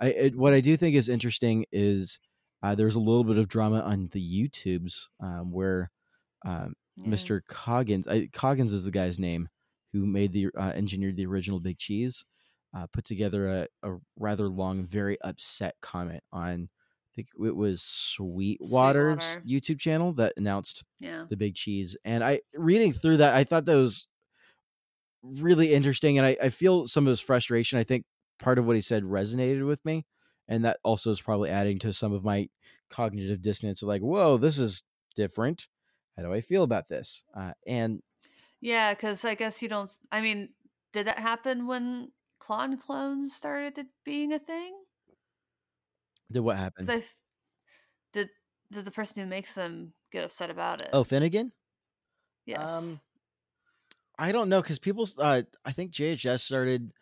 I, 0.00 0.06
it, 0.08 0.36
what 0.36 0.52
I 0.54 0.60
do 0.60 0.76
think 0.76 0.96
is 0.96 1.08
interesting 1.08 1.64
is 1.72 2.18
uh, 2.62 2.74
there 2.74 2.86
was 2.86 2.96
a 2.96 3.00
little 3.00 3.24
bit 3.24 3.38
of 3.38 3.48
drama 3.48 3.80
on 3.80 4.08
the 4.12 4.20
YouTubes 4.48 4.94
um, 5.20 5.50
where 5.52 5.90
um, 6.44 6.74
Yeah. 6.96 7.08
Mr. 7.08 7.40
Coggins, 7.48 8.06
I, 8.06 8.28
Coggins 8.32 8.72
is 8.72 8.84
the 8.84 8.90
guy's 8.90 9.18
name, 9.18 9.48
who 9.92 10.06
made 10.06 10.32
the 10.32 10.48
uh, 10.58 10.72
engineered 10.74 11.16
the 11.16 11.26
original 11.26 11.60
Big 11.60 11.78
Cheese, 11.78 12.24
uh, 12.74 12.86
put 12.92 13.04
together 13.04 13.46
a, 13.82 13.88
a 13.88 13.96
rather 14.18 14.48
long, 14.48 14.84
very 14.84 15.20
upset 15.22 15.74
comment 15.82 16.22
on. 16.32 16.68
I 16.70 17.14
think 17.14 17.28
it 17.44 17.54
was 17.54 17.82
Sweetwater's 17.82 19.22
Sweetwater. 19.24 19.46
YouTube 19.46 19.78
channel 19.78 20.12
that 20.14 20.32
announced 20.38 20.82
Yeah. 20.98 21.26
the 21.28 21.36
Big 21.36 21.54
Cheese, 21.54 21.96
and 22.04 22.24
I 22.24 22.40
reading 22.54 22.92
through 22.92 23.18
that, 23.18 23.34
I 23.34 23.44
thought 23.44 23.66
that 23.66 23.74
was 23.76 24.06
really 25.22 25.72
interesting, 25.74 26.18
and 26.18 26.26
I, 26.26 26.36
I 26.42 26.48
feel 26.48 26.88
some 26.88 27.06
of 27.06 27.10
his 27.10 27.20
frustration. 27.20 27.78
I 27.78 27.84
think 27.84 28.04
part 28.38 28.58
of 28.58 28.66
what 28.66 28.76
he 28.76 28.82
said 28.82 29.02
resonated 29.04 29.66
with 29.66 29.84
me, 29.84 30.04
and 30.48 30.64
that 30.64 30.78
also 30.82 31.10
is 31.10 31.20
probably 31.20 31.50
adding 31.50 31.78
to 31.80 31.92
some 31.92 32.12
of 32.12 32.24
my 32.24 32.48
cognitive 32.90 33.40
dissonance 33.42 33.82
of 33.82 33.88
like, 33.88 34.02
whoa, 34.02 34.36
this 34.38 34.58
is 34.58 34.82
different. 35.14 35.68
How 36.16 36.22
do 36.24 36.32
I 36.32 36.40
feel 36.40 36.62
about 36.62 36.88
this? 36.88 37.24
Uh, 37.36 37.52
and 37.66 38.00
Yeah, 38.62 38.94
because 38.94 39.24
I 39.24 39.34
guess 39.34 39.60
you 39.60 39.68
don't. 39.68 39.90
I 40.10 40.22
mean, 40.22 40.50
did 40.92 41.08
that 41.08 41.18
happen 41.18 41.66
when 41.66 42.12
Klon 42.40 42.80
clones 42.80 43.34
started 43.34 43.86
being 44.04 44.32
a 44.32 44.38
thing? 44.38 44.72
did 46.32 46.40
what 46.40 46.56
happen? 46.56 46.88
I 46.88 47.02
did. 48.12 48.30
Did 48.70 48.84
the 48.84 48.90
person 48.90 49.22
who 49.22 49.28
makes 49.28 49.54
them 49.54 49.92
get 50.10 50.24
upset 50.24 50.48
about 50.48 50.80
it? 50.80 50.88
Oh, 50.92 51.04
Finnegan. 51.04 51.52
yes. 52.46 52.70
Um, 52.70 53.00
I 54.18 54.32
don't 54.32 54.48
know 54.48 54.62
because 54.62 54.78
people. 54.78 55.08
Uh, 55.18 55.42
I 55.64 55.72
think 55.72 55.92
JHS 55.92 56.40
started 56.40 56.92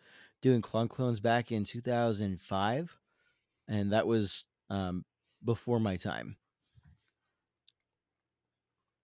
doing 0.41 0.61
Klon 0.61 0.89
clones 0.89 1.19
back 1.19 1.51
in 1.51 1.63
2005, 1.63 2.97
and 3.67 3.93
that 3.93 4.05
was 4.05 4.45
um 4.69 5.05
before 5.43 5.79
my 5.79 5.95
time. 5.95 6.35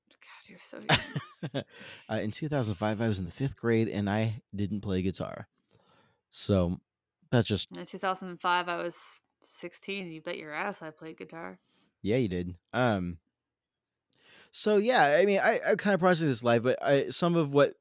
God, 0.10 0.37
you're 0.50 0.60
so 0.62 0.80
young. 1.54 1.64
uh, 2.10 2.14
in 2.22 2.32
2005, 2.32 3.02
I 3.02 3.08
was 3.08 3.20
in 3.20 3.26
the 3.26 3.32
fifth 3.32 3.56
grade 3.58 3.88
and 3.88 4.10
I 4.10 4.42
didn't 4.56 4.82
play 4.82 5.02
guitar. 5.02 5.48
So 6.30 6.78
that's 7.32 7.48
just, 7.48 7.70
In 7.78 7.86
2005, 7.86 8.70
I 8.70 8.76
was 8.78 9.20
16. 9.44 10.12
You 10.12 10.22
bet 10.22 10.38
your 10.38 10.54
ass 10.54 10.82
I 10.82 10.90
played 10.92 11.18
guitar. 11.18 11.60
yeah, 12.02 12.18
you 12.18 12.28
did. 12.28 12.56
Um, 12.74 13.18
so 14.52 14.78
yeah, 14.78 15.18
I 15.20 15.26
mean, 15.26 15.40
I, 15.44 15.60
I 15.72 15.76
kind 15.76 15.94
of 15.94 16.00
processed 16.00 16.26
this 16.26 16.44
live, 16.44 16.64
but 16.64 16.82
I, 16.82 17.10
some 17.10 17.36
of 17.36 17.54
what 17.54 17.74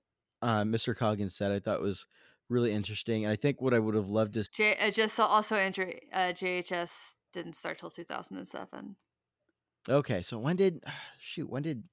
uh, 0.43 0.63
Mr. 0.63 0.97
Coggins 0.97 1.35
said, 1.35 1.51
I 1.53 1.59
thought 1.59 1.81
was 1.81 2.07
really 2.49 2.73
interesting. 2.73 3.25
And 3.25 3.33
I 3.33 3.37
think 3.37 3.61
what 3.61 3.75
I 3.75 3.79
would 3.79 3.95
have 3.95 4.09
loved 4.09 4.37
is, 4.37 4.49
J- 4.49 4.77
I 4.81 4.91
just 4.91 5.15
saw 5.15 5.27
also 5.27 5.57
Andrew 5.57 5.91
uh, 6.13 6.33
JHS 6.33 7.15
didn't 7.33 7.55
start 7.57 7.79
till 7.79 7.91
2007. 7.91 8.97
okay, 9.89 10.23
so 10.23 10.39
when 10.39 10.57
did, 10.57 10.83
shoot, 11.21 11.49
when 11.51 11.63
did, 11.63 11.85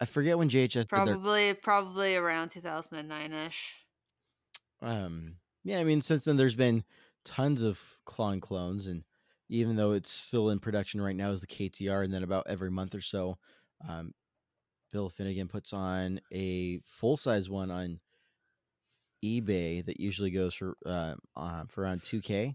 I 0.00 0.04
forget 0.06 0.36
when 0.38 0.48
JHS 0.50 0.72
did 0.72 0.88
their 0.88 1.04
Probably, 1.04 1.54
probably 1.54 2.16
around 2.16 2.50
2009 2.50 3.32
ish. 3.32 3.74
um 4.82 5.36
yeah 5.62 5.78
i 5.78 5.84
mean 5.84 6.02
since 6.02 6.24
then 6.24 6.36
there's 6.36 6.54
been 6.56 6.84
tons 7.24 7.62
of 7.62 7.80
Klon 8.06 8.40
clones 8.42 8.86
and 8.86 9.02
even 9.48 9.76
though 9.76 9.92
it's 9.92 10.10
still 10.10 10.50
in 10.50 10.58
production 10.58 11.00
right 11.00 11.16
now 11.16 11.30
is 11.30 11.40
the 11.40 11.46
KTR 11.46 12.04
and 12.04 12.12
then 12.12 12.22
about 12.22 12.46
every 12.48 12.70
month 12.70 12.94
or 12.94 13.00
so 13.00 13.38
um 13.88 14.12
bill 14.92 15.08
finnegan 15.08 15.48
puts 15.48 15.72
on 15.72 16.20
a 16.32 16.80
full 16.84 17.16
size 17.16 17.48
one 17.48 17.70
on 17.70 17.98
ebay 19.24 19.84
that 19.86 19.98
usually 20.00 20.30
goes 20.30 20.54
for 20.54 20.76
uh, 20.84 21.14
uh 21.36 21.64
for 21.68 21.82
around 21.82 22.02
2k 22.02 22.54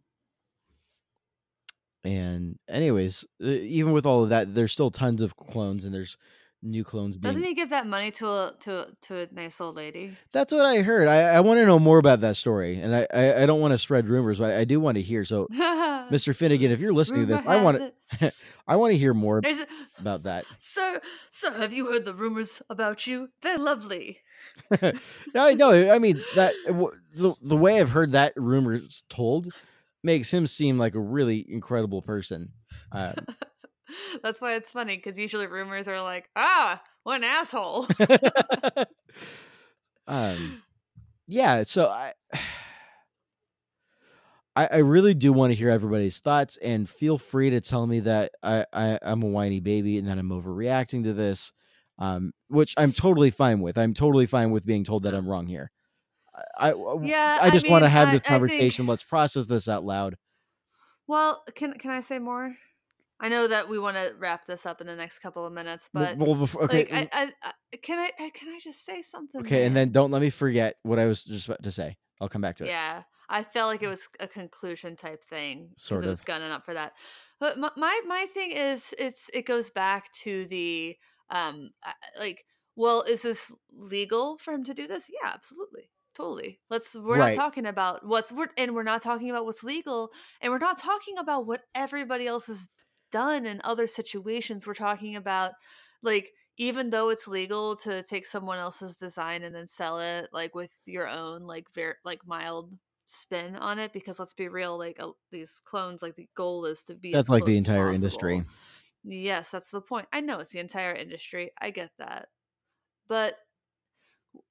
and 2.04 2.58
anyways 2.70 3.26
even 3.42 3.92
with 3.92 4.06
all 4.06 4.24
of 4.24 4.30
that 4.30 4.54
there's 4.54 4.72
still 4.72 4.92
tons 4.92 5.22
of 5.22 5.36
clones 5.36 5.84
and 5.84 5.94
there's 5.94 6.18
new 6.62 6.84
clones 6.84 7.18
being. 7.18 7.34
Doesn't 7.34 7.48
he 7.48 7.54
give 7.54 7.70
that 7.70 7.88
money 7.88 8.12
to 8.12 8.28
a 8.28 8.54
to 8.62 8.88
to 9.02 9.16
a 9.18 9.28
nice 9.32 9.60
old 9.62 9.76
lady? 9.76 10.18
That's 10.32 10.52
what 10.52 10.66
I 10.66 10.82
heard. 10.82 11.08
I, 11.08 11.36
I 11.36 11.40
want 11.40 11.60
to 11.60 11.66
know 11.66 11.80
more 11.80 11.98
about 11.98 12.22
that 12.22 12.38
story, 12.38 12.80
and 12.80 12.96
I, 12.96 13.08
I, 13.14 13.44
I 13.44 13.46
don't 13.46 13.62
want 13.62 13.74
to 13.74 13.78
spread 13.78 14.08
rumors, 14.08 14.40
but 14.40 14.52
I 14.52 14.66
do 14.66 14.80
want 14.80 14.96
to 14.96 15.02
hear. 15.02 15.26
So, 15.26 15.48
Mr. 15.54 16.36
Finnegan, 16.36 16.72
if 16.72 16.80
you're 16.80 16.94
listening 16.94 17.28
to 17.28 17.36
this, 17.36 17.46
I 17.46 17.62
want 17.62 17.94
to 18.20 18.34
I 18.68 18.76
want 18.76 18.92
to 18.92 18.98
hear 18.98 19.14
more 19.14 19.42
There's 19.42 19.66
about 20.00 20.24
that. 20.24 20.46
Sir, 20.58 21.02
sir, 21.30 21.54
have 21.54 21.74
you 21.74 21.88
heard 21.88 22.06
the 22.06 22.14
rumors 22.14 22.62
about 22.70 23.08
you? 23.08 23.30
They're 23.42 23.58
lovely. 23.58 24.20
I 25.36 25.54
know. 25.56 25.92
I 25.92 26.00
mean 26.00 26.22
that 26.36 26.54
the 27.14 27.36
the 27.42 27.58
way 27.58 27.80
I've 27.80 27.90
heard 27.90 28.14
that 28.14 28.34
rumors 28.36 29.04
told 29.10 29.50
makes 30.04 30.34
him 30.34 30.48
seem 30.48 30.78
like 30.78 30.96
a 30.96 31.00
really 31.00 31.46
incredible 31.50 32.02
person. 32.02 32.52
Um, 32.92 33.16
That's 34.24 34.42
why 34.42 34.56
it's 34.56 34.70
funny 34.70 34.96
because 34.98 35.18
usually 35.20 35.48
rumors 35.48 35.88
are 35.88 36.02
like, 36.02 36.30
ah, 36.36 36.82
what 37.04 37.18
an 37.18 37.24
asshole. 37.24 37.88
um, 40.08 40.62
yeah. 41.28 41.64
So 41.64 41.88
I, 41.88 42.14
I, 44.56 44.68
I 44.74 44.78
really 44.78 45.14
do 45.14 45.32
want 45.32 45.52
to 45.52 45.56
hear 45.56 45.70
everybody's 45.70 46.20
thoughts, 46.20 46.58
and 46.58 46.90
feel 46.90 47.18
free 47.18 47.50
to 47.52 47.62
tell 47.62 47.86
me 47.88 48.02
that 48.02 48.32
I, 48.44 48.66
I 48.74 49.00
I'm 49.02 49.24
a 49.24 49.28
whiny 49.28 49.60
baby 49.60 49.98
and 49.98 50.08
that 50.08 50.18
I'm 50.18 50.30
overreacting 50.30 51.04
to 51.04 51.14
this, 51.14 51.54
um, 52.00 52.34
which 52.48 52.74
I'm 52.76 52.92
totally 52.92 53.30
fine 53.30 53.62
with. 53.62 53.78
I'm 53.78 53.94
totally 53.94 54.26
fine 54.26 54.52
with 54.52 54.66
being 54.66 54.84
told 54.84 55.04
that 55.04 55.14
I'm 55.14 55.28
wrong 55.28 55.48
here. 55.48 55.72
I, 56.58 56.72
I, 56.72 57.02
yeah, 57.04 57.40
I 57.42 57.50
just 57.52 57.70
want 57.70 57.84
to 57.84 57.90
have 57.90 58.10
I- 58.10 58.12
this 58.14 58.22
I 58.22 58.24
think- 58.24 58.40
conversation. 58.40 58.88
Let's 58.88 59.04
process 59.04 59.46
this 59.46 59.68
out 59.68 59.86
loud. 59.86 60.18
well, 61.08 61.44
can 61.56 61.74
can 61.74 61.92
I 61.92 62.02
say 62.02 62.20
more? 62.20 62.56
I 63.22 63.30
know 63.30 63.48
that 63.48 63.68
we 63.68 63.80
want 63.80 63.98
to 63.98 64.14
wrap 64.18 64.46
this 64.48 64.66
up 64.66 64.80
in 64.82 64.88
the 64.88 64.96
next 64.96 65.20
couple 65.20 65.46
of 65.46 65.52
minutes, 65.52 65.90
but 65.94 66.18
well, 66.18 66.36
before, 66.36 66.64
okay, 66.64 66.88
like, 66.90 67.10
I, 67.14 67.24
I, 67.24 67.32
I, 67.44 67.78
can 67.78 68.00
I 68.00 68.30
can 68.30 68.50
I 68.50 68.60
just 68.60 68.86
say 68.86 69.02
something? 69.02 69.42
okay, 69.42 69.66
and 69.66 69.76
then 69.76 69.92
don't 69.92 70.12
let 70.12 70.22
me 70.22 70.30
forget 70.30 70.76
what 70.84 71.00
I 71.00 71.06
was 71.06 71.24
just 71.24 71.48
about 71.48 71.64
to 71.64 71.72
say. 71.72 71.98
I'll 72.22 72.30
come 72.30 72.42
back 72.42 72.56
to 72.58 72.66
it. 72.66 72.68
Yeah, 72.68 73.04
I 73.30 73.44
felt 73.44 73.72
like 73.72 73.84
it 73.84 73.88
was 73.88 74.08
a 74.20 74.28
conclusion 74.28 74.96
type 74.96 75.24
thing 75.24 75.70
Sort 75.76 76.00
because 76.00 76.08
it 76.08 76.10
was 76.10 76.20
of. 76.22 76.26
gunning 76.26 76.52
up 76.52 76.66
for 76.66 76.74
that. 76.74 76.94
But 77.40 77.58
my, 77.58 77.72
my 77.76 78.02
my 78.08 78.26
thing 78.34 78.52
is, 78.52 78.94
it's 78.98 79.30
it 79.34 79.46
goes 79.46 79.70
back 79.70 80.12
to 80.24 80.46
the 80.48 80.96
um 81.30 81.72
like, 82.18 82.46
well, 82.76 83.02
is 83.04 83.22
this 83.22 83.54
legal 83.72 84.38
for 84.38 84.54
him 84.54 84.64
to 84.66 84.74
do 84.74 84.88
this? 84.88 85.10
Yeah, 85.10 85.30
absolutely, 85.34 85.90
totally. 86.16 86.60
Let's. 86.70 86.96
We're 86.96 87.18
Right. 87.18 87.36
not 87.36 87.44
talking 87.44 87.66
about 87.66 88.06
what's 88.06 88.32
we're 88.32 88.48
and 88.58 88.74
we're 88.76 88.84
not 88.84 89.02
talking 89.02 89.30
about 89.30 89.46
what's 89.46 89.64
legal, 89.64 90.12
and 90.42 90.52
we're 90.52 90.60
not 90.60 90.80
talking 90.80 91.18
about 91.18 91.46
what 91.46 91.62
everybody 91.76 92.28
else 92.28 92.48
has 92.48 92.70
done 93.12 93.46
in 93.46 93.62
other 93.64 93.88
situations. 93.88 94.66
We're 94.66 94.74
talking 94.74 95.16
about 95.16 95.54
like 96.02 96.32
even 96.58 96.90
though 96.90 97.10
it's 97.10 97.28
legal 97.28 97.76
to 97.78 98.04
take 98.04 98.26
someone 98.26 98.58
else's 98.60 98.98
design 98.98 99.44
and 99.44 99.56
then 99.56 99.68
sell 99.68 100.00
it 100.00 100.30
like 100.34 100.54
with 100.54 100.72
your 100.86 101.08
own 101.08 101.44
like 101.44 101.68
very 101.74 101.96
like 102.04 102.20
mild 102.28 102.72
spin 103.06 103.56
on 103.56 103.80
it 103.80 103.92
because 103.92 104.20
let's 104.20 104.34
be 104.34 104.48
real 104.48 104.78
like 104.78 104.98
uh, 105.00 105.10
these 105.32 105.62
clones 105.66 106.04
like 106.04 106.16
the 106.16 106.28
goal 106.36 106.66
is 106.66 106.84
to 106.84 106.94
be 106.94 107.12
That's 107.12 107.30
like 107.30 107.46
the 107.46 107.58
entire 107.58 107.92
industry. 107.92 108.44
yes 109.04 109.50
that's 109.50 109.72
the 109.72 109.82
point 109.82 110.08
i 110.14 110.22
know 110.22 110.38
it's 110.40 110.52
the 110.52 110.60
entire 110.60 110.94
industry 110.94 111.50
i 111.60 111.72
get 111.72 111.90
that 111.98 112.28
but 113.08 113.36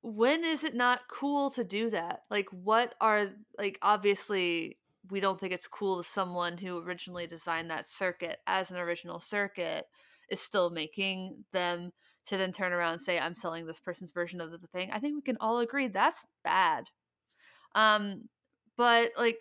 when 0.03 0.43
is 0.45 0.65
it 0.65 0.75
not 0.75 1.03
cool 1.09 1.51
to 1.51 1.63
do 1.63 1.91
that 1.91 2.23
like 2.31 2.49
what 2.51 2.95
are 3.01 3.29
like 3.59 3.79
obviously 3.81 4.79
we 5.11 5.21
don't 5.21 5.39
think 5.39 5.53
it's 5.53 5.67
cool 5.67 6.01
if 6.01 6.07
someone 6.07 6.59
who 6.59 6.79
originally 6.79 7.27
designed 7.27 7.71
that 7.71 7.89
circuit 7.89 8.39
as 8.47 8.71
an 8.71 8.77
original 8.77 9.21
circuit 9.21 9.87
is 10.31 10.41
still 10.41 10.71
making 10.71 11.45
them 11.53 11.93
to 12.27 12.37
then 12.37 12.53
turn 12.53 12.73
around 12.73 12.93
and 12.93 13.01
say 13.01 13.19
i'm 13.19 13.35
selling 13.35 13.67
this 13.67 13.81
person's 13.81 14.13
version 14.13 14.41
of 14.41 14.51
the 14.51 14.67
thing. 14.69 14.91
I 14.93 14.99
think 14.99 15.15
we 15.15 15.23
can 15.23 15.39
all 15.41 15.59
agree 15.61 15.89
that's 15.89 16.27
bad. 16.45 16.85
Um 17.75 18.29
but 18.77 19.13
like 19.17 19.39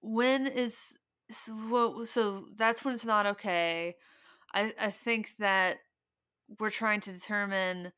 when 0.00 0.46
is 0.46 0.96
so, 1.30 2.04
so 2.04 2.46
that's 2.54 2.84
when 2.84 2.94
it's 2.94 3.04
not 3.04 3.26
okay. 3.26 3.96
I 4.54 4.72
i 4.80 4.90
think 4.90 5.34
that 5.38 5.78
we're 6.60 6.70
trying 6.70 7.00
to 7.02 7.12
determine 7.12 7.92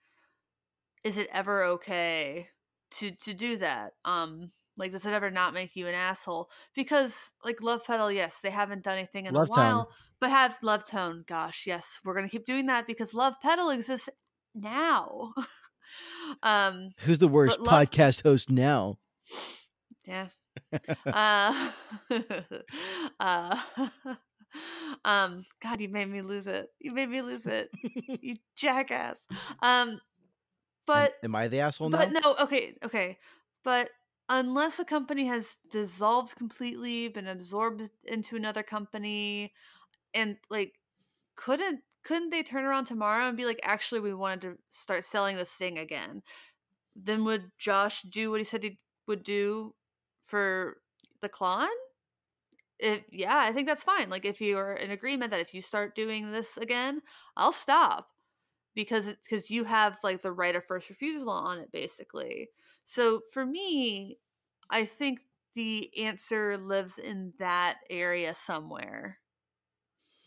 is 1.05 1.17
it 1.17 1.29
ever 1.33 1.65
okay 1.65 2.49
to 2.93 3.11
to 3.11 3.35
do 3.35 3.57
that? 3.59 3.93
Um 4.05 4.53
like 4.79 4.93
does 4.93 5.05
it 5.05 5.13
ever 5.13 5.31
not 5.31 5.53
make 5.53 5.77
you 5.77 5.87
an 5.87 5.95
asshole 5.95 6.49
because 6.75 7.33
like 7.45 7.61
love 7.61 7.85
pedal 7.85 8.11
yes 8.11 8.41
they 8.41 8.51
haven't 8.51 8.83
done 8.85 8.97
anything 8.99 9.27
in 9.27 9.35
Love 9.35 9.49
a 9.51 9.53
Tone. 9.53 9.65
while 9.65 9.91
but 10.21 10.31
have 10.31 10.57
love 10.63 10.85
tone 10.85 11.25
gosh 11.27 11.67
yes 11.67 11.99
we're 12.05 12.15
gonna 12.15 12.29
keep 12.29 12.45
doing 12.47 12.67
that 12.67 12.87
because 12.87 13.13
love 13.15 13.35
pedal 13.43 13.71
exists 13.71 14.09
now 14.55 15.33
um 16.43 16.91
Who's 17.01 17.19
the 17.19 17.29
worst 17.29 17.61
love- 17.61 17.87
podcast 17.91 18.23
host 18.23 18.51
now? 18.51 18.99
yeah 20.05 20.29
uh, 21.07 21.71
uh 23.21 23.61
um 25.05 25.45
god 25.63 25.81
you 25.81 25.89
made 25.89 26.09
me 26.11 26.21
lose 26.23 26.47
it 26.47 26.69
you 26.81 26.93
made 26.93 27.09
me 27.09 27.21
lose 27.23 27.47
it 27.47 27.69
you 28.23 28.35
jackass 28.57 29.19
um 29.63 30.01
but 30.87 31.13
Am 31.23 31.35
I 31.35 31.49
the 31.49 31.61
asshole 31.61 31.91
but 31.91 32.11
now? 32.13 32.21
no 32.25 32.37
okay 32.45 32.75
okay 32.85 33.19
but 33.65 33.91
unless 34.29 34.79
a 34.79 34.85
company 34.85 35.27
has 35.27 35.59
dissolved 35.71 36.37
completely 36.37 37.09
been 37.09 37.27
absorbed 37.27 37.91
into 38.05 38.37
another 38.37 38.63
company 38.63 39.53
and 40.15 40.37
like 40.51 40.75
couldn't 41.37 41.81
couldn't 42.05 42.31
they 42.31 42.43
turn 42.43 42.65
around 42.65 42.85
tomorrow 42.85 43.29
and 43.29 43.37
be 43.37 43.47
like 43.47 43.61
actually 43.63 44.01
we 44.01 44.15
wanted 44.15 44.41
to 44.43 44.59
start 44.71 45.05
selling 45.05 45.37
this 45.37 45.53
thing 45.53 45.79
again. 45.79 46.23
Then 46.97 47.25
would 47.25 47.51
josh 47.59 48.03
do 48.03 48.31
what 48.31 48.41
he 48.41 48.45
said 48.45 48.63
he 48.63 48.79
would 49.07 49.23
do 49.23 49.75
for 50.23 50.79
the 51.23 51.29
Klon 51.29 51.69
if 52.79 53.03
yeah 53.11 53.39
i 53.39 53.53
think 53.53 53.67
that's 53.67 53.83
fine. 53.83 54.11
Like 54.11 54.25
if 54.25 54.41
you're 54.41 54.75
in 54.75 54.91
agreement 54.91 55.31
that 55.31 55.41
if 55.41 55.55
you 55.55 55.63
start 55.63 55.95
doing 55.95 56.33
this 56.33 56.57
again 56.59 57.03
i'll 57.37 57.53
stop 57.53 58.09
because 58.79 59.09
it's 59.09 59.29
because 59.29 59.51
you 59.51 59.65
have 59.65 59.99
like 60.05 60.23
the 60.23 60.33
right 60.33 60.57
of 60.57 60.65
first 60.65 60.89
refusal 60.91 61.31
on 61.31 61.59
it 61.59 61.73
basically 61.73 62.49
so 62.85 63.23
for 63.35 63.45
me 63.47 64.19
i 64.71 64.87
think 64.87 65.21
the 65.57 65.91
answer 65.99 66.57
lives 66.57 66.99
in 66.99 67.35
that 67.41 67.81
area 67.91 68.35
somewhere 68.35 69.19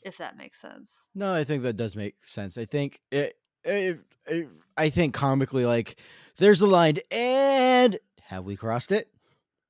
if 0.04 0.18
that 0.18 0.38
makes 0.38 0.60
sense 0.62 1.08
No, 1.14 1.34
I 1.34 1.44
think 1.44 1.64
that 1.64 1.74
does 1.76 1.96
make 1.96 2.24
sense. 2.24 2.58
I 2.58 2.66
think 2.66 3.02
it, 3.12 3.38
it, 3.64 4.00
it- 4.28 4.50
I 4.78 4.90
think 4.90 5.14
comically, 5.14 5.66
like, 5.66 6.00
there's 6.38 6.60
the 6.60 6.68
line, 6.68 6.98
and 7.12 8.00
have 8.22 8.46
we 8.46 8.56
crossed 8.56 8.92
it? 8.92 9.12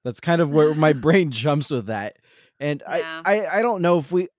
That's 0.04 0.20
kind 0.22 0.42
of 0.42 0.52
where 0.52 0.74
my 0.76 0.94
brain 0.96 1.32
jumps 1.32 1.72
with 1.72 1.88
that. 1.88 2.18
And 2.60 2.84
Yeah. 2.86 3.26
I, 3.26 3.46
I, 3.48 3.60
I 3.60 3.62
don't 3.64 3.82
know 3.82 4.00
if 4.00 4.12
we. 4.12 4.30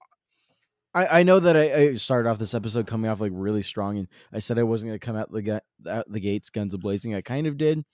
I, 0.95 1.21
I 1.21 1.23
know 1.23 1.41
that 1.41 1.57
I, 1.57 1.75
I 1.75 1.93
started 1.95 2.29
off 2.29 2.39
this 2.39 2.55
episode 2.55 2.87
coming 2.87 3.11
off 3.11 3.21
like 3.21 3.33
really 3.35 3.63
strong, 3.63 3.99
and 3.99 4.09
I 4.33 4.39
said 4.39 4.59
I 4.59 4.63
wasn't 4.63 4.91
going 4.91 4.99
to 4.99 5.07
come 5.07 5.17
out 5.17 5.33
the 5.33 5.63
out 5.89 6.11
the 6.11 6.21
gates 6.21 6.51
guns 6.51 6.75
a 6.75 6.79
blazing. 6.79 7.15
I 7.15 7.23
kind 7.23 7.47
of 7.47 7.57
did. 7.57 7.85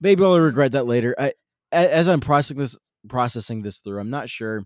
Maybe 0.00 0.24
I'll 0.24 0.38
regret 0.38 0.72
that 0.72 0.86
later. 0.86 1.14
I, 1.18 1.32
as 1.72 2.08
I'm 2.08 2.20
processing 2.20 2.58
this, 2.58 2.78
processing 3.08 3.62
this 3.62 3.78
through, 3.78 4.00
I'm 4.00 4.10
not 4.10 4.28
sure 4.30 4.64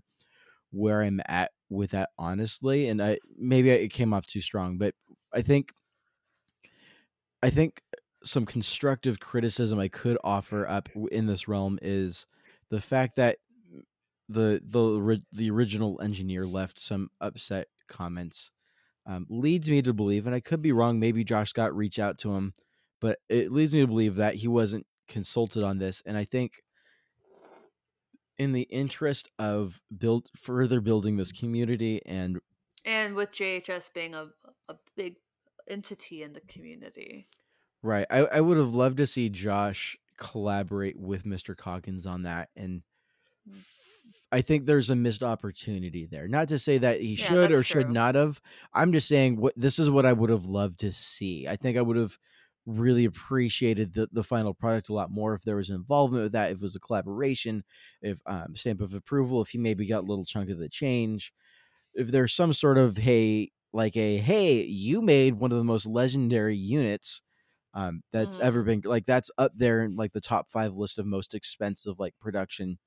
where 0.71 1.01
I'm 1.01 1.21
at 1.27 1.51
with 1.69 1.91
that 1.91 2.09
honestly, 2.17 2.87
and 2.87 3.01
I 3.01 3.19
maybe 3.37 3.69
it 3.69 3.89
came 3.89 4.13
off 4.13 4.25
too 4.25 4.41
strong, 4.41 4.77
but 4.77 4.95
I 5.33 5.41
think 5.41 5.73
I 7.43 7.49
think 7.49 7.81
some 8.23 8.45
constructive 8.45 9.19
criticism 9.19 9.79
I 9.79 9.89
could 9.89 10.17
offer 10.23 10.67
up 10.67 10.89
in 11.11 11.27
this 11.27 11.47
realm 11.47 11.77
is 11.81 12.25
the 12.69 12.81
fact 12.81 13.17
that 13.17 13.37
the 14.29 14.61
the 14.65 15.21
the 15.33 15.51
original 15.51 15.99
engineer 16.01 16.47
left 16.47 16.79
some 16.79 17.09
upset 17.19 17.67
comments 17.87 18.51
um, 19.05 19.25
leads 19.29 19.69
me 19.69 19.81
to 19.81 19.93
believe, 19.93 20.25
and 20.25 20.35
I 20.35 20.39
could 20.39 20.61
be 20.61 20.71
wrong. 20.71 20.99
Maybe 20.99 21.23
Josh 21.23 21.49
Scott 21.49 21.75
reached 21.75 21.99
out 21.99 22.17
to 22.19 22.33
him, 22.33 22.53
but 23.01 23.19
it 23.29 23.51
leads 23.51 23.73
me 23.73 23.81
to 23.81 23.87
believe 23.87 24.15
that 24.15 24.35
he 24.35 24.47
wasn't 24.47 24.85
consulted 25.07 25.63
on 25.63 25.77
this, 25.77 26.01
and 26.05 26.17
I 26.17 26.23
think 26.23 26.63
in 28.37 28.51
the 28.51 28.61
interest 28.63 29.29
of 29.39 29.79
build 29.95 30.27
further 30.35 30.81
building 30.81 31.17
this 31.17 31.31
community 31.31 32.01
and 32.05 32.39
and 32.83 33.13
with 33.15 33.31
jhs 33.31 33.93
being 33.93 34.15
a, 34.15 34.27
a 34.69 34.75
big 34.95 35.17
entity 35.69 36.23
in 36.23 36.33
the 36.33 36.41
community 36.41 37.27
right 37.83 38.07
I, 38.09 38.25
I 38.25 38.41
would 38.41 38.57
have 38.57 38.73
loved 38.73 38.97
to 38.97 39.07
see 39.07 39.29
josh 39.29 39.95
collaborate 40.17 40.99
with 40.99 41.25
mr 41.25 41.55
coggins 41.55 42.05
on 42.05 42.23
that 42.23 42.49
and. 42.55 42.81
I 44.31 44.41
think 44.41 44.65
there's 44.65 44.89
a 44.89 44.95
missed 44.95 45.23
opportunity 45.23 46.05
there. 46.05 46.27
Not 46.27 46.47
to 46.49 46.59
say 46.59 46.77
that 46.79 47.01
he 47.01 47.15
Yeah, 47.15 47.35
should 47.35 47.51
or 47.51 47.63
that's 47.63 47.63
should 47.63 47.89
not 47.89 48.15
have 48.15 48.41
i'm 48.73 48.91
just 48.91 49.07
saying 49.07 49.37
what 49.37 49.53
this 49.55 49.79
is 49.79 49.89
what 49.89 50.05
i 50.05 50.13
would 50.13 50.29
have 50.29 50.45
loved 50.45 50.79
to 50.79 50.91
see. 50.91 51.47
I 51.47 51.55
think 51.55 51.77
i 51.77 51.81
would 51.81 51.97
have 51.97 52.17
really 52.65 53.03
appreciated 53.05 53.93
the, 53.93 54.07
the 54.13 54.23
final 54.23 54.53
product 54.53 54.87
a 54.89 54.93
lot 54.93 55.11
more 55.11 55.33
if 55.33 55.43
there 55.43 55.57
was 55.57 55.69
involvement 55.69 56.23
with 56.23 56.31
that 56.31 56.51
if 56.51 56.55
it 56.57 56.61
was 56.61 56.75
a 56.77 56.79
collaboration 56.79 57.63
if 58.01 58.21
um, 58.25 58.55
stamp 58.55 58.79
of 58.81 58.93
approval 58.93 59.41
if 59.41 59.49
he 59.49 59.57
maybe 59.57 59.85
got 59.87 59.99
a 60.03 60.07
little 60.07 60.25
chunk 60.25 60.49
of 60.49 60.59
the 60.59 60.69
change. 60.69 61.33
If 61.93 62.07
there's 62.09 62.33
some 62.33 62.53
sort 62.53 62.77
of 62.77 62.97
hey 62.97 63.51
like 63.73 63.97
a 63.97 64.17
hey, 64.17 64.63
you 64.63 65.01
made 65.01 65.35
one 65.35 65.51
of 65.51 65.57
the 65.57 65.63
most 65.63 65.85
legendary 65.85 66.55
units 66.57 67.21
um, 67.73 68.03
that's 68.11 68.37
Mhm. 68.37 68.39
ever 68.39 68.63
been 68.63 68.81
like 68.85 69.05
that's 69.05 69.31
up 69.37 69.51
there 69.55 69.83
in 69.83 69.95
like 69.95 70.13
the 70.13 70.21
top 70.21 70.49
five 70.51 70.73
list 70.75 70.99
of 70.99 71.05
most 71.07 71.33
expensive 71.33 71.99
like 71.99 72.15
production 72.19 72.77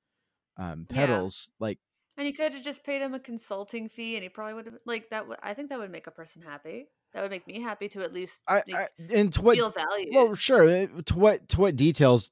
um, 0.57 0.85
Yeah. 0.89 0.95
pedals. 0.95 1.51
Like 1.59 1.79
And 2.17 2.27
you 2.27 2.33
could 2.33 2.53
have 2.53 2.63
just 2.63 2.83
paid 2.83 3.01
him 3.01 3.13
a 3.13 3.19
consulting 3.19 3.89
fee, 3.89 4.15
and 4.15 4.23
he 4.23 4.29
probably 4.29 4.53
would 4.55 4.65
have 4.65 4.77
like 4.85 5.09
that. 5.11 5.27
Would 5.27 5.37
I 5.43 5.53
think 5.53 5.69
that 5.69 5.79
would 5.79 5.91
make 5.91 6.07
a 6.07 6.11
person 6.11 6.41
happy. 6.41 6.87
That 7.13 7.21
would 7.21 7.31
make 7.31 7.47
me 7.47 7.61
happy 7.61 7.87
to 7.89 8.01
at 8.01 8.13
least 8.13 8.41
I, 8.47 8.61
I 8.73 8.87
and 9.13 9.31
to 9.33 9.41
what 9.41 9.55
feel 9.55 9.71
valued. 9.71 10.13
well 10.13 10.35
sure 10.35 10.67
eh, 10.67 10.87
to 11.05 11.17
what 11.17 11.47
to 11.49 11.59
what 11.61 11.75
details 11.75 12.31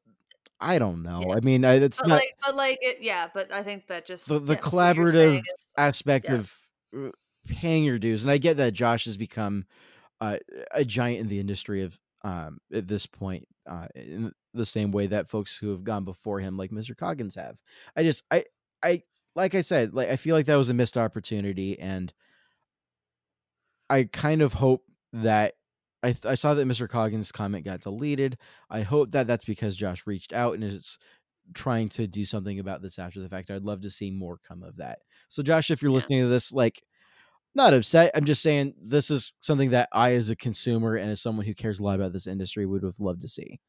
I 0.60 0.80
don't 0.80 1.04
know. 1.04 1.22
Yeah. 1.28 1.36
I 1.36 1.40
mean, 1.42 1.66
I, 1.66 1.76
it's 1.76 2.00
but 2.00 2.08
not 2.08 2.16
like, 2.16 2.34
but 2.46 2.56
like, 2.56 2.78
it, 2.82 3.02
yeah. 3.02 3.28
But 3.34 3.52
I 3.52 3.62
think 3.62 3.88
that 3.88 4.06
just 4.06 4.28
the 4.28 4.40
the 4.40 4.54
yes, 4.54 4.72
what 4.72 4.96
you're 4.98 5.12
saying 5.12 5.34
collaborative 5.34 5.40
is- 5.40 5.68
aspect 5.78 6.28
yeah. 6.30 6.36
of 6.36 6.58
uh, 6.98 7.10
paying 7.48 7.84
your 7.84 8.00
dues, 8.00 8.24
and 8.24 8.32
I 8.32 8.38
get 8.38 8.58
that 8.58 8.74
Josh 8.74 9.06
has 9.06 9.18
become 9.18 9.66
uh, 10.22 10.38
a 10.72 10.86
giant 10.86 11.20
in 11.22 11.28
the 11.28 11.40
industry 11.40 11.82
of 11.82 12.00
um, 12.26 12.58
at 12.74 12.88
this 12.88 13.06
point, 13.06 13.48
uh, 13.70 13.88
in 13.96 14.32
the 14.54 14.66
same 14.66 14.92
way 14.92 15.06
that 15.08 15.30
folks 15.30 15.56
who 15.56 15.70
have 15.70 15.84
gone 15.84 16.04
before 16.04 16.40
him, 16.40 16.58
like 16.58 16.72
Mr. 16.72 16.98
Coggins, 16.98 17.36
have. 17.36 17.58
I 17.96 18.04
just, 18.04 18.24
I, 18.32 18.44
I, 18.84 19.04
like 19.36 19.54
I 19.54 19.62
said, 19.62 19.94
like 19.94 20.10
I 20.10 20.16
feel 20.16 20.36
like 20.36 20.48
that 20.48 20.56
was 20.56 20.70
a 20.70 20.74
missed 20.74 20.98
opportunity, 20.98 21.78
and 21.80 22.12
I 23.90 24.06
kind 24.06 24.42
of 24.42 24.54
hope 24.54 24.84
that. 25.14 25.54
I, 26.04 26.12
th- 26.12 26.26
I 26.26 26.36
saw 26.36 26.54
that 26.54 26.68
Mr. 26.68 26.88
Coggins' 26.88 27.32
comment 27.32 27.66
got 27.66 27.82
deleted. 27.82 28.38
I 28.70 28.82
hope 28.82 29.12
that 29.12 29.26
that's 29.26 29.46
because 29.46 29.76
Josh 29.76 30.06
reached 30.06 30.34
out 30.34 30.54
and 30.54 30.64
is 30.64 31.00
trying 31.56 31.90
to 31.90 32.06
do 32.08 32.26
something 32.26 32.60
about 32.60 32.84
this 32.84 33.00
after 33.00 33.20
the 33.22 33.30
fact. 33.30 33.50
I'd 33.50 33.64
love 33.64 33.82
to 33.82 33.90
see 33.90 34.12
more 34.12 34.38
come 34.48 34.62
of 34.64 34.78
that. 34.78 35.00
So, 35.30 35.42
Josh, 35.42 35.72
if 35.72 35.82
you're 35.82 35.92
Yeah. 35.92 35.96
listening 35.96 36.20
to 36.22 36.28
this, 36.28 36.52
like, 36.52 36.84
not 37.56 37.74
upset. 37.74 38.12
I'm 38.16 38.26
just 38.26 38.42
saying 38.42 38.76
this 38.82 39.10
is 39.12 39.34
something 39.42 39.72
that 39.72 39.90
I, 39.92 40.14
as 40.14 40.30
a 40.30 40.36
consumer 40.36 40.96
and 40.96 41.10
as 41.10 41.22
someone 41.22 41.46
who 41.46 41.54
cares 41.54 41.80
a 41.80 41.84
lot 41.84 41.96
about 41.96 42.14
this 42.14 42.28
industry, 42.28 42.66
would 42.66 42.84
have 42.84 43.00
loved 43.00 43.22
to 43.22 43.28
see. 43.28 43.60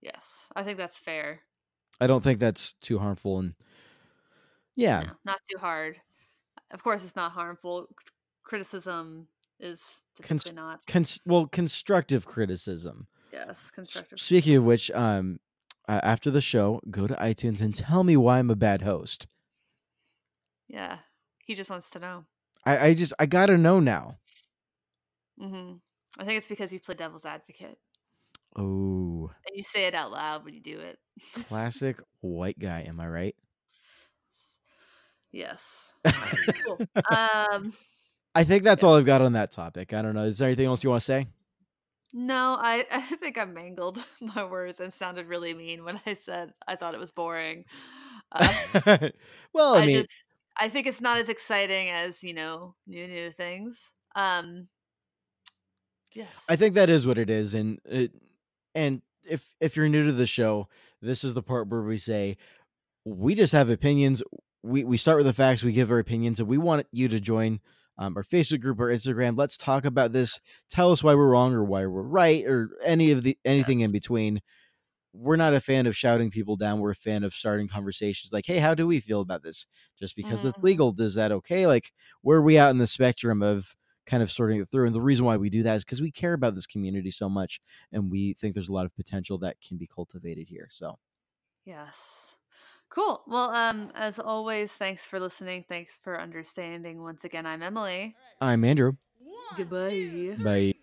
yes, 0.00 0.46
I 0.54 0.62
think 0.62 0.78
that's 0.78 0.98
fair. 0.98 1.40
I 2.00 2.06
don't 2.06 2.22
think 2.22 2.38
that's 2.40 2.74
too 2.74 2.98
harmful. 2.98 3.38
And 3.38 3.54
yeah, 4.76 5.00
No, 5.00 5.12
not 5.24 5.40
too 5.50 5.58
hard. 5.58 6.00
Of 6.70 6.82
course, 6.82 7.04
it's 7.04 7.16
not 7.16 7.32
harmful. 7.32 7.88
Criticism 8.44 9.28
is 9.60 10.02
typically 10.16 10.52
not. 10.52 10.80
cons- 10.86 11.20
well, 11.26 11.46
constructive 11.46 12.26
criticism. 12.26 13.06
Yes, 13.32 13.70
constructive. 13.70 14.18
Speaking 14.18 14.56
of 14.56 14.64
which, 14.64 14.90
um, 14.90 15.40
uh, 15.88 16.00
after 16.02 16.30
the 16.30 16.40
show, 16.40 16.80
go 16.90 17.06
to 17.06 17.14
iTunes 17.14 17.60
and 17.60 17.74
tell 17.74 18.04
me 18.04 18.16
why 18.16 18.38
I'm 18.38 18.50
a 18.50 18.56
bad 18.56 18.82
host. 18.82 19.26
Yeah, 20.68 20.98
he 21.46 21.54
just 21.54 21.70
wants 21.70 21.90
to 21.90 21.98
know. 21.98 22.26
I, 22.66 22.88
I 22.88 22.94
just 22.94 23.12
I 23.18 23.26
gotta 23.26 23.58
know 23.58 23.80
now. 23.80 24.18
hmm 25.38 25.74
I 26.18 26.24
think 26.24 26.38
it's 26.38 26.46
because 26.46 26.72
you 26.72 26.80
play 26.80 26.94
devil's 26.94 27.24
advocate 27.24 27.76
Oh, 28.56 29.30
and 29.46 29.56
you 29.56 29.64
say 29.64 29.86
it 29.86 29.94
out 29.94 30.12
loud 30.12 30.44
when 30.44 30.54
you 30.54 30.60
do 30.60 30.78
it. 30.78 30.98
classic 31.48 31.98
white 32.20 32.58
guy. 32.58 32.84
Am 32.86 33.00
I 33.00 33.08
right? 33.08 33.36
Yes. 35.32 35.92
Cool. 36.64 36.78
Um, 37.10 37.72
I 38.34 38.44
think 38.44 38.62
that's 38.64 38.82
all 38.82 38.96
I've 38.96 39.04
got 39.04 39.22
on 39.22 39.32
that 39.34 39.50
topic. 39.50 39.92
I 39.92 40.02
don't 40.02 40.14
know. 40.14 40.24
Is 40.24 40.38
there 40.38 40.48
anything 40.48 40.66
else 40.66 40.82
you 40.82 40.90
want 40.90 41.00
to 41.00 41.04
say? 41.04 41.26
no, 42.14 42.56
I, 42.58 42.86
I 42.92 43.00
think 43.00 43.36
I 43.36 43.44
mangled 43.44 44.02
my 44.20 44.44
words 44.44 44.80
and 44.80 44.92
sounded 44.92 45.26
really 45.26 45.52
mean 45.52 45.84
when 45.84 46.00
I 46.06 46.14
said 46.14 46.52
I 46.66 46.76
thought 46.76 46.94
it 46.94 47.00
was 47.00 47.10
boring. 47.10 47.64
Uh, 48.32 49.10
well, 49.52 49.74
I, 49.74 49.82
I, 49.82 49.86
mean, 49.86 50.02
just 50.02 50.24
I 50.58 50.68
think 50.68 50.86
it's 50.86 51.00
not 51.00 51.18
as 51.18 51.28
exciting 51.28 51.90
as 51.90 52.22
you 52.22 52.34
know 52.34 52.74
new 52.86 53.06
new 53.06 53.30
things. 53.30 53.90
Um, 54.14 54.68
yes, 56.12 56.44
I 56.48 56.56
think 56.56 56.74
that 56.74 56.90
is 56.90 57.06
what 57.06 57.18
it 57.18 57.30
is, 57.30 57.54
and 57.54 57.78
it, 57.84 58.12
and 58.74 59.02
if 59.28 59.54
if 59.60 59.76
you're 59.76 59.88
new 59.88 60.04
to 60.04 60.12
the 60.12 60.26
show, 60.26 60.68
this 61.02 61.24
is 61.24 61.34
the 61.34 61.42
part 61.42 61.68
where 61.68 61.82
we 61.82 61.96
say 61.96 62.36
we 63.04 63.34
just 63.34 63.52
have 63.52 63.70
opinions. 63.70 64.22
We 64.62 64.84
we 64.84 64.96
start 64.96 65.18
with 65.18 65.26
the 65.26 65.32
facts. 65.32 65.62
We 65.62 65.72
give 65.72 65.90
our 65.90 65.98
opinions, 65.98 66.40
and 66.40 66.48
we 66.48 66.58
want 66.58 66.86
you 66.92 67.08
to 67.08 67.20
join 67.20 67.60
um, 67.98 68.16
our 68.16 68.24
Facebook 68.24 68.60
group 68.60 68.80
or 68.80 68.88
Instagram. 68.88 69.38
Let's 69.38 69.56
talk 69.56 69.84
about 69.84 70.12
this. 70.12 70.40
Tell 70.70 70.92
us 70.92 71.02
why 71.02 71.14
we're 71.14 71.28
wrong 71.28 71.54
or 71.54 71.64
why 71.64 71.86
we're 71.86 72.02
right, 72.02 72.44
or 72.44 72.70
any 72.82 73.10
of 73.10 73.22
the 73.22 73.36
anything 73.44 73.80
in 73.80 73.92
between. 73.92 74.40
We're 75.14 75.36
not 75.36 75.54
a 75.54 75.60
fan 75.60 75.86
of 75.86 75.96
shouting 75.96 76.30
people 76.30 76.56
down. 76.56 76.80
We're 76.80 76.90
a 76.90 76.94
fan 76.96 77.24
of 77.24 77.34
starting 77.34 77.68
conversations 77.68 78.32
like, 78.32 78.46
"Hey, 78.46 78.58
how 78.58 78.74
do 78.74 78.86
we 78.86 79.00
feel 79.00 79.20
about 79.22 79.42
this?" 79.42 79.66
Just 79.98 80.16
because 80.16 80.44
it's 80.44 80.58
Mhm. 80.58 80.62
legal, 80.62 80.92
does 80.92 81.14
that 81.14 81.32
okay? 81.32 81.66
Like, 81.66 81.92
where 82.22 82.38
are 82.38 82.42
we 82.42 82.58
out 82.58 82.70
in 82.70 82.78
the 82.78 82.86
spectrum 82.86 83.42
of 83.42 83.76
kind 84.06 84.22
of 84.22 84.30
sorting 84.30 84.60
it 84.60 84.68
through? 84.68 84.86
And 84.86 84.94
the 84.94 85.00
reason 85.00 85.24
why 85.24 85.36
we 85.36 85.50
do 85.50 85.62
that 85.62 85.76
is 85.76 85.84
because 85.84 86.02
we 86.02 86.10
care 86.12 86.34
about 86.34 86.54
this 86.56 86.66
community 86.66 87.10
so 87.12 87.28
much, 87.28 87.60
and 87.92 88.10
we 88.10 88.34
think 88.34 88.54
there's 88.54 88.68
a 88.68 88.72
lot 88.74 88.86
of 88.86 88.94
potential 88.96 89.38
that 89.38 89.60
can 89.60 89.76
be 89.78 89.86
cultivated 89.86 90.48
here. 90.48 90.66
So, 90.70 90.98
yes. 91.64 92.36
Cool. 92.90 93.22
Well, 93.26 93.50
um, 93.50 93.90
as 93.94 94.18
always, 94.20 94.76
thanks 94.76 95.06
for 95.06 95.18
listening. 95.20 95.64
Thanks 95.68 95.98
for 95.98 96.20
understanding. 96.20 97.02
Once 97.02 97.24
again, 97.24 97.46
I'm 97.46 97.62
Emily. 97.62 98.16
I'm 98.40 98.64
Andrew. 98.64 98.96
Goodbye. 99.56 100.38
Bye. 100.44 100.74